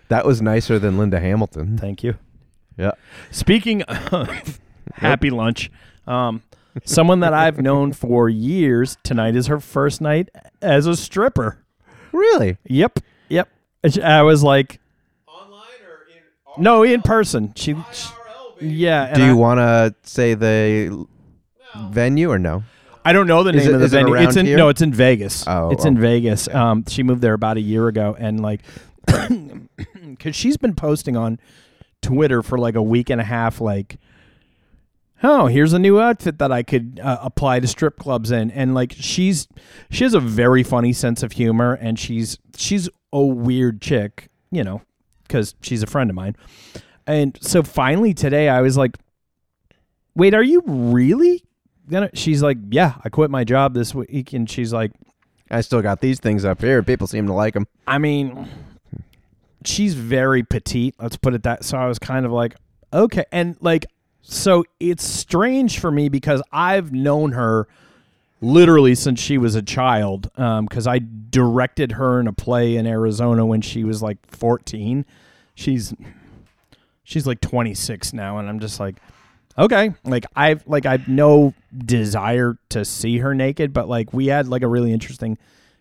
that 0.08 0.24
was 0.24 0.40
nicer 0.40 0.78
than 0.78 0.96
Linda 0.96 1.20
Hamilton. 1.20 1.76
Thank 1.76 2.02
you. 2.02 2.14
Yeah. 2.78 2.92
Speaking 3.30 3.82
of 3.82 4.58
happy 4.94 5.28
lunch, 5.28 5.70
um, 6.06 6.42
someone 6.86 7.20
that 7.20 7.34
I've 7.34 7.60
known 7.60 7.92
for 7.92 8.30
years, 8.30 8.96
tonight 9.02 9.36
is 9.36 9.48
her 9.48 9.60
first 9.60 10.00
night 10.00 10.30
as 10.62 10.86
a 10.86 10.96
stripper. 10.96 11.62
Really? 12.10 12.56
Yep, 12.64 13.00
yep. 13.82 13.98
I 14.04 14.22
was 14.22 14.42
like, 14.42 14.80
Online 15.26 15.60
or 15.86 16.56
in 16.56 16.62
no, 16.62 16.82
in 16.82 17.02
person. 17.02 17.52
She, 17.56 17.72
she 17.74 17.74
IRL, 17.74 18.58
baby. 18.60 18.74
yeah. 18.74 19.04
and 19.06 19.16
Do 19.16 19.22
I- 19.24 19.26
you 19.28 19.36
want 19.36 19.58
to 19.58 19.94
say 20.08 20.34
the 20.34 21.06
venue 21.90 22.30
or 22.30 22.38
no? 22.38 22.62
I 23.04 23.12
don't 23.12 23.26
know 23.26 23.42
the 23.42 23.50
Is 23.50 23.64
name 23.64 23.70
it- 23.70 23.74
of 23.74 23.80
the 23.80 23.86
is 23.86 23.92
it 23.92 23.96
venue. 23.96 24.12
around 24.14 24.24
it's 24.24 24.36
in 24.36 24.46
here? 24.46 24.56
no, 24.58 24.68
it's 24.68 24.82
in 24.82 24.92
Vegas. 24.92 25.44
Oh, 25.46 25.70
it's 25.70 25.84
in 25.84 25.96
oh, 25.96 26.00
Vegas. 26.00 26.46
Um, 26.48 26.84
she 26.86 27.02
moved 27.02 27.22
there 27.22 27.32
about 27.34 27.56
a 27.56 27.60
year 27.60 27.88
ago, 27.88 28.14
and 28.18 28.40
like, 28.40 28.60
because 29.06 30.36
she's 30.36 30.56
been 30.56 30.74
posting 30.74 31.16
on 31.16 31.38
Twitter 32.02 32.42
for 32.42 32.58
like 32.58 32.74
a 32.74 32.82
week 32.82 33.08
and 33.10 33.20
a 33.20 33.24
half, 33.24 33.60
like, 33.60 33.96
oh, 35.22 35.46
here's 35.46 35.72
a 35.72 35.78
new 35.78 36.00
outfit 36.00 36.38
that 36.38 36.52
I 36.52 36.62
could 36.62 37.00
uh, 37.02 37.18
apply 37.22 37.60
to 37.60 37.66
strip 37.66 37.98
clubs 37.98 38.30
in, 38.30 38.50
and 38.50 38.74
like, 38.74 38.94
she's 38.96 39.48
she 39.90 40.04
has 40.04 40.14
a 40.14 40.20
very 40.20 40.62
funny 40.62 40.92
sense 40.92 41.22
of 41.22 41.32
humor, 41.32 41.74
and 41.74 41.98
she's 41.98 42.38
she's 42.56 42.88
a 43.12 43.22
weird 43.22 43.80
chick, 43.80 44.28
you 44.50 44.62
know, 44.64 44.82
because 45.22 45.54
she's 45.60 45.82
a 45.82 45.86
friend 45.86 46.10
of 46.10 46.16
mine, 46.16 46.36
and 47.06 47.38
so 47.40 47.62
finally 47.62 48.14
today 48.14 48.48
I 48.48 48.60
was 48.60 48.76
like, 48.76 48.96
wait, 50.14 50.34
are 50.34 50.42
you 50.42 50.62
really? 50.66 51.44
Gonna, 51.90 52.10
she's 52.12 52.42
like, 52.42 52.58
yeah, 52.68 52.96
I 53.02 53.08
quit 53.08 53.30
my 53.30 53.44
job 53.44 53.72
this 53.72 53.94
week, 53.94 54.34
and 54.34 54.48
she's 54.48 54.74
like, 54.74 54.92
I 55.50 55.62
still 55.62 55.80
got 55.80 56.02
these 56.02 56.20
things 56.20 56.44
up 56.44 56.60
here. 56.60 56.82
People 56.82 57.06
seem 57.06 57.26
to 57.28 57.32
like 57.32 57.54
them. 57.54 57.66
I 57.86 57.96
mean, 57.96 58.46
she's 59.64 59.94
very 59.94 60.42
petite. 60.42 60.94
Let's 61.00 61.16
put 61.16 61.32
it 61.32 61.44
that. 61.44 61.64
So 61.64 61.78
I 61.78 61.86
was 61.86 61.98
kind 61.98 62.26
of 62.26 62.32
like, 62.32 62.56
okay, 62.92 63.24
and 63.32 63.56
like, 63.62 63.86
so 64.30 64.64
it's 64.78 65.04
strange 65.04 65.78
for 65.78 65.90
me 65.90 66.10
because 66.10 66.42
I've 66.52 66.92
known 66.92 67.32
her 67.32 67.66
literally 68.42 68.94
since 68.94 69.18
she 69.18 69.38
was 69.38 69.54
a 69.54 69.62
child. 69.62 70.30
Um, 70.36 70.66
because 70.66 70.86
I 70.86 71.00
directed 71.30 71.92
her 71.92 72.20
in 72.20 72.26
a 72.26 72.32
play 72.34 72.76
in 72.76 72.86
Arizona 72.86 73.46
when 73.46 73.62
she 73.62 73.84
was 73.84 74.02
like 74.02 74.18
fourteen. 74.26 75.06
She's 75.54 75.94
she's 77.04 77.26
like 77.26 77.40
twenty 77.40 77.74
six 77.74 78.12
now, 78.12 78.38
and 78.38 78.48
I'm 78.48 78.60
just 78.60 78.78
like. 78.78 78.96
Okay, 79.56 79.92
like 80.04 80.24
I've 80.36 80.64
like 80.68 80.86
I've 80.86 81.08
no 81.08 81.52
desire 81.76 82.56
to 82.68 82.84
see 82.84 83.18
her 83.18 83.34
naked, 83.34 83.72
but 83.72 83.88
like 83.88 84.12
we 84.12 84.28
had 84.28 84.46
like 84.46 84.62
a 84.62 84.68
really 84.68 84.92
interesting 84.92 85.36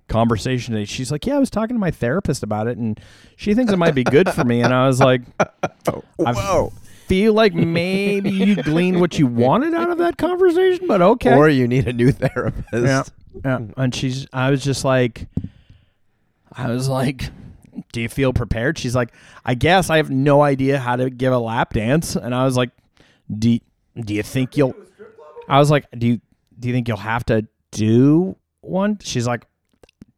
conversation 0.08 0.74
today. 0.74 0.86
She's 0.86 1.12
like, 1.12 1.28
"Yeah, 1.28 1.36
I 1.36 1.40
was 1.40 1.52
talking 1.52 1.76
to 1.76 1.80
my 1.80 1.92
therapist 1.92 2.42
about 2.42 2.66
it, 2.66 2.80
and 2.80 3.00
she 3.36 3.54
thinks 3.54 3.72
it 3.72 3.78
might 3.78 3.94
be 3.94 4.04
good 4.04 4.32
for 4.32 4.44
me." 4.44 4.64
And 4.64 4.74
I 4.74 4.88
was 4.88 5.00
like, 5.00 5.22
oh, 5.90 6.04
"I 6.26 6.34
feel 7.08 7.34
like 7.34 7.54
maybe 7.56 8.30
you 8.30 8.56
gleaned 8.56 9.00
what 9.00 9.18
you 9.18 9.28
wanted 9.28 9.74
out 9.74 9.90
of 9.90 9.98
that 10.00 10.18
conversation, 10.18 10.88
but 10.88 11.02
okay." 11.02 11.34
Or 11.36 11.50
you 11.50 11.68
need 11.68 11.88
a 11.88 11.94
new 11.94 12.12
therapist. 12.24 12.66
yeah, 12.74 13.04
yeah. 13.44 13.60
And 13.78 13.94
she's, 13.94 14.28
I 14.34 14.52
was 14.52 14.64
just 14.64 14.84
like, 14.86 15.28
I 16.52 16.70
was 16.70 16.88
like, 16.90 17.30
"Do 17.92 18.02
you 18.02 18.10
feel 18.10 18.34
prepared?" 18.34 18.78
She's 18.78 18.96
like, 18.96 19.14
"I 19.46 19.54
guess 19.54 19.90
I 19.90 19.98
have 19.98 20.10
no 20.10 20.42
idea 20.42 20.80
how 20.80 20.96
to 20.96 21.10
give 21.10 21.34
a 21.34 21.40
lap 21.40 21.74
dance," 21.74 22.16
and 22.16 22.34
I 22.34 22.46
was 22.46 22.58
like, 22.58 22.72
"Do 23.36 23.60
do 24.00 24.14
you 24.14 24.24
think 24.24 24.58
you'll?" 24.58 24.76
I 25.48 25.60
was 25.60 25.72
like, 25.72 25.86
"Do 25.98 26.08
you 26.08 26.22
do 26.60 26.68
you 26.68 26.74
think 26.74 26.88
you'll 26.88 26.98
have 26.98 27.26
to 27.26 27.48
do 27.72 28.36
one?" 28.62 28.98
She's 29.02 29.28
like, 29.28 29.46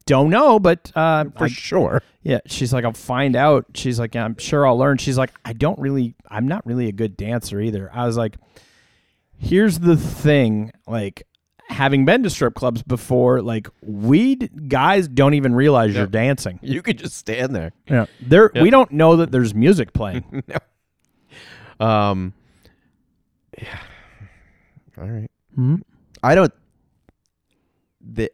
"Don't 0.09 0.29
know, 0.29 0.59
but 0.59 0.91
uh, 0.95 1.25
For 1.37 1.45
I- 1.45 1.47
sure. 1.47 2.01
yeah." 2.23 2.39
She's 2.47 2.73
like, 2.73 2.83
"I'll 2.83 2.93
find 2.93 3.35
out." 3.35 3.65
She's 3.75 3.99
like, 3.99 4.15
"I'm 4.15 4.35
sure 4.37 4.65
I'll 4.67 4.77
learn." 4.77 4.97
She's 4.97 5.17
like, 5.17 5.31
"I 5.45 5.53
don't 5.53 5.77
really, 5.79 6.15
I'm 6.29 6.47
not 6.47 6.65
really 6.65 6.87
a 6.87 6.91
good 6.91 7.15
dancer 7.15 7.61
either." 7.61 7.89
I 7.93 8.05
was 8.07 8.17
like, 8.17 8.37
"Here's 9.37 9.79
the 9.79 9.95
thing, 9.97 10.71
like." 10.87 11.23
Having 11.71 12.05
been 12.05 12.23
to 12.23 12.31
strip 12.31 12.55
clubs 12.55 12.81
before, 12.81 13.43
like 13.43 13.67
we 13.83 14.37
guys 14.37 15.07
don't 15.07 15.35
even 15.35 15.53
realize 15.53 15.93
you're 15.93 16.07
dancing. 16.07 16.57
You 16.63 16.81
could 16.81 16.97
just 16.97 17.15
stand 17.15 17.55
there. 17.55 17.73
Yeah, 17.87 18.07
there 18.19 18.49
we 18.55 18.71
don't 18.71 18.91
know 18.91 19.17
that 19.17 19.29
there's 19.31 19.53
music 19.53 19.93
playing. 19.93 20.43
Um. 21.79 22.33
Yeah. 23.55 23.79
All 24.97 25.07
right. 25.07 25.29
Hmm? 25.53 25.75
I 26.23 26.33
don't. 26.35 26.51
The, 28.01 28.31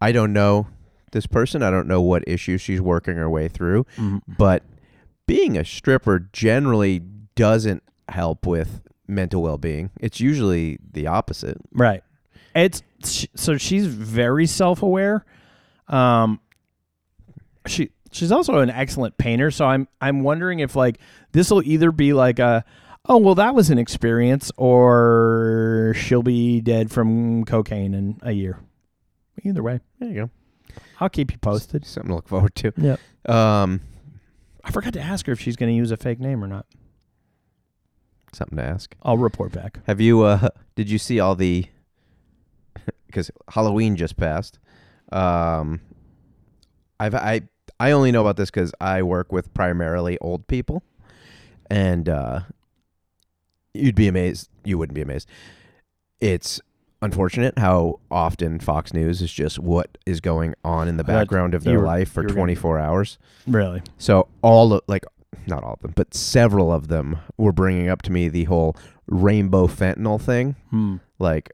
I 0.00 0.12
don't 0.12 0.32
know 0.34 0.66
this 1.12 1.26
person. 1.26 1.62
I 1.62 1.70
don't 1.70 1.88
know 1.88 2.00
what 2.00 2.24
issues 2.26 2.60
she's 2.60 2.80
working 2.80 3.16
her 3.16 3.28
way 3.30 3.48
through. 3.48 3.86
But 4.26 4.62
being 5.26 5.56
a 5.58 5.64
stripper 5.64 6.18
generally 6.32 7.00
doesn't 7.34 7.82
help 8.08 8.46
with 8.46 8.82
mental 9.06 9.42
well-being. 9.42 9.90
It's 10.00 10.20
usually 10.20 10.78
the 10.92 11.06
opposite. 11.06 11.58
Right. 11.72 12.02
It's 12.54 12.82
so 13.34 13.56
she's 13.56 13.86
very 13.86 14.46
self-aware. 14.46 15.24
Um 15.86 16.40
she 17.66 17.90
she's 18.10 18.32
also 18.32 18.58
an 18.58 18.70
excellent 18.70 19.16
painter, 19.18 19.50
so 19.50 19.64
I'm 19.66 19.86
I'm 20.00 20.22
wondering 20.22 20.60
if 20.60 20.74
like 20.74 20.98
this 21.32 21.50
will 21.50 21.62
either 21.62 21.92
be 21.92 22.12
like 22.12 22.38
a 22.38 22.64
oh 23.06 23.18
well 23.18 23.34
that 23.36 23.54
was 23.54 23.70
an 23.70 23.78
experience 23.78 24.50
or 24.56 25.94
she'll 25.96 26.22
be 26.22 26.60
dead 26.60 26.90
from 26.90 27.44
cocaine 27.44 27.94
in 27.94 28.18
a 28.22 28.32
year. 28.32 28.58
Either 29.44 29.62
way, 29.62 29.80
There 30.00 30.08
you 30.08 30.14
go. 30.14 30.30
I'll 31.00 31.08
keep 31.08 31.32
you 31.32 31.38
posted. 31.38 31.84
Something 31.84 32.08
to 32.10 32.14
look 32.16 32.28
forward 32.28 32.54
to. 32.56 32.72
Yeah. 32.76 32.96
Um, 33.26 33.80
I 34.64 34.70
forgot 34.70 34.92
to 34.94 35.00
ask 35.00 35.26
her 35.26 35.32
if 35.32 35.40
she's 35.40 35.56
going 35.56 35.70
to 35.72 35.76
use 35.76 35.90
a 35.90 35.96
fake 35.96 36.20
name 36.20 36.42
or 36.44 36.46
not. 36.46 36.66
something 38.32 38.58
to 38.58 38.64
ask. 38.64 38.94
I'll 39.02 39.16
report 39.18 39.52
back. 39.52 39.80
Have 39.86 40.00
you? 40.00 40.22
Uh, 40.22 40.48
did 40.76 40.90
you 40.90 40.98
see 40.98 41.20
all 41.20 41.34
the? 41.34 41.66
Because 43.06 43.30
Halloween 43.48 43.96
just 43.96 44.18
passed. 44.18 44.58
Um, 45.12 45.80
I've 47.00 47.14
I 47.14 47.40
I 47.80 47.92
only 47.92 48.12
know 48.12 48.20
about 48.20 48.36
this 48.36 48.50
because 48.50 48.70
I 48.82 49.02
work 49.02 49.32
with 49.32 49.54
primarily 49.54 50.18
old 50.20 50.46
people, 50.46 50.82
and 51.70 52.06
uh, 52.06 52.40
you'd 53.72 53.94
be 53.94 54.08
amazed. 54.08 54.50
You 54.64 54.76
wouldn't 54.76 54.94
be 54.94 55.00
amazed. 55.00 55.26
It's 56.20 56.60
unfortunate 57.02 57.58
how 57.58 58.00
often 58.10 58.58
Fox 58.60 58.92
News 58.92 59.22
is 59.22 59.32
just 59.32 59.58
what 59.58 59.98
is 60.06 60.20
going 60.20 60.54
on 60.64 60.88
in 60.88 60.96
the 60.96 61.04
background 61.04 61.54
of 61.54 61.64
you 61.64 61.70
their 61.72 61.80
were- 61.80 61.86
life 61.86 62.10
for 62.10 62.22
you 62.22 62.24
were 62.28 62.28
gonna- 62.34 62.38
24 62.40 62.78
hours. 62.78 63.18
Really? 63.46 63.82
So 63.98 64.28
all 64.42 64.72
of 64.72 64.82
like 64.88 65.04
not 65.46 65.62
all 65.62 65.74
of 65.74 65.80
them, 65.80 65.92
but 65.94 66.14
several 66.14 66.72
of 66.72 66.88
them 66.88 67.18
were 67.36 67.52
bringing 67.52 67.88
up 67.88 68.02
to 68.02 68.12
me 68.12 68.28
the 68.28 68.44
whole 68.44 68.76
rainbow 69.06 69.66
fentanyl 69.66 70.20
thing, 70.20 70.56
Hmm. 70.70 70.96
like 71.18 71.50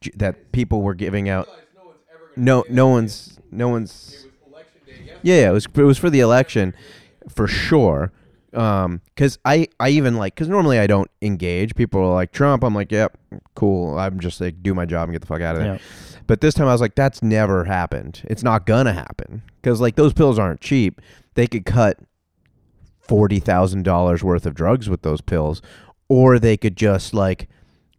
j- 0.00 0.10
that 0.16 0.52
people 0.52 0.82
were 0.82 0.94
giving 0.94 1.28
out. 1.28 1.46
No 1.74 1.84
one's 1.84 1.98
ever 2.12 2.20
gonna 2.34 2.44
No, 2.44 2.62
say 2.62 2.68
that 2.68 2.74
no 2.74 2.84
again. 2.86 2.92
one's, 2.92 3.38
no 3.50 3.68
one's. 3.68 4.12
It 4.12 4.14
was 4.46 4.52
election 4.52 4.80
day. 4.86 4.92
Yeah, 5.22 5.34
yeah, 5.42 5.50
it 5.50 5.52
was 5.52 5.66
it 5.66 5.82
was 5.82 5.98
for 5.98 6.10
the 6.10 6.20
election, 6.20 6.74
for 7.28 7.46
sure. 7.46 8.12
Um, 8.54 9.02
cause 9.16 9.38
I 9.44 9.68
I 9.78 9.90
even 9.90 10.16
like 10.16 10.34
cause 10.36 10.48
normally 10.48 10.78
I 10.78 10.86
don't 10.86 11.10
engage. 11.20 11.74
People 11.74 12.00
are 12.00 12.14
like 12.14 12.32
Trump. 12.32 12.64
I'm 12.64 12.74
like, 12.74 12.90
yep, 12.90 13.16
cool. 13.54 13.98
I'm 13.98 14.18
just 14.20 14.40
like 14.40 14.62
do 14.62 14.74
my 14.74 14.86
job 14.86 15.04
and 15.08 15.12
get 15.14 15.20
the 15.20 15.26
fuck 15.26 15.42
out 15.42 15.56
of 15.56 15.62
there. 15.62 15.74
Yeah. 15.74 15.80
But 16.26 16.40
this 16.40 16.54
time 16.54 16.66
I 16.68 16.72
was 16.72 16.80
like, 16.80 16.94
that's 16.94 17.22
never 17.22 17.64
happened. 17.64 18.22
It's 18.24 18.42
not 18.42 18.64
gonna 18.66 18.92
happen 18.94 19.42
because 19.60 19.80
like 19.80 19.96
those 19.96 20.12
pills 20.14 20.38
aren't 20.38 20.60
cheap. 20.60 21.00
They 21.34 21.46
could 21.46 21.64
cut 21.66 21.98
forty 23.00 23.38
thousand 23.40 23.82
dollars 23.84 24.22
worth 24.24 24.46
of 24.46 24.54
drugs 24.54 24.88
with 24.88 25.02
those 25.02 25.20
pills, 25.20 25.62
or 26.08 26.38
they 26.38 26.56
could 26.56 26.76
just 26.76 27.14
like 27.14 27.48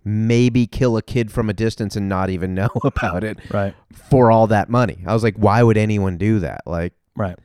maybe 0.06 0.66
kill 0.66 0.98
a 0.98 1.02
kid 1.02 1.32
from 1.32 1.50
a 1.50 1.54
distance 1.54 1.96
and 1.96 2.08
not 2.10 2.30
even 2.30 2.54
know 2.56 2.70
about 2.84 3.24
it 3.24 3.38
Right. 3.52 3.76
for 4.10 4.32
all 4.32 4.48
that 4.48 4.70
money. 4.70 5.04
I 5.06 5.14
was 5.14 5.24
like, 5.24 5.36
why 5.36 5.62
would 5.62 5.78
anyone 5.78 6.18
do 6.18 6.40
that? 6.40 6.62
Like 6.66 6.94
Right. 7.16 7.38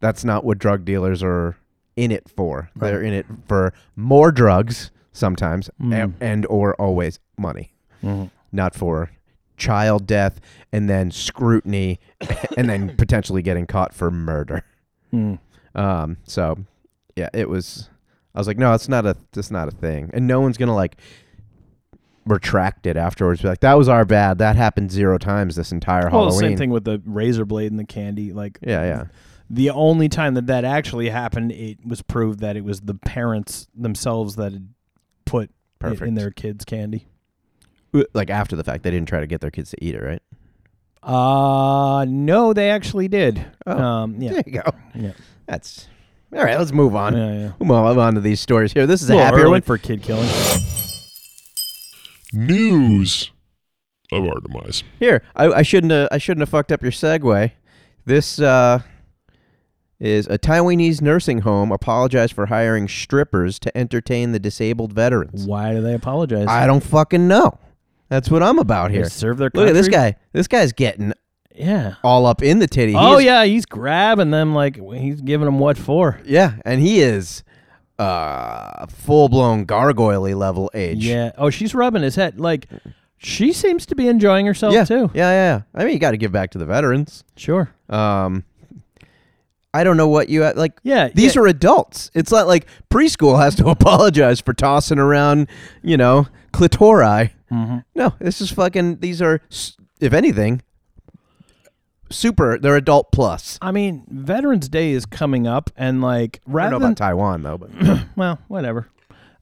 that's 0.00 0.24
not 0.24 0.44
what 0.44 0.58
drug 0.58 0.84
dealers 0.84 1.22
are 1.22 1.56
in 1.96 2.10
it 2.10 2.28
for. 2.28 2.70
Right. 2.76 2.90
They're 2.90 3.02
in 3.02 3.12
it 3.12 3.26
for 3.46 3.72
more 3.96 4.32
drugs 4.32 4.90
sometimes 5.12 5.68
Mm. 5.80 5.94
and, 6.04 6.14
and 6.20 6.46
or 6.46 6.74
always 6.80 7.18
money, 7.38 7.72
Mhm. 8.02 8.30
not 8.50 8.74
for 8.74 9.10
child 9.58 10.06
death 10.06 10.40
and 10.72 10.88
then 10.88 11.10
scrutiny 11.10 12.00
and 12.56 12.68
then 12.68 12.96
potentially 12.96 13.42
getting 13.42 13.66
caught 13.66 13.92
for 13.94 14.10
murder. 14.10 14.64
Mm. 15.12 15.38
Um 15.74 16.16
so 16.24 16.56
yeah, 17.16 17.28
it 17.34 17.48
was 17.48 17.88
I 18.34 18.38
was 18.40 18.46
like, 18.48 18.56
no, 18.58 18.72
it's 18.72 18.88
not 18.88 19.04
a 19.04 19.14
it's 19.36 19.50
not 19.50 19.68
a 19.68 19.70
thing. 19.70 20.10
And 20.14 20.26
no 20.26 20.40
one's 20.40 20.56
going 20.56 20.68
to 20.70 20.74
like 20.74 20.96
retract 22.24 22.86
it 22.86 22.96
afterwards 22.96 23.42
be 23.42 23.48
like 23.48 23.60
that 23.60 23.74
was 23.76 23.88
our 23.88 24.04
bad. 24.04 24.38
That 24.38 24.56
happened 24.56 24.90
zero 24.92 25.18
times 25.18 25.56
this 25.56 25.72
entire 25.72 26.02
Well, 26.08 26.26
the 26.26 26.30
Halloween. 26.30 26.40
same 26.40 26.56
thing 26.56 26.70
with 26.70 26.84
the 26.84 27.02
razor 27.04 27.44
blade 27.44 27.70
and 27.72 27.78
the 27.78 27.84
candy. 27.84 28.32
Like, 28.32 28.58
Yeah, 28.62 28.84
yeah. 28.84 29.04
The 29.54 29.70
only 29.70 30.08
time 30.08 30.34
that 30.34 30.46
that 30.46 30.64
actually 30.64 31.10
happened, 31.10 31.52
it 31.52 31.78
was 31.86 32.00
proved 32.02 32.40
that 32.40 32.56
it 32.56 32.64
was 32.64 32.80
the 32.80 32.94
parents 32.94 33.68
themselves 33.74 34.34
that 34.36 34.52
had 34.52 34.68
put 35.26 35.44
it 35.44 35.50
Perfect. 35.78 36.08
in 36.08 36.14
their 36.14 36.30
kids' 36.30 36.64
candy. 36.64 37.06
like 38.14 38.30
after 38.30 38.56
the 38.56 38.64
fact 38.64 38.82
they 38.82 38.90
didn't 38.90 39.08
try 39.08 39.20
to 39.20 39.26
get 39.26 39.40
their 39.42 39.50
kids 39.50 39.70
to 39.70 39.84
eat 39.84 39.94
it, 39.94 40.02
right? 40.02 40.22
Uh 41.02 42.04
no, 42.08 42.52
they 42.52 42.70
actually 42.70 43.08
did. 43.08 43.44
Oh. 43.66 43.76
Um, 43.76 44.20
yeah, 44.20 44.30
There 44.32 44.42
you 44.46 44.52
go. 44.52 44.70
yeah, 44.94 45.12
That's 45.46 45.88
all 46.32 46.42
right. 46.44 46.56
Let's 46.58 46.72
move 46.72 46.94
on. 46.96 47.14
yeah, 47.16 47.32
yeah. 47.32 47.52
We'll 47.58 47.82
move 47.84 47.98
on 47.98 48.14
to 48.14 48.20
these 48.20 48.40
stories 48.40 48.72
here. 48.72 48.86
This 48.86 49.02
is 49.02 49.10
a 49.10 49.16
Well, 49.16 49.24
happier 49.24 49.50
one. 49.50 49.62
for 49.62 49.76
kid 49.78 50.02
killing. 50.02 50.28
News 52.32 53.30
of 54.10 54.24
our 54.24 54.40
demise. 54.40 54.82
Here, 54.98 55.22
I, 55.36 55.46
I 55.48 55.62
shouldn't 55.62 55.92
have. 55.92 56.08
I 56.10 56.18
shouldn't 56.18 56.40
have 56.40 56.48
fucked 56.48 56.72
up 56.72 56.82
your 56.82 56.92
segue. 56.92 57.50
This 58.06 58.38
uh, 58.40 58.80
is 60.02 60.26
a 60.26 60.36
Taiwanese 60.38 61.00
nursing 61.00 61.38
home 61.42 61.70
apologized 61.70 62.32
for 62.32 62.46
hiring 62.46 62.88
strippers 62.88 63.58
to 63.60 63.76
entertain 63.76 64.32
the 64.32 64.38
disabled 64.40 64.92
veterans. 64.92 65.46
Why 65.46 65.72
do 65.72 65.80
they 65.80 65.94
apologize? 65.94 66.48
I 66.48 66.66
don't 66.66 66.82
fucking 66.82 67.28
know. 67.28 67.58
That's 68.08 68.28
what 68.30 68.42
I'm 68.42 68.58
about 68.58 68.90
They 68.90 68.96
here. 68.98 69.08
serve 69.08 69.38
their 69.38 69.48
country. 69.48 69.68
Look 69.68 69.70
at 69.76 69.78
this 69.78 69.88
guy. 69.88 70.16
This 70.32 70.48
guy's 70.48 70.72
getting 70.72 71.12
Yeah. 71.54 71.94
all 72.02 72.26
up 72.26 72.42
in 72.42 72.58
the 72.58 72.66
titty. 72.66 72.94
Oh 72.96 73.18
He's- 73.18 73.24
yeah, 73.26 73.44
he's 73.44 73.64
grabbing 73.64 74.30
them 74.32 74.54
like 74.54 74.76
he's 74.76 75.20
giving 75.20 75.44
them 75.46 75.58
what 75.60 75.78
for? 75.78 76.18
yeah, 76.24 76.54
and 76.64 76.80
he 76.80 77.00
is 77.00 77.44
uh 77.98 78.86
full 78.86 79.28
blown 79.28 79.64
gargoyle 79.64 80.22
level 80.36 80.70
age. 80.74 81.06
Yeah. 81.06 81.30
Oh, 81.38 81.50
she's 81.50 81.74
rubbing 81.74 82.02
his 82.02 82.16
head. 82.16 82.40
Like 82.40 82.66
she 83.18 83.52
seems 83.52 83.86
to 83.86 83.94
be 83.94 84.08
enjoying 84.08 84.46
herself 84.46 84.74
yeah, 84.74 84.84
too. 84.84 85.10
Yeah, 85.14 85.30
yeah, 85.30 85.56
yeah. 85.56 85.60
I 85.74 85.84
mean, 85.84 85.92
you 85.94 86.00
got 86.00 86.10
to 86.10 86.16
give 86.16 86.32
back 86.32 86.50
to 86.52 86.58
the 86.58 86.66
veterans. 86.66 87.22
Sure. 87.36 87.70
Um, 87.88 88.44
I 89.74 89.84
don't 89.84 89.96
know 89.96 90.08
what 90.08 90.28
you 90.28 90.42
like. 90.52 90.78
Yeah. 90.82 91.08
These 91.14 91.34
yeah. 91.34 91.42
are 91.42 91.46
adults. 91.46 92.10
It's 92.14 92.30
not 92.30 92.46
like 92.46 92.66
preschool 92.90 93.38
has 93.40 93.54
to 93.56 93.66
apologize 93.68 94.40
for 94.40 94.52
tossing 94.52 94.98
around, 94.98 95.48
you 95.82 95.96
know, 95.96 96.26
clitori. 96.52 97.30
Mhm. 97.50 97.84
No, 97.94 98.14
this 98.18 98.40
is 98.40 98.50
fucking. 98.50 98.96
These 99.00 99.20
are, 99.22 99.40
s- 99.50 99.76
if 100.00 100.12
anything, 100.12 100.62
super. 102.10 102.58
They're 102.58 102.76
adult 102.76 103.12
plus. 103.12 103.58
I 103.62 103.72
mean, 103.72 104.04
Veterans 104.08 104.68
Day 104.68 104.92
is 104.92 105.06
coming 105.06 105.46
up, 105.46 105.70
and 105.76 106.00
like 106.02 106.40
I 106.46 106.48
don't 106.48 106.54
rather 106.54 106.70
know 106.72 106.78
than 106.78 106.88
about 106.92 106.96
Taiwan 106.96 107.42
though, 107.42 107.58
but 107.58 107.70
well, 108.16 108.38
whatever. 108.48 108.88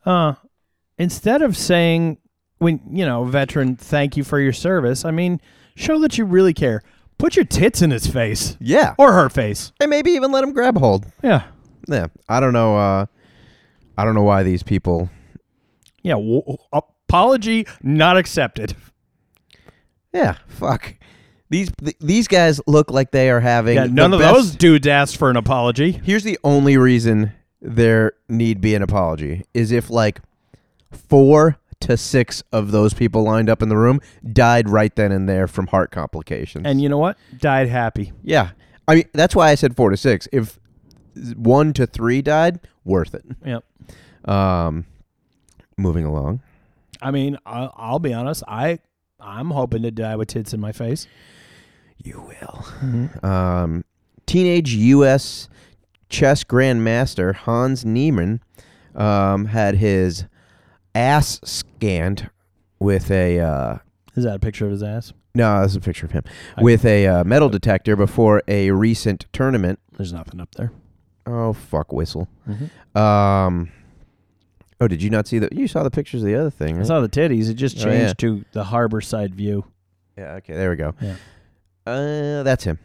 Uh, 0.05 0.35
instead 0.99 1.43
of 1.43 1.57
saying 1.57 2.19
when 2.59 2.81
you 2.91 3.05
know 3.05 3.25
veteran, 3.25 3.77
thank 3.77 4.17
you 4.17 4.25
for 4.25 4.39
your 4.41 4.53
service. 4.53 5.05
I 5.05 5.11
mean, 5.11 5.41
show 5.75 5.99
that 6.01 6.19
you 6.19 6.25
really 6.25 6.55
care. 6.55 6.83
Put 7.21 7.37
your 7.37 7.45
tits 7.45 7.83
in 7.83 7.91
his 7.91 8.07
face 8.07 8.57
yeah, 8.61 8.95
or 8.99 9.13
her 9.13 9.29
face. 9.29 9.73
and 9.81 9.91
maybe 9.91 10.11
even 10.13 10.33
let 10.33 10.43
him 10.43 10.53
grab 10.53 10.77
hold. 10.79 11.07
Yeah. 11.23 11.45
Yeah, 11.89 12.07
I 12.29 12.41
don't 12.41 12.53
know. 12.53 12.77
Uh, 12.77 13.07
I 13.99 14.05
don't 14.05 14.15
know 14.15 14.23
why 14.23 14.43
these 14.43 14.63
people. 14.63 15.11
Yeah. 16.03 16.15
W- 16.15 16.43
apology 16.73 17.67
not 17.83 18.17
accepted. 18.17 18.75
Yeah, 20.13 20.37
fuck. 20.49 20.95
These 21.51 21.71
th- 21.83 21.97
these 22.01 22.29
guys 22.29 22.61
look 22.67 22.91
like 22.91 23.11
they 23.11 23.29
are 23.31 23.41
having 23.41 23.77
Yeah. 23.77 23.87
the 23.87 23.93
None 23.93 24.13
of 24.15 24.21
best- 24.21 24.35
those 24.35 24.51
dudes 24.55 24.87
asked 24.87 25.17
for 25.17 25.31
an 25.31 25.37
apology. 25.37 25.93
Here's 26.05 26.23
the 26.25 26.39
only 26.45 26.77
reason 26.77 27.33
there 27.61 28.13
need 28.29 28.61
be 28.61 28.75
an 28.75 28.83
apology 28.83 29.45
is 29.53 29.73
if 29.73 29.91
like 29.91 30.21
four 30.93 31.59
to 31.81 31.97
six 31.97 32.43
of 32.53 32.71
those 32.73 32.95
people 32.95 33.23
lined 33.23 33.49
up 33.49 33.63
in 33.63 33.69
the 33.69 33.77
room 33.77 34.01
died 34.33 34.69
right 34.69 34.95
then 34.97 35.13
and 35.13 35.29
there 35.29 35.47
from 35.47 35.67
heart 35.69 35.91
complications. 35.91 36.67
And 36.67 36.81
you 36.81 36.89
know 36.89 36.99
what? 36.99 37.17
Died 37.39 37.69
happy. 37.69 38.13
yeah, 38.23 38.51
I 38.87 38.97
mean 38.97 39.05
that's 39.13 39.35
why 39.35 39.51
I 39.51 39.55
said 39.55 39.77
four 39.77 39.91
to 39.91 39.97
six. 39.97 40.29
If 40.33 40.59
one 41.37 41.73
to 41.75 41.87
three 41.87 42.23
died, 42.23 42.61
worth 42.85 43.15
it. 43.15 43.25
Yep. 43.45 43.65
Um, 44.29 44.87
moving 45.77 46.05
along. 46.05 46.43
I 47.03 47.11
mean, 47.11 47.39
I'll, 47.47 47.73
I'll 47.77 47.99
be 47.99 48.13
honest. 48.13 48.43
I 48.47 48.79
I'm 49.19 49.51
hoping 49.51 49.83
to 49.83 49.91
die 49.91 50.17
with 50.17 50.29
tits 50.29 50.53
in 50.53 50.61
my 50.61 50.73
face. 50.73 51.07
You 52.03 52.21
will. 52.23 52.67
Um, 53.23 53.85
teenage 54.27 54.73
U.S. 54.75 55.49
chess 56.09 56.45
grandmaster 56.45 57.35
Hans 57.35 57.85
Niemann 57.85 58.41
um, 58.95 59.47
had 59.47 59.77
his 59.77 60.25
ass 60.95 61.41
scanned 61.45 62.31
with 62.79 63.11
a 63.11 63.39
uh, 63.41 63.79
Is 64.17 64.25
that 64.25 64.37
a 64.37 64.39
picture 64.39 64.65
of 64.67 64.71
his 64.73 64.83
ass? 64.83 65.13
no, 65.35 65.61
that's 65.61 65.77
a 65.77 65.81
picture 65.81 66.07
of 66.07 66.13
him 66.13 66.25
I- 66.57 66.63
with 66.63 66.85
a 66.85 67.07
uh, 67.07 67.25
metal 67.25 67.49
detector 67.49 67.95
before 67.97 68.43
a 68.49 68.71
recent 68.73 69.27
tournament. 69.33 69.79
There's 69.97 70.13
nothing 70.13 70.41
up 70.41 70.55
there. 70.57 70.73
Oh 71.27 71.53
fuck, 71.53 71.93
whistle. 71.93 72.29
Mhm. 72.49 72.99
Um, 73.01 73.71
oh, 74.81 74.89
did 74.89 75.03
you 75.03 75.11
not 75.11 75.27
see 75.29 75.39
the? 75.39 75.49
You 75.53 75.69
saw 75.69 75.83
the 75.83 75.91
pictures 75.91 76.23
of 76.23 76.27
the 76.27 76.35
other 76.35 76.51
thing, 76.51 76.75
I 76.77 76.79
right? 76.79 76.87
saw 76.87 77.01
the 77.01 77.09
titties. 77.09 77.49
It 77.51 77.55
just 77.55 77.79
Oh, 77.79 77.85
changed 77.85 78.07
yeah. 78.23 78.29
to 78.29 78.45
the 78.53 78.65
harbor 78.65 79.01
side 79.01 79.35
view. 79.35 79.65
yeah. 80.17 80.33
Okay, 80.37 80.55
there 80.55 80.71
we 80.71 80.77
go. 80.77 80.95
Yeah. 81.01 81.17
Uh, 81.87 82.43
that's 82.43 82.65
him. 82.65 82.79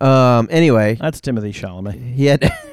Um. 0.00 0.48
Anyway, 0.50 0.94
That's 1.00 1.20
Timothée 1.20 1.52
Chalamet. 1.52 2.14
he 2.14 2.26
had 2.26 2.40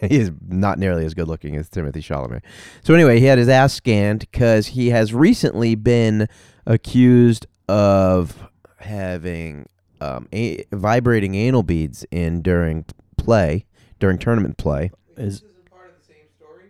he 0.08 0.16
is 0.16 0.30
not 0.48 0.78
nearly 0.78 1.04
as 1.04 1.14
good 1.14 1.28
looking 1.28 1.56
as 1.56 1.68
Timothée 1.68 1.96
Chalamet. 1.96 2.42
So 2.82 2.94
anyway, 2.94 3.20
he 3.20 3.26
had 3.26 3.38
his 3.38 3.48
ass 3.48 3.72
scanned 3.72 4.20
because 4.20 4.68
he 4.68 4.90
has 4.90 5.14
recently 5.14 5.74
been 5.74 6.28
accused 6.66 7.46
of 7.68 8.48
having 8.78 9.68
um, 10.00 10.28
a- 10.32 10.64
vibrating 10.72 11.34
anal 11.34 11.62
beads 11.62 12.04
in 12.10 12.42
during 12.42 12.84
play 13.16 13.64
during 13.98 14.18
tournament 14.18 14.58
play. 14.58 14.90
Is 15.16 15.36
isn't 15.36 15.70
part 15.70 15.88
of 15.88 15.96
the 15.98 16.04
same 16.04 16.26
story. 16.36 16.64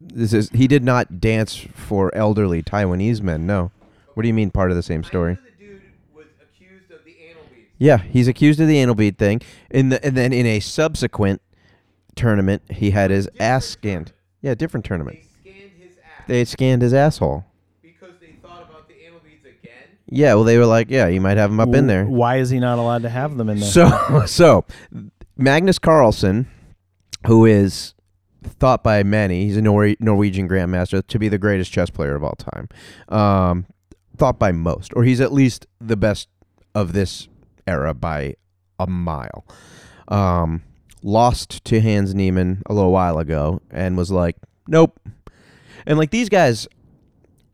This 0.00 0.32
is 0.32 0.50
he 0.50 0.66
did 0.66 0.82
not 0.82 1.20
dance 1.20 1.56
for 1.56 2.14
elderly 2.14 2.62
Taiwanese 2.62 3.20
men. 3.20 3.46
No. 3.46 3.70
What 4.14 4.22
do 4.22 4.28
you 4.28 4.34
mean 4.34 4.50
part 4.50 4.70
of 4.70 4.76
the 4.76 4.82
same 4.82 5.04
story? 5.04 5.32
I 5.32 5.62
knew 5.62 5.74
the 5.74 5.80
dude 5.80 5.82
was 6.14 6.26
accused 6.42 6.90
of 6.90 7.04
the 7.04 7.14
anal 7.28 7.42
beads. 7.54 7.68
Yeah, 7.78 7.98
he's 7.98 8.26
accused 8.26 8.58
of 8.60 8.68
the 8.68 8.78
anal 8.78 8.94
bead 8.94 9.18
thing. 9.18 9.42
In 9.70 9.90
the 9.90 10.04
and 10.04 10.16
then 10.16 10.32
in 10.32 10.46
a 10.46 10.60
subsequent 10.60 11.42
tournament, 12.18 12.62
he 12.70 12.90
had 12.90 13.10
his 13.10 13.28
ass 13.40 13.64
scanned. 13.64 14.12
Yeah, 14.42 14.54
different 14.54 14.84
tournament. 14.86 15.18
They 15.44 15.50
scanned 15.50 15.72
his 15.78 15.96
ass 15.98 16.24
They 16.26 16.44
scanned 16.44 16.82
his 16.82 16.94
asshole. 16.94 17.44
because 17.82 18.14
they 18.20 18.32
thought 18.42 18.62
about 18.68 18.88
the 18.88 18.94
anal 19.06 19.20
beads 19.20 19.44
again. 19.44 19.88
Yeah, 20.06 20.34
well, 20.34 20.44
they 20.44 20.58
were 20.58 20.66
like, 20.66 20.90
yeah, 20.90 21.06
you 21.08 21.20
might 21.20 21.36
have 21.36 21.50
him 21.50 21.60
up 21.60 21.74
in 21.74 21.86
there. 21.86 22.04
Why 22.04 22.36
is 22.36 22.50
he 22.50 22.58
not 22.60 22.78
allowed 22.78 23.02
to 23.02 23.08
have 23.08 23.36
them 23.36 23.48
in 23.48 23.58
there? 23.60 23.68
So, 23.70 24.22
so 24.26 24.64
Magnus 25.36 25.78
Carlsen, 25.78 26.46
who 27.26 27.46
is 27.46 27.94
thought 28.44 28.82
by 28.84 29.02
many, 29.02 29.44
he's 29.46 29.56
a 29.56 29.62
Nor- 29.62 29.96
Norwegian 30.00 30.48
grandmaster 30.48 31.06
to 31.06 31.18
be 31.18 31.28
the 31.28 31.38
greatest 31.38 31.72
chess 31.72 31.90
player 31.90 32.14
of 32.14 32.22
all 32.24 32.36
time. 32.36 32.68
Um, 33.08 33.66
thought 34.16 34.38
by 34.38 34.52
most, 34.52 34.92
or 34.94 35.04
he's 35.04 35.20
at 35.20 35.32
least 35.32 35.66
the 35.80 35.96
best 35.96 36.28
of 36.74 36.92
this 36.92 37.28
era 37.66 37.94
by 37.94 38.34
a 38.78 38.86
mile. 38.86 39.44
Um, 40.08 40.62
lost 41.08 41.64
to 41.64 41.80
Hans 41.80 42.14
Niemann 42.14 42.62
a 42.66 42.74
little 42.74 42.92
while 42.92 43.18
ago 43.18 43.60
and 43.70 43.96
was 43.96 44.10
like, 44.10 44.36
nope. 44.68 45.00
And 45.86 45.98
like 45.98 46.10
these 46.10 46.28
guys 46.28 46.68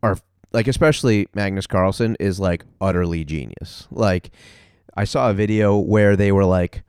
are 0.03 0.17
like, 0.51 0.67
especially 0.67 1.27
Magnus 1.33 1.65
Carlsen 1.65 2.17
is 2.19 2.39
like 2.39 2.65
utterly 2.81 3.23
genius. 3.23 3.87
Like, 3.89 4.31
I 4.93 5.05
saw 5.05 5.29
a 5.29 5.33
video 5.33 5.77
where 5.77 6.15
they 6.15 6.31
were 6.31 6.45
like, 6.45 6.83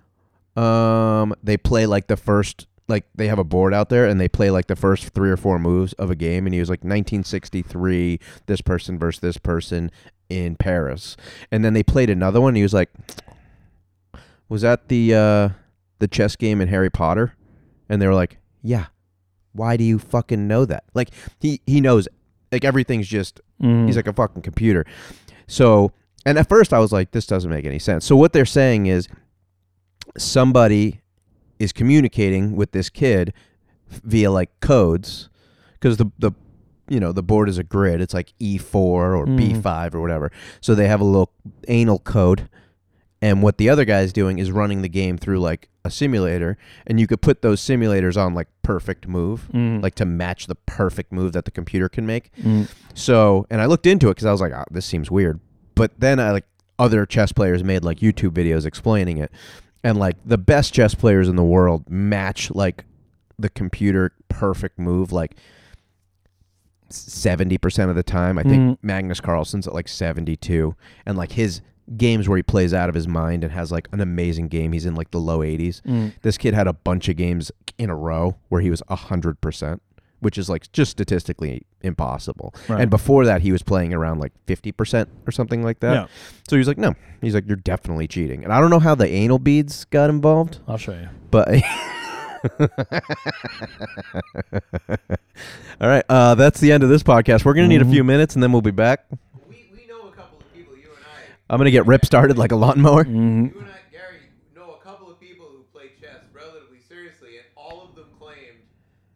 um, 0.57 1.35
they 1.43 1.57
play 1.57 1.87
like 1.87 2.09
the 2.09 2.17
first, 2.17 2.67
like 2.89 3.07
they 3.15 3.29
have 3.29 3.39
a 3.39 3.45
board 3.45 3.73
out 3.73 3.89
there 3.89 4.07
and 4.07 4.21
they 4.21 4.29
play 4.29 4.51
like 4.51 4.67
the 4.67 4.77
first 4.77 5.11
three 5.11 5.31
or 5.31 5.37
four 5.37 5.59
moves 5.59 5.93
of 5.95 6.11
a 6.11 6.17
game, 6.17 6.47
and 6.47 6.55
he 6.55 6.61
was 6.61 6.69
like 6.69 6.81
1963, 6.81 8.19
this 8.47 8.61
person 8.61 8.99
versus 8.99 9.21
this 9.21 9.39
person 9.39 9.91
in 10.29 10.57
Paris, 10.57 11.17
and 11.53 11.65
then 11.65 11.75
they 11.75 11.83
played 11.83 12.11
another 12.11 12.41
one. 12.41 12.55
He 12.57 12.63
was 12.63 12.75
like, 12.75 12.91
was 14.49 14.63
that 14.63 14.89
the 14.89 15.15
uh 15.15 15.49
the 15.99 16.09
chess 16.09 16.37
game 16.37 16.61
in 16.61 16.69
Harry 16.69 16.91
Potter? 16.91 17.35
And 17.89 18.01
they 18.03 18.07
were 18.07 18.15
like, 18.15 18.39
yeah. 18.63 18.87
Why 19.53 19.77
do 19.77 19.85
you 19.85 19.99
fucking 19.99 20.47
know 20.49 20.65
that? 20.67 20.85
Like 20.95 21.11
he 21.41 21.61
he 21.67 21.81
knows 21.81 22.09
like 22.53 22.65
everything's 22.65 23.09
just 23.09 23.41
Mm. 23.63 23.87
He's 23.87 23.97
like 23.97 24.07
a 24.07 24.13
fucking 24.13 24.43
computer. 24.43 24.85
So, 25.47 25.93
and 26.27 26.37
at 26.39 26.47
first 26.47 26.75
I 26.75 26.79
was 26.79 26.93
like, 26.93 27.13
this 27.13 27.27
doesn't 27.27 27.49
make 27.51 27.65
any 27.65 27.79
sense. 27.79 28.05
So 28.05 28.15
what 28.15 28.35
they're 28.35 28.45
saying 28.45 28.85
is 28.85 29.09
somebody 30.19 31.01
is 31.59 31.73
communicating 31.73 32.55
with 32.57 32.73
this 32.73 32.91
kid 32.91 33.33
via 33.89 34.31
like 34.31 34.51
codes 34.61 35.29
because 35.75 35.97
the 35.97 36.07
the 36.19 36.33
you 36.89 37.01
know 37.01 37.13
the 37.13 37.23
board 37.23 37.49
is 37.49 37.59
a 37.59 37.65
grid. 37.65 38.01
It's 38.01 38.15
like 38.15 38.33
E4 38.41 38.75
or 38.75 39.27
Mm. 39.27 39.63
B5 39.63 39.95
or 39.95 40.01
whatever. 40.01 40.31
So 40.61 40.75
they 40.75 40.87
have 40.89 41.01
a 41.01 41.05
little 41.05 41.33
anal 41.69 41.99
code. 42.01 42.49
And 43.23 43.43
what 43.43 43.57
the 43.57 43.71
other 43.71 43.85
guy's 43.87 44.13
doing 44.13 44.39
is 44.39 44.53
running 44.53 44.83
the 44.83 44.89
game 44.91 45.17
through 45.17 45.41
like 45.41 45.69
a 45.85 45.91
simulator, 45.91 46.59
and 46.87 47.01
you 47.01 47.07
could 47.07 47.23
put 47.23 47.41
those 47.43 47.61
simulators 47.63 48.17
on 48.17 48.35
like 48.35 48.49
perfect 48.63 49.09
move, 49.09 49.49
Mm. 49.55 49.83
like 49.83 49.95
to 49.97 50.05
match 50.05 50.47
the 50.49 50.55
perfect 50.55 51.13
move 51.13 51.33
that 51.33 51.45
the 51.47 51.51
computer 51.51 51.89
can 51.89 52.05
make. 52.07 52.31
Mm. 52.43 52.69
So, 52.95 53.47
and 53.51 53.61
I 53.63 53.67
looked 53.67 53.87
into 53.87 54.09
it 54.09 54.17
because 54.17 54.27
I 54.27 54.33
was 54.33 54.41
like, 54.41 54.53
oh, 54.53 54.65
this 54.71 54.85
seems 54.85 55.11
weird. 55.11 55.41
But 55.75 55.99
then 55.99 56.21
I 56.21 56.31
like 56.33 56.45
other 56.79 57.07
chess 57.07 57.33
players 57.33 57.65
made 57.65 57.85
like 57.85 58.01
YouTube 58.01 58.31
videos 58.33 58.67
explaining 58.67 59.17
it, 59.19 59.31
and 59.83 59.99
like 59.99 60.17
the 60.25 60.39
best 60.39 60.75
chess 60.75 60.95
players 60.95 61.27
in 61.29 61.37
the 61.37 61.45
world 61.45 61.89
match 61.89 62.51
like 62.51 62.85
the 63.39 63.49
computer 63.49 64.13
perfect 64.29 64.79
move 64.79 65.11
like 65.13 65.37
seventy 66.89 67.59
percent 67.59 67.91
of 67.91 67.97
the 67.97 68.03
time. 68.03 68.39
I 68.39 68.43
think 68.43 68.63
Mm. 68.63 68.79
Magnus 68.83 69.21
Carlsen's 69.21 69.67
at 69.67 69.75
like 69.75 69.89
seventy 69.89 70.37
two, 70.37 70.75
and 71.05 71.17
like 71.17 71.33
his 71.33 71.61
games 71.97 72.29
where 72.29 72.37
he 72.37 72.43
plays 72.43 72.73
out 72.75 72.89
of 72.89 72.95
his 72.95 73.07
mind 73.07 73.45
and 73.45 73.53
has 73.53 73.71
like 73.71 73.89
an 73.93 74.01
amazing 74.01 74.49
game. 74.49 74.73
He's 74.73 74.87
in 74.87 74.95
like 74.95 75.11
the 75.11 75.21
low 75.21 75.43
eighties. 75.43 75.83
Mm. 75.87 76.13
This 76.23 76.37
kid 76.39 76.55
had 76.55 76.67
a 76.67 76.73
bunch 76.73 77.09
of 77.09 77.17
games 77.17 77.53
in 77.79 77.91
a 77.91 77.97
row 77.97 78.37
where 78.49 78.61
he 78.61 78.71
was 78.71 78.83
hundred 78.89 79.41
percent, 79.41 79.83
which 80.21 80.39
is 80.39 80.49
like 80.49 80.71
just 80.73 80.91
statistically 80.91 81.63
impossible. 81.83 82.55
Right. 82.69 82.81
And 82.81 82.91
before 82.91 83.25
that, 83.27 83.43
he 83.43 83.53
was 83.53 83.63
playing 83.63 83.93
around 83.95 84.19
like 84.19 84.33
fifty 84.47 84.73
percent 84.73 85.09
or 85.27 85.31
something 85.33 85.63
like 85.63 85.81
that. 85.81 85.93
Yeah. 85.93 86.07
So 86.49 86.57
he's 86.57 86.67
like, 86.69 86.79
no, 86.79 86.95
he's 87.21 87.35
like, 87.35 87.47
you're 87.47 87.57
definitely 87.57 88.09
cheating. 88.09 88.43
And 88.45 88.53
I 88.53 88.61
don't 88.61 88.71
know 88.71 88.81
how 88.81 88.95
the 88.95 89.07
anal 89.09 89.39
beads 89.39 89.85
got 89.87 90.11
involved, 90.11 90.59
I'll 90.67 90.79
show 90.79 90.93
you. 90.93 91.09
but. 91.31 91.49
All 95.81 95.89
right, 95.89 96.05
uh, 96.09 96.35
that's 96.35 96.61
the 96.61 96.73
end 96.73 96.83
of 96.83 96.89
this 96.89 97.03
podcast. 97.03 97.45
We're 97.45 97.55
gonna 97.55 97.69
need 97.69 97.83
a 97.83 97.85
Mhm. 97.85 97.91
few 97.93 98.05
minutes, 98.05 98.35
and 98.35 98.43
then 98.43 98.53
we'll 98.53 98.63
be 98.63 98.71
back. 98.71 99.05
We, 99.49 99.69
we 99.73 99.87
know 99.87 100.09
a 100.09 100.13
couple 100.13 100.39
of 100.39 100.55
people, 100.55 100.75
you 100.77 100.89
and 100.97 101.05
I. 101.05 101.36
I'm 101.49 101.59
gonna 101.59 101.71
get 101.71 101.87
rip 101.87 102.05
started 102.05 102.39
like 102.39 102.53
a 102.53 102.57
lawnmower. 102.57 103.05
Mhm. 103.07 103.55
You 103.55 103.61
and 103.61 103.69
I, 103.71 103.79
Gary, 103.93 104.19
know 104.55 104.77
a 104.81 104.85
couple 104.85 105.11
of 105.11 105.21
people 105.21 105.47
who 105.47 105.63
play 105.73 105.91
chess 106.01 106.23
relatively 106.33 106.79
seriously, 106.89 107.37
and 107.39 107.47
all 107.57 107.83
of 107.89 107.95
them 107.95 108.07
claimed 108.19 108.59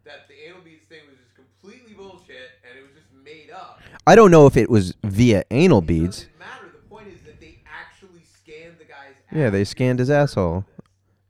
that 0.05 0.27
the 0.27 0.35
anal 0.47 0.61
beads 0.61 0.85
thing 0.87 0.99
was 1.09 1.17
just 1.17 1.35
completely 1.35 1.93
bullshit 1.93 2.49
and 2.67 2.77
it 2.77 2.81
was 2.83 2.91
just 2.93 3.07
made 3.23 3.51
up. 3.51 3.81
I 4.07 4.15
don't 4.15 4.31
know 4.31 4.45
if 4.47 4.55
it 4.57 4.69
was 4.69 4.95
via 5.03 5.43
anal 5.51 5.79
It 5.79 5.87
beads. 5.87 6.17
doesn't 6.19 6.39
matter. 6.39 6.65
The 6.71 6.89
point 6.89 7.07
is 7.09 7.21
that 7.25 7.39
they 7.39 7.59
actually 7.67 8.21
scanned 8.23 8.77
the 8.79 8.85
guy's 8.85 9.15
ass. 9.27 9.35
Yeah, 9.35 9.49
they 9.49 9.63
scanned 9.63 9.99
his 9.99 10.09
asshole. 10.09 10.65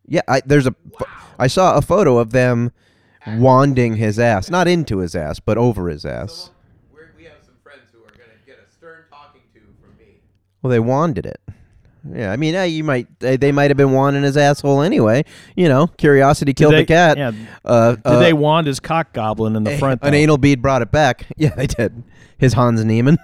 Yeah, 0.07 0.21
I, 0.27 0.41
there's 0.45 0.67
a. 0.67 0.75
I 1.39 1.47
saw 1.47 1.77
a 1.77 1.81
photo 1.81 2.17
of 2.19 2.31
them 2.31 2.71
wanding 3.37 3.95
his 3.95 4.19
ass, 4.19 4.49
not 4.49 4.67
into 4.67 4.97
his 4.99 5.15
ass, 5.15 5.39
but 5.39 5.57
over 5.57 5.87
his 5.89 6.05
ass. 6.05 6.33
Someone- 6.33 6.55
we're, 6.93 7.09
we 7.17 7.23
have 7.25 7.37
some 7.45 7.55
friends 7.63 7.89
who 7.93 7.99
are 7.99 8.11
going 8.17 8.29
to 8.29 8.45
get 8.45 8.57
a 8.59 8.71
stern 8.71 9.03
talking 9.09 9.41
to 9.53 9.59
from 9.81 9.95
me. 9.97 10.19
Well, 10.61 10.71
they 10.71 10.79
wanded 10.79 11.25
it. 11.25 11.41
Yeah, 12.09 12.31
I 12.31 12.37
mean, 12.37 12.55
you 12.71 12.83
might 12.83 13.07
they, 13.19 13.37
they 13.37 13.51
might 13.51 13.69
have 13.69 13.77
been 13.77 13.91
wanding 13.91 14.23
his 14.23 14.35
asshole 14.35 14.81
anyway. 14.81 15.23
You 15.55 15.69
know, 15.69 15.87
curiosity 15.87 16.53
killed 16.53 16.73
Did 16.73 16.81
the 16.81 16.85
cat. 16.85 17.17
Yeah. 17.17 17.31
Uh, 17.63 17.91
Did 17.91 18.05
uh, 18.05 18.19
they 18.19 18.33
wand 18.33 18.67
his 18.67 18.79
cock 18.79 19.13
goblin 19.13 19.55
in 19.55 19.63
the 19.63 19.77
front? 19.77 20.01
An 20.03 20.11
though? 20.11 20.17
anal 20.17 20.37
bead 20.37 20.61
brought 20.61 20.81
it 20.81 20.91
back. 20.91 21.27
Yeah, 21.37 21.55
they 21.55 21.65
did. 21.65 22.03
His 22.37 22.53
Hans 22.53 22.83
Niemann. 22.83 23.17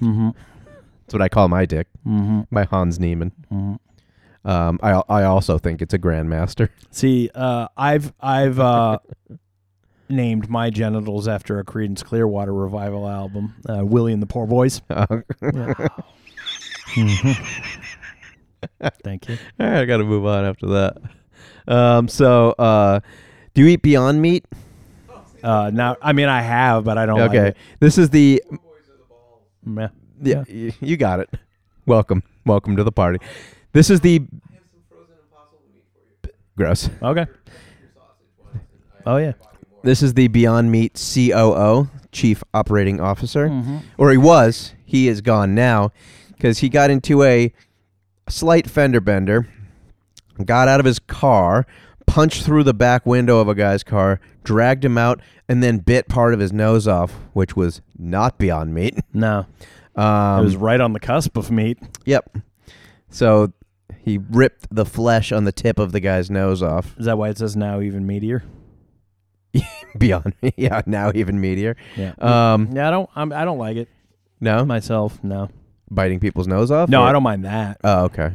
Mm-hmm. 0.00 0.30
That's 0.64 1.12
what 1.12 1.20
I 1.20 1.28
call 1.28 1.48
my 1.48 1.66
dick. 1.66 1.86
Mm-hmm. 2.06 2.42
My 2.50 2.64
Hans 2.64 2.98
Niemann. 2.98 3.32
Mm-hmm. 3.52 4.48
Um, 4.48 4.80
I 4.82 5.02
I 5.08 5.24
also 5.24 5.58
think 5.58 5.82
it's 5.82 5.92
a 5.92 5.98
grandmaster. 5.98 6.70
See, 6.90 7.30
uh, 7.34 7.68
I've 7.76 8.14
I've 8.20 8.58
uh, 8.58 9.00
named 10.08 10.48
my 10.48 10.70
genitals 10.70 11.28
after 11.28 11.58
a 11.58 11.64
Creedence 11.64 12.02
Clearwater 12.02 12.54
revival 12.54 13.06
album, 13.06 13.54
uh, 13.68 13.84
Willie 13.84 14.14
and 14.14 14.22
the 14.22 14.26
Poor 14.26 14.46
Boys. 14.46 14.80
Thank 19.04 19.28
you. 19.28 19.38
All 19.60 19.66
right, 19.66 19.80
I 19.80 19.84
got 19.84 19.98
to 19.98 20.04
move 20.04 20.26
on 20.26 20.44
after 20.44 20.66
that. 20.68 20.96
Um, 21.66 22.08
so, 22.08 22.50
uh, 22.58 23.00
do 23.54 23.62
you 23.62 23.68
eat 23.68 23.82
Beyond 23.82 24.20
Meat? 24.20 24.44
Uh, 25.42 25.70
now, 25.72 25.96
I 26.02 26.12
mean, 26.12 26.28
I 26.28 26.40
have, 26.42 26.84
but 26.84 26.98
I 26.98 27.06
don't. 27.06 27.20
okay, 27.20 27.44
Like 27.46 27.56
this 27.78 27.98
is 27.98 28.10
the 28.10 28.42
Boys 28.50 28.58
are 28.88 28.96
the 28.96 29.04
balls. 29.08 29.42
it. 29.62 29.68
Meh. 29.68 29.88
yeah, 30.22 30.44
y- 30.48 30.74
you 30.80 30.96
got 30.96 31.20
it. 31.20 31.30
Welcome, 31.86 32.22
welcome 32.44 32.76
to 32.76 32.82
the 32.84 32.90
party. 32.92 33.18
This 33.72 33.90
is 33.90 34.00
the 34.00 34.16
I 34.16 34.54
have 34.54 34.62
some 34.72 34.80
frozen 34.88 35.14
impossible 35.22 35.60
meat 35.72 35.84
for 36.22 36.28
you. 36.28 36.34
gross. 36.56 36.90
Okay. 37.02 37.26
Your 37.26 37.90
sausage 37.94 38.26
ones. 38.42 38.60
and 38.96 39.02
I 39.06 39.10
Oh 39.12 39.16
yeah. 39.18 39.32
bought 39.32 39.52
you 39.60 39.66
more. 39.70 39.80
This 39.84 40.02
is 40.02 40.14
the 40.14 40.26
Beyond 40.28 40.72
Meat 40.72 40.94
COO, 41.14 41.88
Chief 42.10 42.42
Operating 42.54 43.00
Officer, 43.00 43.48
Mm-hmm. 43.48 43.76
or 43.96 44.10
he 44.10 44.16
was. 44.18 44.74
He 44.84 45.06
is 45.06 45.20
gone 45.20 45.54
now 45.54 45.92
because 46.38 46.60
he 46.60 46.68
got 46.68 46.90
into 46.90 47.22
a 47.24 47.52
slight 48.28 48.70
fender 48.70 49.00
bender, 49.00 49.48
got 50.44 50.68
out 50.68 50.80
of 50.80 50.86
his 50.86 50.98
car, 50.98 51.66
punched 52.06 52.44
through 52.44 52.62
the 52.62 52.72
back 52.72 53.04
window 53.04 53.40
of 53.40 53.48
a 53.48 53.54
guy's 53.54 53.82
car, 53.82 54.20
dragged 54.44 54.84
him 54.84 54.96
out, 54.96 55.20
and 55.48 55.62
then 55.62 55.78
bit 55.78 56.08
part 56.08 56.32
of 56.32 56.40
his 56.40 56.52
nose 56.52 56.86
off, 56.86 57.12
which 57.32 57.56
was 57.56 57.82
not 57.98 58.38
Beyond 58.38 58.72
Meat. 58.72 58.98
No, 59.12 59.46
Um, 59.96 60.42
it 60.42 60.44
was 60.44 60.54
right 60.54 60.80
on 60.80 60.92
the 60.92 61.00
cusp 61.00 61.36
of 61.36 61.50
meat. 61.50 61.76
Yep. 62.04 62.38
So 63.10 63.52
he 63.98 64.18
ripped 64.30 64.68
the 64.70 64.84
flesh 64.84 65.32
on 65.32 65.42
the 65.42 65.50
tip 65.50 65.80
of 65.80 65.90
the 65.90 65.98
guy's 65.98 66.30
nose 66.30 66.62
off. 66.62 66.94
Is 66.98 67.06
that 67.06 67.18
why 67.18 67.30
it 67.30 67.38
says 67.38 67.56
now 67.56 67.80
even 67.80 68.06
meteor? 68.06 68.44
Beyond, 69.98 70.34
yeah, 70.56 70.82
now 70.86 71.10
even 71.16 71.40
meteor. 71.40 71.74
Yeah. 71.96 72.12
Um, 72.20 72.70
yeah, 72.72 72.86
I 72.86 72.90
don't. 72.92 73.10
I'm, 73.16 73.32
I 73.32 73.44
don't 73.44 73.58
like 73.58 73.76
it 73.76 73.88
no, 74.40 74.64
myself. 74.64 75.18
No. 75.24 75.48
Biting 75.90 76.20
people's 76.20 76.46
nose 76.46 76.70
off. 76.70 76.88
No, 76.88 77.02
or- 77.02 77.06
I 77.06 77.12
don't 77.12 77.22
mind 77.22 77.44
that. 77.44 77.78
Oh, 77.84 78.04
okay. 78.04 78.32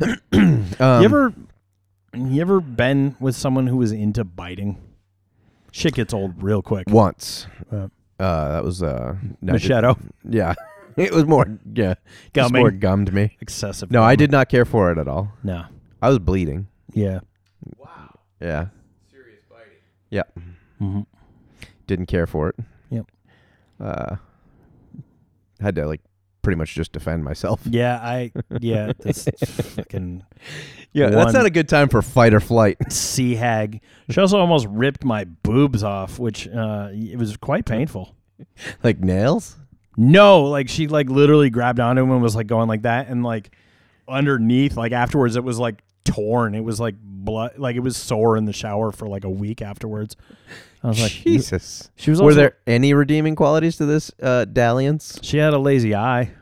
um, 0.32 0.64
you 0.80 1.04
ever, 1.04 1.32
you 2.14 2.40
ever 2.40 2.60
been 2.60 3.16
with 3.20 3.36
someone 3.36 3.66
who 3.66 3.76
was 3.76 3.92
into 3.92 4.24
biting? 4.24 4.80
Shit 5.72 5.94
gets 5.94 6.12
old 6.14 6.42
real 6.42 6.62
quick. 6.62 6.88
once? 6.88 7.46
Uh, 7.70 7.88
Uh, 8.18 8.48
that 8.52 8.64
was 8.64 8.82
uh, 8.82 9.16
no, 9.42 9.54
I 9.54 9.58
did- 9.58 9.96
Yeah, 10.28 10.54
it 10.96 11.12
was 11.12 11.24
more. 11.24 11.46
Yeah, 11.72 11.94
just 12.32 12.52
Gumming. 12.52 12.60
more 12.62 12.70
gummed 12.70 13.12
me. 13.12 13.36
excessive. 13.40 13.90
No, 13.90 14.02
I 14.02 14.14
did 14.16 14.30
not 14.30 14.48
care 14.48 14.64
for 14.64 14.92
it 14.92 14.98
at 14.98 15.08
all. 15.08 15.32
No. 15.42 15.64
I 16.00 16.08
was 16.08 16.18
bleeding. 16.20 16.68
Yeah. 16.92 17.20
Wow. 17.76 18.18
Yeah, 18.40 18.66
Serious 19.10 19.40
biting. 19.50 19.78
yeah, 20.10 20.22
Mm-hmm. 20.80 21.00
didn't 21.86 22.06
care 22.06 22.26
for 22.26 22.50
it. 22.50 22.56
Yep. 22.90 23.06
Uh, 23.80 24.16
had 25.60 25.74
to 25.76 25.86
like 25.86 26.02
pretty 26.44 26.56
much 26.56 26.74
just 26.74 26.92
defend 26.92 27.24
myself. 27.24 27.60
Yeah, 27.70 27.98
I. 28.00 28.30
Yeah, 28.60 28.92
that's 28.98 29.24
fucking 29.74 30.22
Yeah, 30.92 31.10
that's 31.10 31.32
not 31.32 31.46
a 31.46 31.50
good 31.50 31.68
time 31.68 31.88
for 31.88 32.02
fight 32.02 32.32
or 32.32 32.40
flight. 32.40 32.76
sea 32.92 33.34
hag. 33.34 33.80
She 34.10 34.20
also 34.20 34.38
almost 34.38 34.66
ripped 34.68 35.04
my 35.04 35.24
boobs 35.24 35.82
off, 35.82 36.20
which 36.20 36.46
uh, 36.46 36.90
it 36.92 37.18
was 37.18 37.36
quite 37.36 37.64
painful. 37.64 38.14
like 38.84 39.00
nails. 39.00 39.56
No, 39.96 40.44
like 40.44 40.68
she 40.68 40.86
like 40.86 41.08
literally 41.08 41.50
grabbed 41.50 41.80
onto 41.80 42.02
him 42.02 42.10
and 42.12 42.22
was 42.22 42.36
like 42.36 42.46
going 42.46 42.68
like 42.68 42.82
that, 42.82 43.08
and 43.08 43.24
like 43.24 43.50
underneath, 44.06 44.76
like 44.76 44.92
afterwards, 44.92 45.34
it 45.36 45.44
was 45.44 45.58
like 45.58 45.82
torn. 46.04 46.54
It 46.54 46.64
was 46.64 46.78
like 46.80 46.94
blood, 47.00 47.58
like 47.58 47.76
it 47.76 47.80
was 47.80 47.96
sore 47.96 48.36
in 48.36 48.44
the 48.44 48.52
shower 48.52 48.92
for 48.92 49.06
like 49.08 49.24
a 49.24 49.30
week 49.30 49.62
afterwards. 49.62 50.16
I 50.82 50.88
was 50.88 51.00
like, 51.00 51.12
Jesus. 51.12 51.90
She 51.96 52.10
was 52.10 52.20
Were 52.20 52.26
also- 52.26 52.36
there 52.36 52.56
any 52.66 52.92
redeeming 52.94 53.34
qualities 53.36 53.76
to 53.78 53.86
this 53.86 54.10
uh, 54.22 54.44
dalliance? 54.44 55.18
She 55.22 55.38
had 55.38 55.54
a 55.54 55.58
lazy 55.58 55.94
eye. 55.94 56.32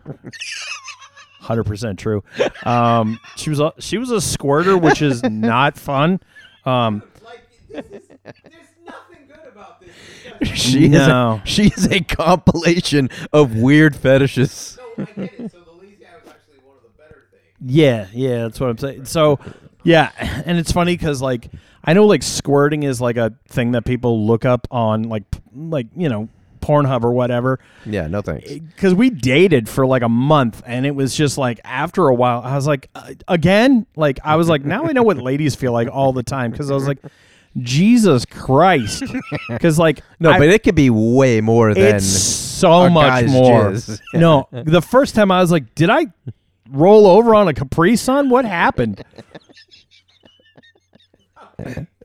Hundred 1.41 1.65
percent 1.65 1.99
true. 1.99 2.23
Um, 2.65 3.19
she 3.37 3.51
was 3.51 3.59
a 3.59 3.73
she 3.81 3.99
was 3.99 4.11
a 4.13 4.21
squirter, 4.21 4.79
which 4.79 5.03
is 5.03 5.23
not 5.25 5.77
fun. 5.77 6.21
Um, 6.65 7.03
Like 7.25 7.41
this 7.69 8.03
is 8.03 8.09
there's 8.23 8.65
nothing 8.87 9.27
good 9.27 9.51
about 9.53 9.81
this. 9.81 10.49
She 10.59 10.87
No. 10.89 10.99
is 10.99 11.43
a, 11.43 11.43
she 11.47 11.63
is 11.67 11.87
a 11.91 12.01
compilation 12.01 13.11
of 13.33 13.57
weird 13.57 13.97
fetishes. 13.97 14.79
No, 14.97 15.05
I 15.05 15.05
get 15.05 15.41
it. 15.41 15.51
So 15.53 15.61
the 15.63 15.73
lazy 15.73 16.05
eye 16.07 16.15
was 16.25 16.33
actually 16.33 16.59
one 16.65 16.77
of 16.77 16.83
the 16.85 16.91
better 17.03 17.27
things. 17.33 17.52
Yeah, 17.65 18.07
yeah, 18.13 18.43
that's 18.43 18.59
what 18.61 18.71
I'm 18.71 18.79
saying. 18.79 19.05
So, 19.07 19.39
yeah, 19.85 20.11
and 20.47 20.59
it's 20.59 20.73
funny 20.73 20.97
because 20.97 21.21
like 21.23 21.51
I 21.85 21.93
know 21.95 22.07
like 22.07 22.23
squirting 22.23 22.83
is 22.83 23.01
like 23.01 23.17
a 23.17 23.33
thing 23.49 23.73
that 23.73 23.85
people 23.85 24.27
look 24.27 24.45
up 24.45 24.67
on 24.71 25.05
like 25.05 25.31
p- 25.31 25.41
like 25.55 25.87
you 25.97 26.09
know 26.09 26.29
Pornhub 26.61 27.03
or 27.03 27.11
whatever. 27.13 27.59
Yeah, 27.85 28.07
no 28.07 28.23
thanks. 28.23 28.49
because 28.53 28.95
we 28.95 29.11
dated 29.11 29.69
for 29.69 29.85
like 29.85 30.03
a 30.03 30.09
month 30.09 30.63
and 30.65 30.87
it 30.87 30.95
was 30.95 31.15
just 31.17 31.37
like 31.37 31.59
after 31.65 32.07
a 32.07 32.15
while 32.15 32.41
i 32.45 32.55
was 32.55 32.69
like 32.69 32.89
uh, 32.95 33.15
again 33.27 33.85
like 33.97 34.21
i 34.23 34.37
was 34.37 34.49
like 34.49 34.65
now 34.65 34.85
i 34.85 34.93
know 34.93 35.03
what 35.03 35.17
ladies 35.31 35.57
feel 35.57 35.73
like 35.73 35.89
all 35.91 36.13
the 36.13 36.23
time 36.23 36.53
because 36.53 36.71
i 36.71 36.75
was 36.75 36.87
like 36.87 36.99
jesus 37.59 38.25
christ 38.25 39.03
because 39.49 39.77
like 39.79 40.03
No, 40.21 40.31
I- 40.31 40.39
but 40.39 40.49
it 40.51 40.63
could 40.63 40.77
be 40.77 40.89
way 40.91 41.41
more 41.41 41.75
than 41.75 41.97
it's 41.97 42.07
so 42.07 42.89
much 42.89 43.27
more 43.27 43.71
jizz. 43.73 44.01
no 44.15 44.49
the 44.53 44.81
first 44.81 45.15
time 45.17 45.31
i 45.33 45.41
was 45.41 45.51
like 45.51 45.75
did 45.75 45.91
i 45.91 46.07
roll 46.73 47.07
over 47.07 47.35
on 47.35 47.49
a 47.49 47.55
capri 47.55 47.97
sun 47.97 48.29
what 48.31 48.45
happened 48.45 49.05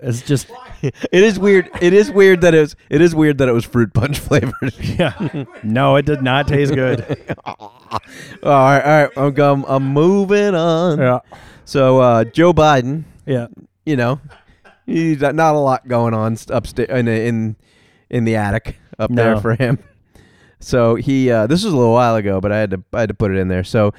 it's 0.01 0.22
just 0.22 0.47
it 0.84 0.93
is 1.11 1.39
weird. 1.39 1.70
It 1.82 1.93
is 1.93 2.11
weird 2.11 2.41
that 2.41 2.53
it 2.53 2.59
was. 2.59 2.76
It 2.89 3.01
is 3.01 3.15
weird 3.15 3.39
that 3.39 3.49
it 3.49 3.53
was 3.53 3.65
fruit 3.65 3.93
punch 3.93 4.20
flavored. 4.28 4.74
yeah 4.80 5.45
no 5.63 5.95
it 5.95 6.05
did 6.05 6.22
not 6.22 6.47
taste 6.47 6.74
good 6.74 7.01
all 7.45 7.72
right, 8.43 8.82
all 8.82 9.03
right. 9.03 9.09
I'm 9.18 9.34
going, 9.34 9.65
I'm 9.68 9.84
moving 9.84 10.53
on. 10.53 10.99
yeah 10.99 11.20
So 11.65 11.99
uh, 11.99 12.24
Joe 12.26 12.53
Biden, 12.53 13.05
yeah 13.26 13.47
you 13.86 13.95
know, 13.95 14.20
he's 14.86 15.22
not 15.22 15.55
a 15.55 15.59
lot 15.59 15.88
going 15.88 16.13
on 16.13 16.38
upstairs 16.49 16.89
in 16.89 17.07
in 17.07 17.55
in 18.09 18.26
the 18.26 18.36
attic 18.36 18.78
up 18.99 19.09
there 19.13 19.36
No. 19.36 19.39
for 19.41 19.55
him. 19.55 19.80
So 20.59 20.95
he 20.95 21.32
uh, 21.32 21.47
this 21.47 21.63
was 21.63 21.74
a 21.74 21.78
little 21.78 21.93
while 21.93 22.15
ago, 22.15 22.39
but 22.39 22.51
I 22.51 22.59
had 22.59 22.72
to 22.72 22.84
I 22.93 22.99
had 22.99 23.09
to 23.09 23.15
put 23.15 23.32
it 23.32 23.38
in 23.38 23.47
there. 23.47 23.63
So 23.63 23.93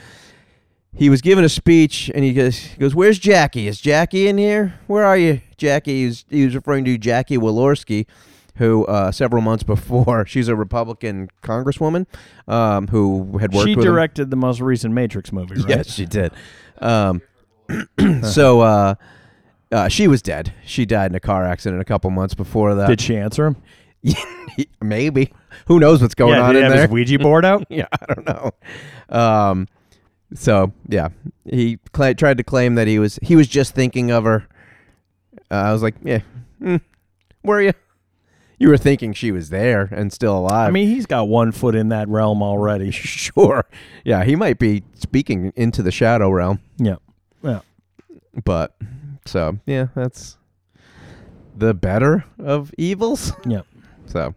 he 0.98 1.08
was 1.08 1.20
giving 1.20 1.44
a 1.44 1.48
speech, 1.48 2.10
and 2.14 2.24
he 2.24 2.32
goes 2.32 2.58
he 2.58 2.76
goes 2.76 2.94
Where's 2.94 3.18
Jackie? 3.18 3.68
Is 3.68 3.80
Jackie 3.80 4.28
in 4.28 4.36
here? 4.36 4.78
Where 4.86 5.04
are 5.04 5.16
you, 5.16 5.40
Jackie? 5.56 6.00
He 6.00 6.06
was, 6.06 6.24
he 6.28 6.44
was 6.44 6.54
referring 6.54 6.84
to 6.86 6.98
Jackie 6.98 7.38
Walorski. 7.38 8.06
Who 8.56 8.84
uh, 8.86 9.12
several 9.12 9.40
months 9.40 9.62
before 9.64 10.26
she's 10.26 10.48
a 10.48 10.56
Republican 10.56 11.28
congresswoman 11.44 12.06
um, 12.48 12.88
who 12.88 13.38
had 13.38 13.52
worked 13.52 13.68
she 13.68 13.76
with 13.76 13.86
him. 13.86 13.92
directed 13.92 14.30
the 14.30 14.36
most 14.36 14.60
recent 14.60 14.92
matrix 14.92 15.30
movie 15.32 15.54
right 15.54 15.68
Yes, 15.68 15.92
she 15.92 16.06
did. 16.06 16.32
Um, 16.78 17.22
so 18.24 18.60
uh, 18.62 18.94
uh, 19.70 19.86
she 19.86 20.08
was 20.08 20.22
dead. 20.22 20.52
She 20.64 20.86
died 20.86 21.12
in 21.12 21.14
a 21.14 21.20
car 21.20 21.44
accident 21.44 21.80
a 21.80 21.84
couple 21.84 22.10
months 22.10 22.34
before 22.34 22.74
that. 22.74 22.88
did 22.88 23.00
she 23.00 23.16
answer 23.16 23.46
him 23.46 23.56
Maybe. 24.82 25.32
Who 25.66 25.78
knows 25.78 26.02
what's 26.02 26.14
going 26.14 26.34
yeah, 26.34 26.42
on 26.42 26.54
did 26.54 26.64
in 26.64 26.64
have 26.64 26.72
there? 26.72 26.82
his 26.82 26.90
Ouija 26.90 27.18
board 27.18 27.44
out? 27.44 27.66
yeah, 27.70 27.86
I 27.92 28.14
don't 28.14 28.26
know. 28.26 28.50
Um, 29.08 29.68
so 30.34 30.72
yeah, 30.88 31.08
he 31.44 31.78
cla 31.92 32.14
tried 32.14 32.38
to 32.38 32.44
claim 32.44 32.74
that 32.74 32.86
he 32.86 32.98
was 32.98 33.18
he 33.22 33.36
was 33.36 33.48
just 33.48 33.74
thinking 33.74 34.10
of 34.10 34.24
her. 34.24 34.46
Uh, 35.50 35.54
I 35.54 35.72
was 35.72 35.82
like, 35.82 35.94
yeah, 36.04 36.20
mm, 36.60 36.80
were 37.42 37.62
you? 37.62 37.72
You 38.58 38.68
were 38.68 38.76
thinking 38.76 39.12
she 39.12 39.30
was 39.30 39.50
there 39.50 39.88
and 39.92 40.12
still 40.12 40.36
alive. 40.36 40.68
I 40.68 40.70
mean, 40.72 40.88
he's 40.88 41.06
got 41.06 41.28
one 41.28 41.52
foot 41.52 41.76
in 41.76 41.90
that 41.90 42.08
realm 42.08 42.42
already. 42.42 42.90
sure. 42.92 43.64
Yeah, 44.04 44.24
he 44.24 44.34
might 44.34 44.58
be 44.58 44.82
speaking 44.94 45.52
into 45.54 45.82
the 45.82 45.92
shadow 45.92 46.28
realm. 46.30 46.60
Yeah, 46.76 46.96
yeah. 47.42 47.60
But 48.44 48.76
so 49.24 49.58
yeah, 49.64 49.88
that's 49.94 50.36
the 51.56 51.72
better 51.72 52.24
of 52.38 52.72
evils. 52.78 53.32
Yeah. 53.46 53.62
So 54.06 54.34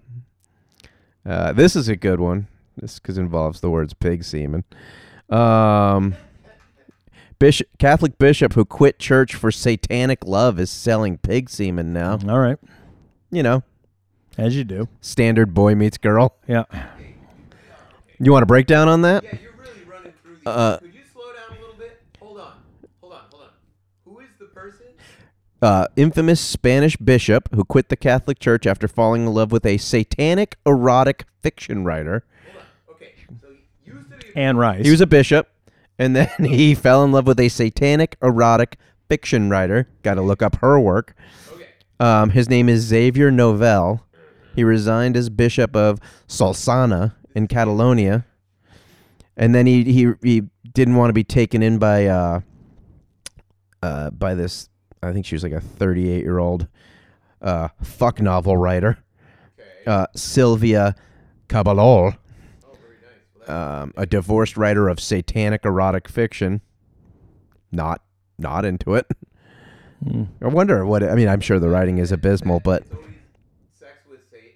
uh, 1.26 1.54
this 1.54 1.78
is 1.78 1.88
a 1.88 1.96
good 1.96 2.20
one. 2.20 2.48
This 2.76 3.00
because 3.00 3.18
involves 3.18 3.62
the 3.62 3.70
words 3.70 3.94
pig 3.94 4.26
semen. 4.26 4.66
Um, 5.32 6.16
bishop, 7.40 7.68
Catholic 7.80 8.18
bishop 8.18 8.54
who 8.54 8.66
quit 8.66 9.00
church 9.00 9.34
for 9.36 9.52
satanic 9.52 10.26
love 10.26 10.60
is 10.60 10.70
selling 10.70 11.18
pig 11.18 11.50
semen 11.50 11.94
now. 11.94 12.20
All 12.28 12.40
right, 12.40 12.58
You 13.32 13.44
know, 13.44 13.64
as 14.38 14.56
you 14.56 14.64
do. 14.64 14.88
standard 15.00 15.54
boy 15.54 15.76
meets 15.76 15.98
girl. 15.98 16.36
Yeah. 16.48 16.64
You 18.20 18.32
want 18.32 18.44
a 18.44 18.46
breakdown 18.46 18.88
on 18.88 19.02
that? 19.04 19.24
Yeah, 19.24 19.38
you're 19.42 19.54
really 19.54 19.84
running 19.90 20.14
through 20.22 20.36
these. 20.36 20.46
Uh, 20.46 20.78
Could 20.78 20.94
you 20.94 21.02
slow 21.12 21.34
down 21.34 21.58
a 21.58 21.62
little 21.62 21.76
bit? 21.78 22.00
Hold 22.20 22.40
on. 22.40 22.54
Hold 23.02 23.14
on. 23.14 23.22
Hold 23.32 23.44
on. 23.44 23.50
Who 24.06 24.20
is 24.20 24.28
the 24.38 24.46
person? 24.46 24.86
uh, 25.64 25.88
infamous 25.96 26.40
Spanish 26.42 26.98
bishop 26.98 27.50
who 27.56 27.64
quit 27.64 27.90
the 27.90 27.96
Catholic 27.96 28.38
Church 28.40 28.68
after 28.68 28.88
falling 28.88 29.24
in 29.26 29.34
love 29.34 29.52
with 29.52 29.66
a 29.66 29.78
satanic 29.78 30.58
erotic 30.68 31.24
fiction 31.42 31.84
writer. 31.84 32.24
Hold 32.52 32.64
on. 32.90 32.96
Okay. 32.96 33.14
So 33.42 33.48
he 34.34 34.38
used 34.38 34.38
to 34.38 34.40
be. 34.40 34.42
Anne 34.42 34.58
Rice. 34.58 34.86
He 34.86 34.92
was 34.92 35.02
a 35.02 35.08
bishop, 35.08 35.50
and 36.00 36.16
then 36.16 36.30
he 36.40 36.76
fell 36.76 37.04
in 37.04 37.12
love 37.12 37.28
with 37.28 37.40
a 37.40 37.50
satanic 37.50 38.18
erotic 38.22 38.78
fiction 39.10 39.50
writer. 39.50 39.88
Got 40.04 40.16
to 40.16 40.22
look 40.22 40.42
up 40.42 40.56
her 40.58 40.80
work. 40.80 41.16
Okay. 41.54 41.68
Um, 42.00 42.30
his 42.32 42.50
name 42.50 42.70
is 42.70 42.82
Xavier 42.82 43.32
Novell. 43.32 44.02
He 44.56 44.64
resigned 44.64 45.16
as 45.16 45.30
bishop 45.30 45.76
of 45.76 46.00
Solsona 46.28 47.14
in 47.36 47.48
Catalonia, 47.48 48.26
and 49.38 49.56
then 49.56 49.66
he 49.66 49.84
he, 49.86 50.12
he 50.22 50.44
didn't 50.74 50.96
want 50.96 51.10
to 51.10 51.14
be 51.14 51.24
taken 51.24 51.64
in 51.64 51.78
by 51.78 52.06
uh, 52.08 52.42
uh, 53.82 54.10
by 54.10 54.36
this. 54.36 54.70
I 55.04 55.14
think 55.14 55.26
she 55.26 55.34
was 55.36 55.42
like 55.44 55.52
a 55.54 55.60
38 55.62 56.22
year 56.22 56.38
old 56.38 56.68
uh, 57.42 57.70
fuck 57.82 58.22
novel 58.22 58.56
writer, 58.58 59.00
Okay. 59.60 59.70
uh, 59.88 60.06
Silvia 60.16 60.96
Caballol, 61.50 62.16
oh, 62.66 62.78
very 62.82 62.98
nice. 63.02 63.10
Well, 63.31 63.31
that, 63.31 63.31
um, 63.48 63.94
a 63.98 64.06
divorced 64.06 64.58
writer 64.58 64.88
of 64.90 65.00
satanic 65.00 65.66
erotic 65.66 66.08
fiction. 66.08 66.62
Not 67.72 68.02
not 68.38 68.66
into 68.66 68.96
it. 68.96 69.08
Hmm. 70.04 70.24
I 70.42 70.48
wonder 70.48 70.86
what. 70.86 71.04
I 71.04 71.16
mean, 71.16 71.28
I'm 71.28 71.42
sure 71.42 71.60
the 71.60 71.70
writing 71.70 72.00
is 72.00 72.12
abysmal, 72.12 72.60
but 72.60 72.84
sex 73.80 73.94
with 74.10 74.22
Satan. 74.32 74.50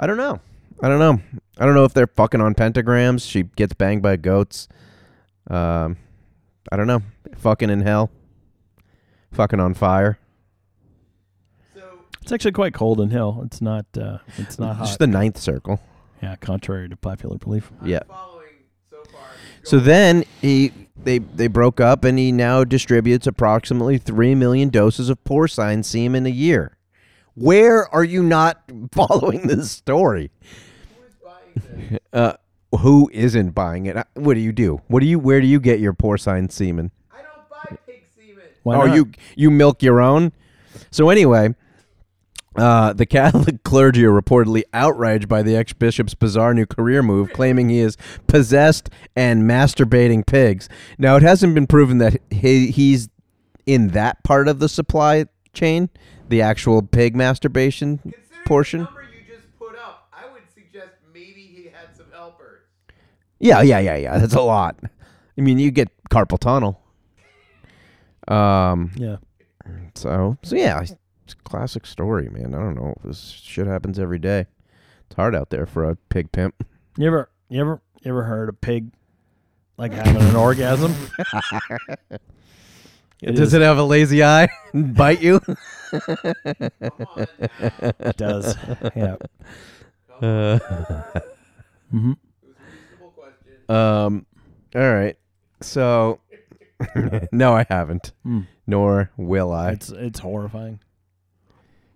I 0.00 0.06
don't 0.06 0.16
know. 0.16 0.40
I 0.82 0.88
don't 0.88 0.98
know. 0.98 1.20
I 1.58 1.66
don't 1.66 1.74
know 1.74 1.84
if 1.84 1.92
they're 1.94 2.06
fucking 2.06 2.40
on 2.40 2.54
pentagrams. 2.54 3.28
She 3.28 3.44
gets 3.44 3.74
banged 3.74 4.02
by 4.02 4.16
goats. 4.16 4.68
Um, 5.48 5.96
I 6.72 6.76
don't 6.76 6.86
know. 6.86 7.02
Fucking 7.36 7.70
in 7.70 7.82
hell. 7.82 8.10
Fucking 9.32 9.60
on 9.60 9.74
fire. 9.74 10.18
So 11.74 11.82
It's 12.22 12.32
actually 12.32 12.52
quite 12.52 12.74
cold 12.74 13.00
in 13.00 13.10
hell. 13.10 13.42
It's 13.44 13.60
not. 13.60 13.86
Uh, 13.96 14.18
it's 14.38 14.58
not 14.58 14.76
hot. 14.76 14.86
Just 14.86 14.98
the 14.98 15.06
ninth 15.06 15.38
circle. 15.38 15.80
Yeah, 16.22 16.36
contrary 16.36 16.88
to 16.88 16.96
popular 16.96 17.38
belief. 17.38 17.70
I'm 17.80 17.88
Yeah. 17.88 18.00
following 18.08 18.46
so 18.90 19.02
far. 19.10 19.22
So 19.64 19.78
then 19.78 20.24
he 20.40 20.72
they 21.02 21.18
they 21.18 21.48
broke 21.48 21.80
up 21.80 22.04
and 22.04 22.18
he 22.18 22.30
now 22.32 22.64
distributes 22.64 23.26
approximately 23.26 23.98
three 23.98 24.34
million 24.34 24.68
doses 24.68 25.08
of 25.08 25.22
porcine 25.24 25.82
semen 25.84 26.26
a 26.26 26.30
year. 26.30 26.76
Where 27.34 27.88
are 27.94 28.04
you 28.04 28.22
not 28.22 28.62
following 28.92 29.46
this 29.46 29.70
story? 29.70 30.30
who 30.96 31.04
is 31.06 31.14
buying 31.24 31.90
this? 31.90 31.98
Uh, 32.12 32.34
who 32.78 33.10
isn't 33.12 33.50
buying 33.50 33.86
it? 33.86 33.96
Uh, 33.96 34.04
What 34.14 34.34
do 34.34 34.40
you 34.40 34.52
do? 34.52 34.80
What 34.88 35.00
do 35.00 35.06
you? 35.06 35.18
Where 35.18 35.40
do 35.40 35.46
you 35.46 35.60
get 35.60 35.80
your 35.80 35.92
porcine 35.92 36.50
semen? 36.50 36.90
I 37.10 37.22
don't 37.22 37.48
buy 37.50 37.76
pig 37.86 38.04
semen. 38.16 38.44
Why 38.62 38.76
oh, 38.76 38.86
not? 38.86 38.94
you 38.96 39.10
you 39.36 39.50
milk 39.50 39.82
your 39.82 40.00
own. 40.00 40.32
So 40.90 41.10
anyway, 41.10 41.54
uh, 42.56 42.92
the 42.92 43.06
Catholic 43.06 43.62
clergy 43.64 44.04
are 44.04 44.10
reportedly 44.12 44.62
outraged 44.74 45.28
by 45.28 45.42
the 45.42 45.56
ex-bishop's 45.56 46.14
bizarre 46.14 46.52
new 46.54 46.66
career 46.66 47.02
move, 47.02 47.32
claiming 47.32 47.68
he 47.68 47.78
is 47.80 47.96
possessed 48.26 48.90
and 49.16 49.44
masturbating 49.44 50.26
pigs. 50.26 50.68
Now, 50.98 51.16
it 51.16 51.22
hasn't 51.22 51.54
been 51.54 51.66
proven 51.66 51.98
that 51.98 52.20
he, 52.30 52.70
he's 52.70 53.08
in 53.66 53.88
that 53.88 54.22
part 54.24 54.48
of 54.48 54.58
the 54.58 54.68
supply 54.68 55.26
chain, 55.54 55.88
the 56.28 56.42
actual 56.42 56.82
pig 56.82 57.14
masturbation 57.16 57.98
Considering 57.98 58.44
portion. 58.44 58.80
the 58.80 58.84
number 58.86 59.02
you 59.02 59.34
just 59.34 59.46
put 59.58 59.76
up, 59.76 60.08
I 60.12 60.30
would 60.32 60.42
suggest 60.52 60.90
maybe 61.14 61.42
he 61.42 61.64
had 61.64 61.96
some 61.96 62.06
helpers. 62.12 62.60
Yeah, 63.38 63.62
yeah, 63.62 63.78
yeah, 63.78 63.96
yeah. 63.96 64.18
That's 64.18 64.34
a 64.34 64.40
lot. 64.40 64.76
I 65.38 65.40
mean, 65.40 65.58
you 65.58 65.70
get 65.70 65.88
carpal 66.10 66.38
tunnel. 66.38 66.80
Um, 68.28 68.92
Yeah. 68.96 69.16
So, 69.94 70.36
so 70.42 70.56
yeah, 70.56 70.84
it's 71.32 71.40
a 71.40 71.48
classic 71.48 71.86
story, 71.86 72.28
man. 72.30 72.54
I 72.54 72.58
don't 72.58 72.74
know. 72.74 72.94
This 73.04 73.30
shit 73.30 73.66
happens 73.66 73.98
every 73.98 74.18
day. 74.18 74.46
It's 75.06 75.16
hard 75.16 75.34
out 75.34 75.50
there 75.50 75.66
for 75.66 75.88
a 75.88 75.96
pig 75.96 76.32
pimp. 76.32 76.66
You 76.96 77.06
ever, 77.06 77.30
you 77.48 77.60
ever, 77.60 77.80
you 78.02 78.10
ever 78.10 78.22
heard 78.24 78.48
a 78.48 78.52
pig 78.52 78.90
like 79.76 79.92
having 79.92 80.16
an 80.22 80.36
orgasm? 80.36 80.94
It 83.22 83.32
Does 83.36 83.48
is- 83.48 83.54
it 83.54 83.62
have 83.62 83.78
a 83.78 83.84
lazy 83.84 84.22
eye? 84.24 84.48
And 84.72 84.94
bite 84.94 85.22
you? 85.22 85.40
It 85.92 86.72
does. 88.16 88.56
yeah. 88.94 89.16
Uh, 90.20 90.58
hmm 91.90 92.12
um. 93.68 94.26
All 94.74 94.94
right. 94.94 95.16
So, 95.60 96.20
no, 97.32 97.54
I 97.54 97.64
haven't. 97.68 98.12
Mm. 98.26 98.46
Nor 98.66 99.10
will 99.16 99.52
I. 99.52 99.72
It's 99.72 99.90
it's 99.90 100.18
horrifying. 100.20 100.80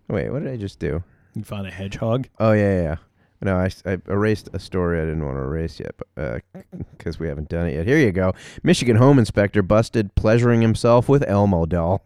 Wait, 0.09 0.29
what 0.31 0.43
did 0.43 0.51
I 0.51 0.57
just 0.57 0.79
do? 0.79 1.03
You 1.35 1.43
found 1.43 1.67
a 1.67 1.71
hedgehog. 1.71 2.27
Oh 2.39 2.51
yeah, 2.53 2.75
yeah. 2.75 2.81
yeah. 2.83 2.95
No, 3.39 3.57
I 3.57 3.69
erased 4.07 4.49
a 4.53 4.59
story 4.59 4.99
I 4.99 5.05
didn't 5.05 5.23
want 5.23 5.37
to 5.37 5.41
erase 5.41 5.79
yet, 5.79 5.93
but 6.15 6.41
because 6.97 7.19
we 7.19 7.27
haven't 7.27 7.49
done 7.49 7.67
it 7.67 7.75
yet. 7.75 7.85
Here 7.85 7.99
you 7.99 8.11
go. 8.11 8.33
Michigan 8.63 8.95
home 8.95 9.19
inspector 9.19 9.61
busted 9.61 10.15
pleasuring 10.15 10.61
himself 10.61 11.07
with 11.07 11.23
Elmo 11.27 11.67
doll. 11.67 12.03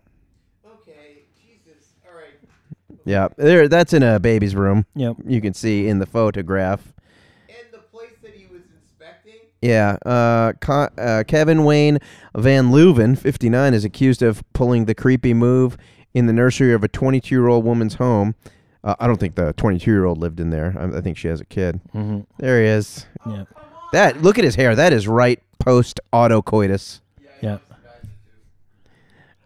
Okay, 0.66 1.24
Jesus. 1.42 1.94
All 2.06 2.14
right. 2.14 2.34
Yeah, 3.06 3.30
there. 3.38 3.70
That's 3.70 3.94
in 3.94 4.04
a 4.04 4.20
baby's 4.20 4.56
room. 4.56 4.86
Yep. 4.96 5.18
You 5.26 5.40
can 5.40 5.54
see 5.54 5.88
in 5.88 6.00
the 6.00 6.06
photograph. 6.06 6.82
And 7.48 7.58
the 7.72 7.78
place 7.78 8.12
that 8.24 8.34
he 8.36 8.48
was 8.48 8.64
inspecting. 8.84 9.40
Yeah, 9.62 9.96
uh, 10.06 10.52
Co- 10.60 10.90
uh, 10.98 11.24
Kevin 11.26 11.64
Wayne 11.64 12.00
Van 12.36 12.72
Leuven, 12.72 13.18
59, 13.18 13.74
is 13.74 13.86
accused 13.86 14.22
of 14.22 14.44
pulling 14.52 14.84
the 14.84 14.94
creepy 14.96 15.34
move 15.34 15.78
in 16.14 16.26
the 16.26 16.34
nursery 16.34 16.74
of 16.74 16.84
a 16.84 16.88
22 16.88 17.34
year 17.34 17.48
old 17.48 17.66
woman's 17.66 17.96
home. 17.96 18.36
Uh, 18.84 18.96
I 19.00 19.08
don't 19.08 19.20
think 19.20 19.36
the 19.36 19.54
22 19.54 19.92
year 19.92 20.06
old 20.06 20.18
lived 20.18 20.40
in 20.40 20.50
there. 20.50 20.76
I, 20.78 20.98
I 20.98 21.02
think 21.02 21.18
she 21.18 21.28
has 21.28 21.40
a 21.40 21.46
kid. 21.46 21.80
Mm-hmm. 21.94 22.22
There 22.38 22.62
he 22.62 22.68
is. 22.68 23.06
Yeah. 23.28 23.44
That 23.94 24.22
look 24.22 24.38
at 24.38 24.44
his 24.44 24.56
hair. 24.56 24.76
That 24.76 24.94
is 24.94 25.08
right 25.08 25.42
post 25.60 26.00
autocoitus. 26.14 27.02
Yeah. 27.42 27.60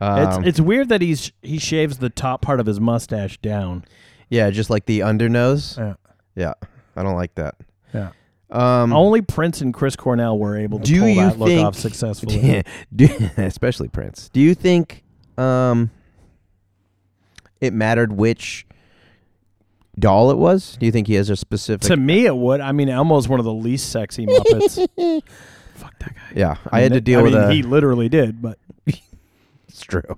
Um, 0.01 0.43
it's 0.43 0.47
it's 0.47 0.59
weird 0.59 0.89
that 0.89 1.01
he's 1.01 1.32
he 1.41 1.57
shaves 1.57 1.97
the 1.99 2.09
top 2.09 2.41
part 2.41 2.59
of 2.59 2.66
his 2.66 2.80
mustache 2.80 3.38
down. 3.38 3.86
yeah, 4.30 4.49
just 4.49 4.70
like 4.70 4.86
the 4.86 4.99
undernose. 4.99 5.78
Yeah. 5.78 5.93
Yeah, 6.36 6.53
I 6.97 7.03
don't 7.03 7.16
like 7.16 7.34
that. 7.36 7.55
Yeah. 7.93 8.11
Um, 8.51 8.91
Only 8.93 9.22
Prince 9.22 9.61
and 9.61 9.74
Chris 9.74 9.95
Cornell 9.95 10.38
were 10.38 10.57
able 10.57 10.80
to 10.80 10.86
Do 10.86 10.99
pull 10.99 11.09
you 11.09 11.16
that 11.16 11.39
look 11.39 11.66
off 11.66 11.76
successfully. 11.76 12.63
do, 12.95 13.07
especially 13.38 13.88
Prince. 13.88 14.30
Do 14.34 14.41
you 14.41 14.53
think 14.53 15.03
um, 15.38 15.89
it 17.62 17.74
mattered 17.74 18.14
which 18.14 18.66
doll 19.97 20.32
it 20.32 20.38
was? 20.38 20.78
Do 20.78 20.86
you 20.86 20.91
think 20.91 21.08
he 21.08 21.16
has 21.16 21.30
a 21.30 21.36
specific? 21.36 21.88
to 21.88 21.97
me, 21.97 22.26
it 22.26 22.36
would. 22.36 22.62
I 22.62 22.72
mean, 22.72 22.89
Elmo's 22.89 23.28
one 23.28 23.39
of 23.39 23.45
the 23.45 23.53
least 23.53 23.91
sexy 23.91 24.26
Muppets. 24.26 24.76
Fuck 25.76 25.99
that 25.99 26.16
guy. 26.16 26.22
yeah, 26.36 26.58
I, 26.72 26.82
had 26.82 26.93
to 26.93 27.01
deal 27.01 27.20
I 27.20 27.24
with 27.24 27.34
mean, 27.34 27.43
a. 27.43 27.51
He 27.53 27.62
literally 27.64 28.08
did, 28.08 28.41
but 28.41 28.58
it's 28.86 29.82
true. 29.82 30.18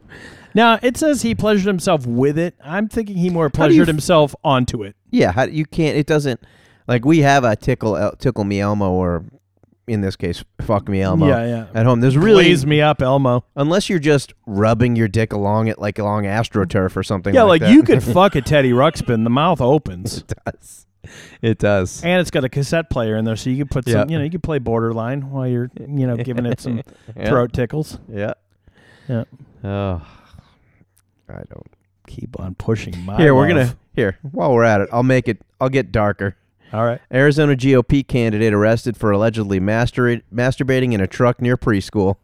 now 0.54 0.78
it 0.84 0.98
says 0.98 1.24
he 1.24 1.34
pleasured 1.34 1.66
himself 1.68 2.06
with 2.06 2.38
it. 2.38 2.56
I'm 2.64 2.88
thinking 2.88 3.18
he 3.18 3.30
more 3.30 3.46
How 3.46 3.68
do 3.68 3.74
you 3.74 3.80
pleasured 3.80 3.90
f- 3.90 3.94
himself 3.94 4.36
onto 4.44 4.84
it. 4.84 4.96
Yeah, 5.10 5.32
how, 5.32 5.44
you 5.44 5.66
can't. 5.66 5.98
It 5.98 6.06
doesn't. 6.06 6.42
Like 6.88 7.06
we 7.06 7.20
have 7.20 7.44
a 7.44 7.56
tickle 7.56 8.12
tickle 8.20 8.44
me 8.44 8.60
Elmo, 8.62 8.92
or 8.92 9.26
in 9.88 10.02
this 10.02 10.16
case, 10.16 10.44
fuck 10.62 10.88
me 10.90 11.02
Elmo. 11.02 11.28
Yeah, 11.28 11.46
yeah. 11.46 11.66
At 11.74 11.86
home, 11.86 12.02
there's 12.02 12.18
really 12.18 12.44
Blaze 12.46 12.66
me 12.66 12.82
up, 12.82 13.02
Elmo. 13.02 13.46
unless 13.56 13.90
you're 13.90 14.00
just 14.00 14.34
rubbing 14.46 14.96
your 14.96 15.08
dick 15.08 15.32
along 15.34 15.68
it 15.68 15.80
like 15.80 15.98
along 15.98 16.26
astroturf 16.26 16.96
or 16.98 17.04
something. 17.04 17.34
Yeah, 17.34 17.44
like, 17.44 17.62
like 17.62 17.72
you 17.72 17.84
could 17.84 18.04
fuck 18.04 18.36
a 18.36 18.42
Teddy 18.42 18.72
Ruxpin. 18.72 19.24
The 19.24 19.30
mouth 19.30 19.62
opens, 19.62 20.18
it 20.20 20.34
does. 20.46 20.84
It 21.42 21.58
does. 21.60 22.04
and 22.04 22.20
it's 22.20 22.32
got 22.32 22.44
a 22.44 22.50
cassette 22.50 22.90
player 22.90 23.16
in 23.16 23.24
there, 23.24 23.38
so 23.38 23.50
you 23.50 23.58
could 23.64 23.72
put 23.72 23.86
some. 23.86 23.94
Yeah. 23.94 24.06
You 24.10 24.18
know, 24.20 24.24
you 24.26 24.30
could 24.30 24.44
play 24.44 24.60
Borderline 24.60 25.30
while 25.32 25.48
you're, 25.48 25.72
you 25.80 26.06
know, 26.06 26.18
giving 26.18 26.46
it 26.46 26.60
some 26.60 26.82
Yeah. 27.16 27.30
throat 27.30 27.54
tickles. 27.54 27.98
Yeah. 28.10 28.34
Yeah. 29.08 29.24
Oh, 29.64 30.06
I 31.30 31.44
don't. 31.50 31.68
Keep 32.08 32.40
on 32.40 32.56
pushing 32.56 32.98
my. 33.06 33.18
Here, 33.18 33.34
we're 33.36 33.48
love. 33.48 33.50
gonna 33.70 33.78
here 33.94 34.18
while 34.22 34.54
we're 34.54 34.64
at 34.64 34.82
it. 34.82 34.90
I'll 34.92 35.04
make 35.04 35.28
it. 35.30 35.42
I'll 35.62 35.70
get 35.70 35.92
darker. 35.92 36.36
All 36.74 36.86
right. 36.86 37.00
Arizona 37.14 37.56
GOP 37.56 38.06
candidate 38.08 38.54
arrested 38.54 38.98
for 38.98 39.12
allegedly 39.12 39.60
mastur- 39.60 40.22
masturbating 40.34 40.94
in 40.94 41.02
a 41.02 41.08
truck 41.08 41.42
near 41.42 41.58
preschool. 41.58 42.16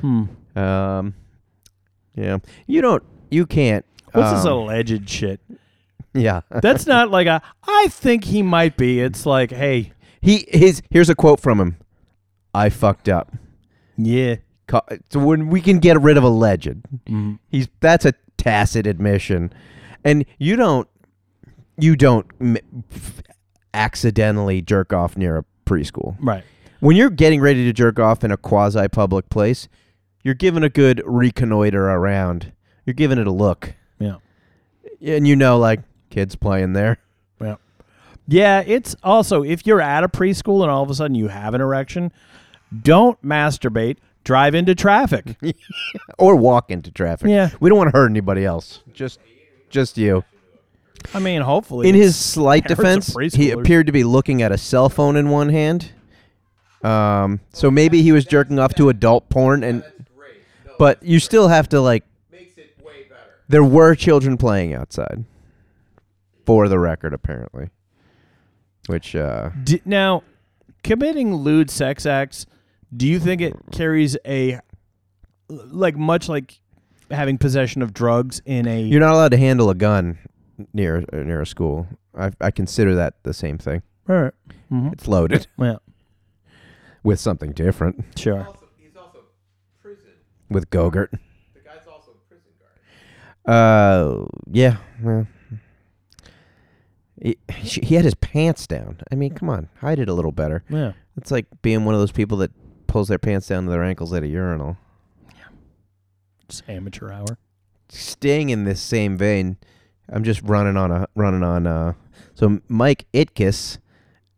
Hmm. 0.00 0.24
Um, 0.56 1.14
yeah, 2.14 2.38
you 2.66 2.80
don't. 2.80 3.02
You 3.30 3.46
can't. 3.46 3.84
What's 4.12 4.30
this 4.32 4.44
um, 4.46 4.52
alleged 4.52 5.08
shit? 5.08 5.40
Yeah, 6.14 6.42
That's 6.50 6.86
not 6.86 7.10
like 7.10 7.26
a. 7.26 7.40
I 7.66 7.86
think 7.88 8.24
he 8.24 8.42
might 8.42 8.76
be. 8.76 9.00
It's 9.00 9.24
like, 9.24 9.50
hey, 9.50 9.92
he 10.20 10.44
his. 10.48 10.82
Here's 10.90 11.08
a 11.08 11.14
quote 11.14 11.40
from 11.40 11.58
him. 11.60 11.76
I 12.54 12.68
fucked 12.68 13.08
up. 13.08 13.32
yeah. 13.96 14.36
So 15.10 15.20
when 15.20 15.48
we 15.48 15.60
can 15.60 15.78
get 15.80 16.00
rid 16.00 16.16
of 16.16 16.24
alleged, 16.24 16.76
Mhm. 17.06 17.38
he's 17.50 17.68
that's 17.80 18.04
a 18.06 18.12
tacit 18.38 18.86
admission, 18.86 19.52
and 20.04 20.24
you 20.38 20.56
don't. 20.56 20.88
You 21.78 21.96
don't 21.96 22.26
accidentally 23.74 24.62
jerk 24.62 24.92
off 24.92 25.16
near 25.16 25.38
a 25.38 25.44
preschool. 25.66 26.16
Right. 26.20 26.44
when 26.80 26.96
you're 26.96 27.10
getting 27.10 27.40
ready 27.40 27.64
to 27.64 27.72
jerk 27.72 27.98
off 27.98 28.24
in 28.24 28.30
a 28.30 28.36
quasi 28.36 28.88
public 28.88 29.28
place, 29.30 29.68
you're 30.22 30.34
giving 30.34 30.62
a 30.62 30.68
good 30.68 31.02
reconnoiter 31.04 31.88
around. 31.88 32.52
You're 32.86 32.94
giving 32.94 33.18
it 33.18 33.26
a 33.26 33.32
look. 33.32 33.74
Yeah. 33.98 34.16
And 35.00 35.26
you 35.26 35.34
know, 35.36 35.58
like, 35.58 35.80
kids 36.10 36.36
playing 36.36 36.72
there. 36.74 36.98
Yeah. 37.40 37.56
Yeah, 38.28 38.62
it's 38.66 38.94
also 39.02 39.42
if 39.42 39.66
you're 39.66 39.80
at 39.80 40.04
a 40.04 40.08
preschool 40.08 40.62
and 40.62 40.70
all 40.70 40.82
of 40.82 40.90
a 40.90 40.94
sudden 40.94 41.14
you 41.14 41.28
have 41.28 41.54
an 41.54 41.60
erection, 41.60 42.12
don't 42.82 43.20
masturbate. 43.22 43.96
Drive 44.24 44.54
into 44.54 44.74
traffic. 44.74 45.36
Or 46.18 46.36
walk 46.36 46.70
into 46.70 46.92
traffic. 46.92 47.28
Yeah. 47.28 47.50
We 47.58 47.68
don't 47.68 47.78
want 47.78 47.90
to 47.90 47.96
hurt 47.98 48.08
anybody 48.08 48.44
else. 48.44 48.82
Just 48.92 49.18
just 49.70 49.98
you. 49.98 50.22
I 51.14 51.18
mean, 51.18 51.42
hopefully. 51.42 51.88
In 51.88 51.94
his 51.94 52.16
slight 52.16 52.66
defense, 52.66 53.14
he 53.34 53.50
appeared 53.50 53.86
to 53.86 53.92
be 53.92 54.04
looking 54.04 54.42
at 54.42 54.52
a 54.52 54.58
cell 54.58 54.88
phone 54.88 55.16
in 55.16 55.28
one 55.30 55.48
hand. 55.48 55.92
Um, 56.82 57.40
so 57.52 57.70
maybe 57.70 58.02
he 58.02 58.12
was 58.12 58.24
jerking 58.24 58.58
off 58.58 58.74
to 58.74 58.88
adult 58.88 59.28
porn 59.28 59.62
and 59.62 59.84
but 60.78 61.00
you 61.00 61.20
still 61.20 61.46
have 61.46 61.68
to 61.68 61.80
like 61.80 62.04
makes 62.32 62.56
it 62.58 62.76
way 62.84 63.04
better. 63.08 63.20
there 63.48 63.62
were 63.62 63.94
children 63.94 64.36
playing 64.36 64.74
outside. 64.74 65.24
For 66.44 66.66
the 66.68 66.78
record, 66.78 67.14
apparently. 67.14 67.70
Which 68.88 69.14
uh 69.14 69.50
D- 69.62 69.80
now, 69.84 70.24
committing 70.82 71.36
lewd 71.36 71.70
sex 71.70 72.04
acts, 72.04 72.46
do 72.96 73.06
you 73.06 73.20
think 73.20 73.40
it 73.40 73.54
carries 73.70 74.16
a 74.26 74.58
like 75.48 75.96
much 75.96 76.28
like 76.28 76.58
having 77.12 77.38
possession 77.38 77.80
of 77.80 77.94
drugs 77.94 78.42
in 78.44 78.66
a 78.66 78.82
You're 78.82 78.98
not 78.98 79.12
allowed 79.12 79.30
to 79.30 79.36
handle 79.36 79.70
a 79.70 79.76
gun 79.76 80.18
near 80.72 81.04
near 81.12 81.40
a 81.40 81.46
school. 81.46 81.86
I 82.16 82.32
I 82.40 82.50
consider 82.50 82.94
that 82.94 83.14
the 83.22 83.34
same 83.34 83.58
thing. 83.58 83.82
All 84.08 84.22
right. 84.22 84.34
Mhm. 84.70 84.92
It's 84.92 85.06
loaded 85.08 85.46
Yeah, 85.58 85.76
with 87.02 87.20
something 87.20 87.52
different. 87.52 88.04
sure. 88.16 88.44
Also, 88.46 88.66
he's 88.78 88.96
also 88.96 89.20
prison. 89.80 90.10
With 90.50 90.70
Gogurt. 90.70 91.10
The 91.54 91.60
guy's 91.60 91.86
also 91.86 92.12
a 92.12 92.28
prison 92.28 92.50
guard. 92.58 94.24
Uh, 94.24 94.26
yeah. 94.50 94.76
Well, 95.02 95.26
he, 97.20 97.36
he 97.48 97.94
had 97.94 98.04
his 98.04 98.14
pants 98.14 98.66
down. 98.66 98.98
I 99.10 99.14
mean, 99.14 99.34
come 99.34 99.48
on, 99.48 99.68
hide 99.80 99.98
it 99.98 100.08
a 100.08 100.14
little 100.14 100.32
better. 100.32 100.64
Yeah. 100.68 100.92
It's 101.16 101.30
like 101.30 101.46
being 101.62 101.84
one 101.84 101.94
of 101.94 102.00
those 102.00 102.12
people 102.12 102.38
that 102.38 102.50
pulls 102.86 103.08
their 103.08 103.18
pants 103.18 103.46
down 103.46 103.64
to 103.64 103.70
their 103.70 103.84
ankles 103.84 104.12
at 104.12 104.22
a 104.22 104.26
urinal. 104.26 104.76
Yeah. 105.36 105.44
It's 106.48 106.62
amateur 106.68 107.12
hour. 107.12 107.38
Staying 107.88 108.48
in 108.50 108.64
this 108.64 108.80
same 108.80 109.16
vein, 109.18 109.58
I'm 110.10 110.24
just 110.24 110.42
running 110.42 110.76
on 110.76 110.90
a 110.90 111.06
running 111.14 111.42
on. 111.42 111.66
Uh, 111.66 111.92
so 112.34 112.60
Mike 112.68 113.06
Itkis, 113.12 113.78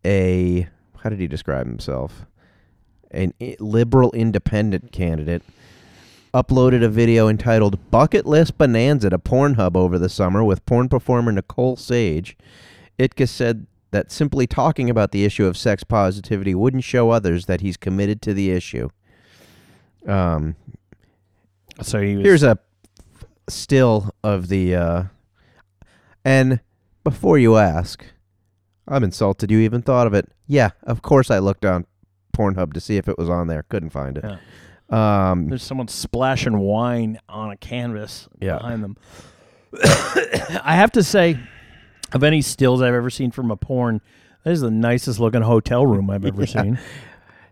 a 0.05 0.67
how 0.99 1.09
did 1.09 1.19
he 1.19 1.27
describe 1.27 1.67
himself? 1.67 2.25
An 3.11 3.33
i- 3.41 3.55
liberal 3.59 4.11
independent 4.11 4.91
candidate, 4.91 5.43
uploaded 6.33 6.83
a 6.83 6.89
video 6.89 7.27
entitled 7.27 7.91
"Bucket 7.91 8.25
List 8.25 8.57
Bonanza" 8.57 9.09
to 9.09 9.17
Pornhub 9.19 9.75
over 9.75 9.97
the 9.97 10.09
summer 10.09 10.43
with 10.43 10.65
porn 10.65 10.89
performer 10.89 11.31
Nicole 11.31 11.75
Sage. 11.75 12.37
Itkis 12.99 13.29
said 13.29 13.67
that 13.91 14.11
simply 14.11 14.45
talking 14.47 14.89
about 14.89 15.11
the 15.11 15.23
issue 15.25 15.45
of 15.45 15.57
sex 15.57 15.83
positivity 15.83 16.53
wouldn't 16.55 16.83
show 16.83 17.09
others 17.11 17.45
that 17.45 17.61
he's 17.61 17.77
committed 17.77 18.21
to 18.23 18.33
the 18.33 18.51
issue. 18.51 18.89
Um, 20.07 20.55
So 21.81 22.01
he 22.01 22.15
was 22.15 22.23
Here's 22.25 22.43
a 22.43 22.57
still 23.49 24.09
of 24.23 24.47
the 24.47 24.75
uh 24.75 25.03
and 26.25 26.59
before 27.05 27.37
you 27.37 27.55
ask, 27.55 28.03
I'm 28.87 29.03
insulted 29.03 29.49
you 29.51 29.59
even 29.59 29.81
thought 29.81 30.07
of 30.07 30.13
it. 30.13 30.27
Yeah, 30.47 30.71
of 30.83 31.01
course 31.01 31.31
I 31.31 31.39
looked 31.39 31.63
on 31.65 31.85
Pornhub 32.35 32.73
to 32.73 32.81
see 32.81 32.97
if 32.97 33.07
it 33.07 33.17
was 33.17 33.29
on 33.29 33.47
there. 33.47 33.63
Couldn't 33.69 33.91
find 33.91 34.17
it. 34.17 34.25
Um 34.93 35.47
There's 35.47 35.63
someone 35.63 35.87
splashing 35.87 36.57
wine 36.59 37.19
on 37.29 37.49
a 37.51 37.57
canvas 37.57 38.27
Yeah. 38.39 38.57
behind 38.57 38.83
them. 38.83 38.97
I 39.83 40.75
have 40.75 40.91
to 40.93 41.03
say, 41.03 41.39
of 42.13 42.23
any 42.23 42.41
stills 42.41 42.81
I've 42.81 42.93
ever 42.93 43.09
seen 43.09 43.31
from 43.31 43.51
a 43.51 43.55
porn, 43.57 44.01
that 44.43 44.51
is 44.51 44.61
the 44.61 44.71
nicest 44.71 45.19
looking 45.19 45.41
hotel 45.41 45.85
room 45.85 46.09
I've 46.09 46.25
ever 46.25 46.45
seen. 46.57 46.79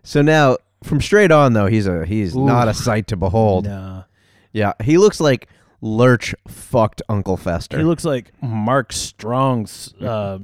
so 0.02 0.22
now 0.22 0.58
from 0.82 1.00
straight 1.00 1.30
on 1.32 1.52
though, 1.54 1.66
he's 1.66 1.86
a 1.86 2.04
he's 2.06 2.36
not 2.36 2.68
a 2.68 2.74
sight 2.74 3.06
to 3.08 3.16
behold. 3.16 3.64
Nah. 3.66 4.04
Yeah, 4.52 4.74
he 4.82 4.98
looks 4.98 5.20
like 5.20 5.48
Lurch 5.86 6.34
fucked 6.48 7.02
Uncle 7.10 7.36
Fester. 7.36 7.76
He 7.76 7.84
looks 7.84 8.06
like 8.06 8.32
Mark 8.42 8.90
Strong's 8.90 9.92
uh, 10.00 10.38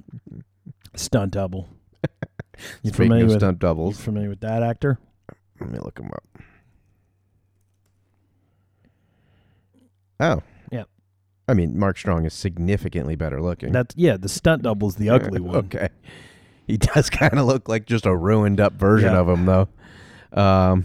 stunt 0.94 1.32
double. 1.32 1.68
You 2.82 2.90
Speaking 2.90 2.92
familiar 3.06 3.24
of 3.24 3.30
with 3.30 3.38
stunt 3.40 3.54
you 3.54 3.58
doubles, 3.68 3.98
familiar 3.98 4.28
with 4.28 4.40
that 4.40 4.62
actor? 4.62 4.98
let 5.62 5.70
me 5.70 5.78
look 5.78 5.98
him 5.98 6.10
up. 6.12 6.24
Oh, 10.20 10.42
Yeah. 10.70 10.84
I 11.48 11.54
mean, 11.54 11.78
Mark 11.78 11.96
Strong 11.96 12.26
is 12.26 12.34
significantly 12.34 13.16
better 13.16 13.40
looking. 13.40 13.72
That's 13.72 13.94
yeah. 13.96 14.18
The 14.18 14.28
stunt 14.28 14.62
double's 14.62 14.96
the 14.96 15.08
ugly 15.08 15.40
one. 15.40 15.56
Okay. 15.56 15.88
He 16.66 16.76
does 16.94 17.08
kind 17.08 17.38
of 17.38 17.46
look 17.46 17.66
like 17.66 17.86
just 17.86 18.04
a 18.04 18.14
ruined 18.14 18.60
up 18.60 18.74
version 18.74 19.12
Yeah. 19.12 19.20
of 19.20 19.28
him, 19.30 19.46
though. 19.46 19.68
Um, 20.32 20.84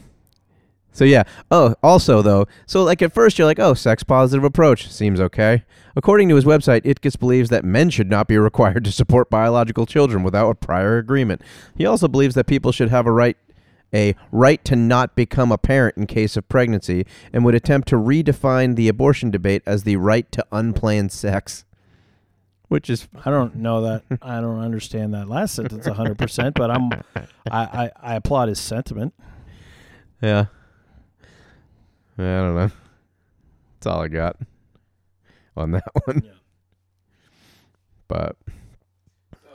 so 0.96 1.04
yeah. 1.04 1.24
Oh, 1.52 1.76
also 1.84 2.22
though, 2.22 2.48
so 2.66 2.82
like 2.82 3.02
at 3.02 3.12
first 3.12 3.38
you're 3.38 3.46
like, 3.46 3.60
oh, 3.60 3.74
sex 3.74 4.02
positive 4.02 4.46
approach 4.46 4.90
seems 4.90 5.20
okay. 5.20 5.66
According 5.98 6.30
to 6.30 6.36
his 6.36 6.46
website, 6.46 6.84
Itkis 6.84 7.20
believes 7.20 7.50
that 7.50 7.66
men 7.66 7.90
should 7.90 8.10
not 8.10 8.30
be 8.30 8.38
required 8.40 8.86
to 8.86 8.94
support 8.94 9.30
biological 9.30 9.86
children 9.86 10.24
without 10.24 10.50
a 10.50 10.56
prior 10.56 10.98
agreement. 10.98 11.42
He 11.76 11.86
also 11.86 12.08
believes 12.08 12.34
that 12.36 12.48
people 12.48 12.72
should 12.72 12.90
have 12.90 13.06
a 13.06 13.12
right 13.12 13.36
a 13.94 14.16
right 14.32 14.64
to 14.64 14.76
not 14.78 15.18
become 15.18 15.52
a 15.52 15.58
parent 15.58 15.98
in 15.98 16.08
case 16.08 16.38
of 16.38 16.48
pregnancy 16.48 17.06
and 17.34 17.44
would 17.44 17.56
attempt 17.56 17.90
to 17.90 17.98
redefine 17.98 18.78
the 18.78 18.88
abortion 18.88 19.32
debate 19.32 19.64
as 19.66 19.84
the 19.84 19.98
right 19.98 20.32
to 20.32 20.46
unplanned 20.50 21.12
sex. 21.12 21.66
Which 22.70 22.90
is 22.90 23.10
I 23.26 23.32
don't 23.32 23.58
know 23.58 23.82
that. 23.82 24.04
I 24.22 24.40
don't 24.40 24.60
understand 24.60 25.14
that 25.14 25.28
last 25.28 25.56
sentence 25.56 25.88
hundred 25.88 26.18
percent. 26.18 26.56
But 26.56 26.72
I'm. 26.72 26.90
I, 27.16 27.22
I 27.52 27.92
I 28.02 28.16
applaud 28.16 28.48
his 28.48 28.60
sentiment. 28.60 29.14
Yeah. 30.22 30.46
Yeah, 32.18 32.40
I 32.42 32.46
don't 32.46 32.56
know. 32.56 32.72
That's 33.74 33.88
all 33.88 34.02
I 34.02 34.08
got 34.08 34.38
on 35.58 35.72
that 35.72 35.84
one. 36.06 36.22
Yeah. 36.24 36.32
But 38.08 38.36
So, 39.34 39.50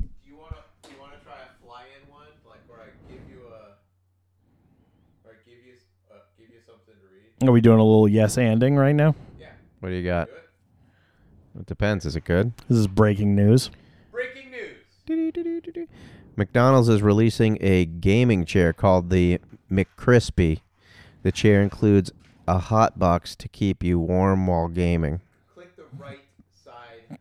do 0.00 0.06
you 0.26 0.36
want 0.36 0.52
to 0.54 0.88
do 0.88 0.94
you 0.94 1.00
want 1.00 1.12
to 1.18 1.24
try 1.24 1.34
a 1.34 1.64
fly-in 1.64 2.10
one, 2.10 2.26
like 2.48 2.60
where 2.68 2.80
I 2.80 2.86
give 3.12 3.20
you 3.30 3.38
a, 3.46 3.76
or 5.28 5.32
I 5.32 5.34
give 5.48 5.64
you 5.64 5.74
s- 5.74 5.84
uh, 6.10 6.14
give 6.38 6.48
you 6.48 6.60
something 6.66 6.94
to 6.94 7.06
read? 7.14 7.48
Are 7.48 7.52
we 7.52 7.60
doing 7.60 7.78
a 7.78 7.84
little 7.84 8.08
yes 8.08 8.36
anding 8.36 8.76
right 8.78 8.94
now? 8.94 9.14
Yeah, 9.38 9.52
what 9.80 9.90
do 9.90 9.94
you 9.94 10.04
got? 10.04 10.28
do 10.28 10.34
it. 10.34 11.60
It 11.60 11.66
depends. 11.66 12.04
Is 12.06 12.16
it 12.16 12.24
good? 12.24 12.52
This 12.68 12.78
is 12.78 12.88
breaking 12.88 13.36
news. 13.36 13.70
Breaking 14.10 14.50
news. 14.50 14.78
McDonald's 16.36 16.88
is 16.88 17.00
releasing 17.02 17.58
a 17.60 17.84
gaming 17.84 18.44
chair 18.44 18.72
called 18.72 19.10
the 19.10 19.38
McCrispy. 19.70 20.60
The 21.24 21.32
chair 21.32 21.62
includes 21.62 22.12
a 22.46 22.58
hot 22.58 22.98
box 22.98 23.34
to 23.36 23.48
keep 23.48 23.82
you 23.82 23.98
warm 23.98 24.46
while 24.46 24.68
gaming. 24.68 25.22
Click 25.54 25.74
the 25.74 25.84
right 25.96 26.20
side. 26.62 27.18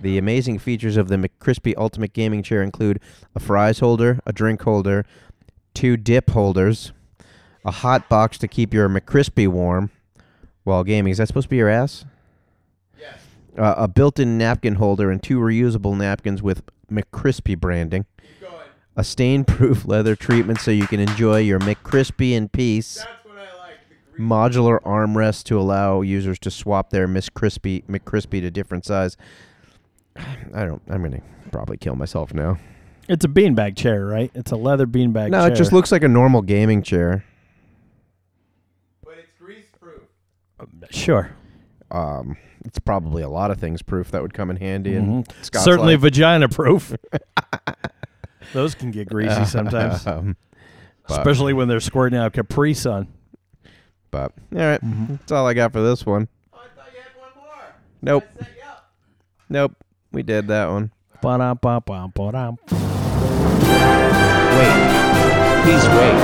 The 0.00 0.16
amazing 0.16 0.58
features 0.58 0.96
of 0.96 1.08
the 1.08 1.16
McCrispy 1.16 1.74
Ultimate 1.76 2.14
Gaming 2.14 2.42
Chair 2.42 2.62
include 2.62 3.00
a 3.34 3.38
fries 3.38 3.80
holder, 3.80 4.20
a 4.24 4.32
drink 4.32 4.62
holder, 4.62 5.04
two 5.74 5.98
dip 5.98 6.30
holders, 6.30 6.92
a 7.66 7.70
hot 7.70 8.08
box 8.08 8.38
to 8.38 8.48
keep 8.48 8.72
your 8.72 8.88
McCrispy 8.88 9.46
warm 9.46 9.90
while 10.64 10.84
gaming. 10.84 11.10
Is 11.10 11.18
that 11.18 11.28
supposed 11.28 11.46
to 11.46 11.50
be 11.50 11.58
your 11.58 11.68
ass? 11.68 12.06
Yes. 12.98 13.20
Uh, 13.58 13.74
a 13.76 13.88
built-in 13.88 14.38
napkin 14.38 14.76
holder 14.76 15.10
and 15.10 15.22
two 15.22 15.38
reusable 15.38 15.94
napkins 15.94 16.42
with 16.42 16.62
McCrispy 16.90 17.60
branding. 17.60 18.06
Keep 18.98 18.98
going. 18.98 19.00
A 19.00 19.04
stain-proof 19.04 19.84
leather 19.86 20.16
treatment 20.16 20.60
so 20.60 20.70
you 20.70 20.86
can 20.86 21.00
enjoy 21.00 21.38
your 21.38 21.58
McCrispy 21.60 22.32
in 22.32 22.48
peace. 22.48 22.96
That's 22.96 23.24
what 23.24 23.38
I 23.38 23.58
like. 23.58 23.78
Modular 24.18 24.80
armrest 24.82 25.44
to 25.44 25.58
allow 25.60 26.00
users 26.02 26.38
to 26.40 26.50
swap 26.50 26.90
their 26.90 27.06
Miss 27.06 27.28
Crispy 27.28 27.82
McCrispy 27.88 28.40
to 28.40 28.50
different 28.50 28.84
size. 28.84 29.16
I 30.16 30.64
don't. 30.64 30.82
I'm 30.88 31.02
gonna 31.02 31.20
probably 31.52 31.76
kill 31.76 31.94
myself 31.96 32.34
now. 32.34 32.58
It's 33.08 33.24
a 33.24 33.28
beanbag 33.28 33.76
chair, 33.76 34.04
right? 34.04 34.30
It's 34.34 34.52
a 34.52 34.56
leather 34.56 34.86
beanbag 34.86 35.30
no, 35.30 35.40
chair. 35.44 35.52
it 35.52 35.56
just 35.56 35.72
looks 35.72 35.90
like 35.90 36.02
a 36.02 36.08
normal 36.08 36.42
gaming 36.42 36.82
chair. 36.82 37.24
but 39.02 39.14
it's 39.18 39.32
grease-proof. 39.38 40.02
sure. 40.90 41.30
Um, 41.90 42.36
it's 42.66 42.78
probably 42.78 43.22
a 43.22 43.30
lot 43.30 43.50
of 43.50 43.58
things 43.58 43.80
proof 43.80 44.10
that 44.10 44.20
would 44.20 44.34
come 44.34 44.50
in 44.50 44.56
handy. 44.56 44.94
And 44.94 45.24
Mhm. 45.26 45.62
Certainly 45.62 45.96
vagina 45.96 46.48
proof. 46.50 46.94
Those 48.52 48.74
can 48.74 48.90
get 48.90 49.08
greasy 49.08 49.44
sometimes, 49.46 50.06
Um, 50.06 50.36
but- 51.06 51.18
especially 51.18 51.52
when 51.52 51.68
they're 51.68 51.80
squirting 51.80 52.18
out 52.18 52.32
Capri 52.32 52.74
Sun. 52.74 53.08
but 54.10 54.32
all 54.52 54.58
right, 54.58 54.80
that's 54.82 55.32
all 55.32 55.46
I 55.46 55.54
got 55.54 55.72
for 55.72 55.80
this 55.82 56.04
one. 56.06 56.28
Oh, 56.52 56.58
I 56.58 56.68
thought 56.76 56.86
you 56.94 57.00
had 57.00 57.20
one 57.20 57.30
more. 57.36 57.74
Nope, 58.02 58.24
I 58.40 58.44
set 58.44 58.56
you 58.56 58.62
up. 58.68 58.90
nope, 59.48 59.76
we 60.12 60.22
did 60.22 60.48
that 60.48 60.68
one. 60.70 60.90
Ba-dum-ba-bum-ba-dum. 61.20 62.58
Wait. 64.58 64.74
Please 65.64 65.86
wait. 65.88 66.18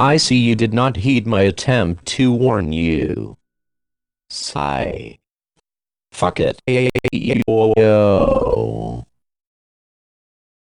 I 0.00 0.16
see 0.16 0.36
you 0.38 0.54
did 0.56 0.72
not 0.72 0.96
heed 0.96 1.26
my 1.26 1.42
attempt 1.42 2.06
to 2.06 2.32
warn 2.32 2.72
you. 2.72 3.36
Sigh. 4.30 5.18
Fuck 6.12 6.40
it. 6.40 6.60
Yo. 7.12 7.72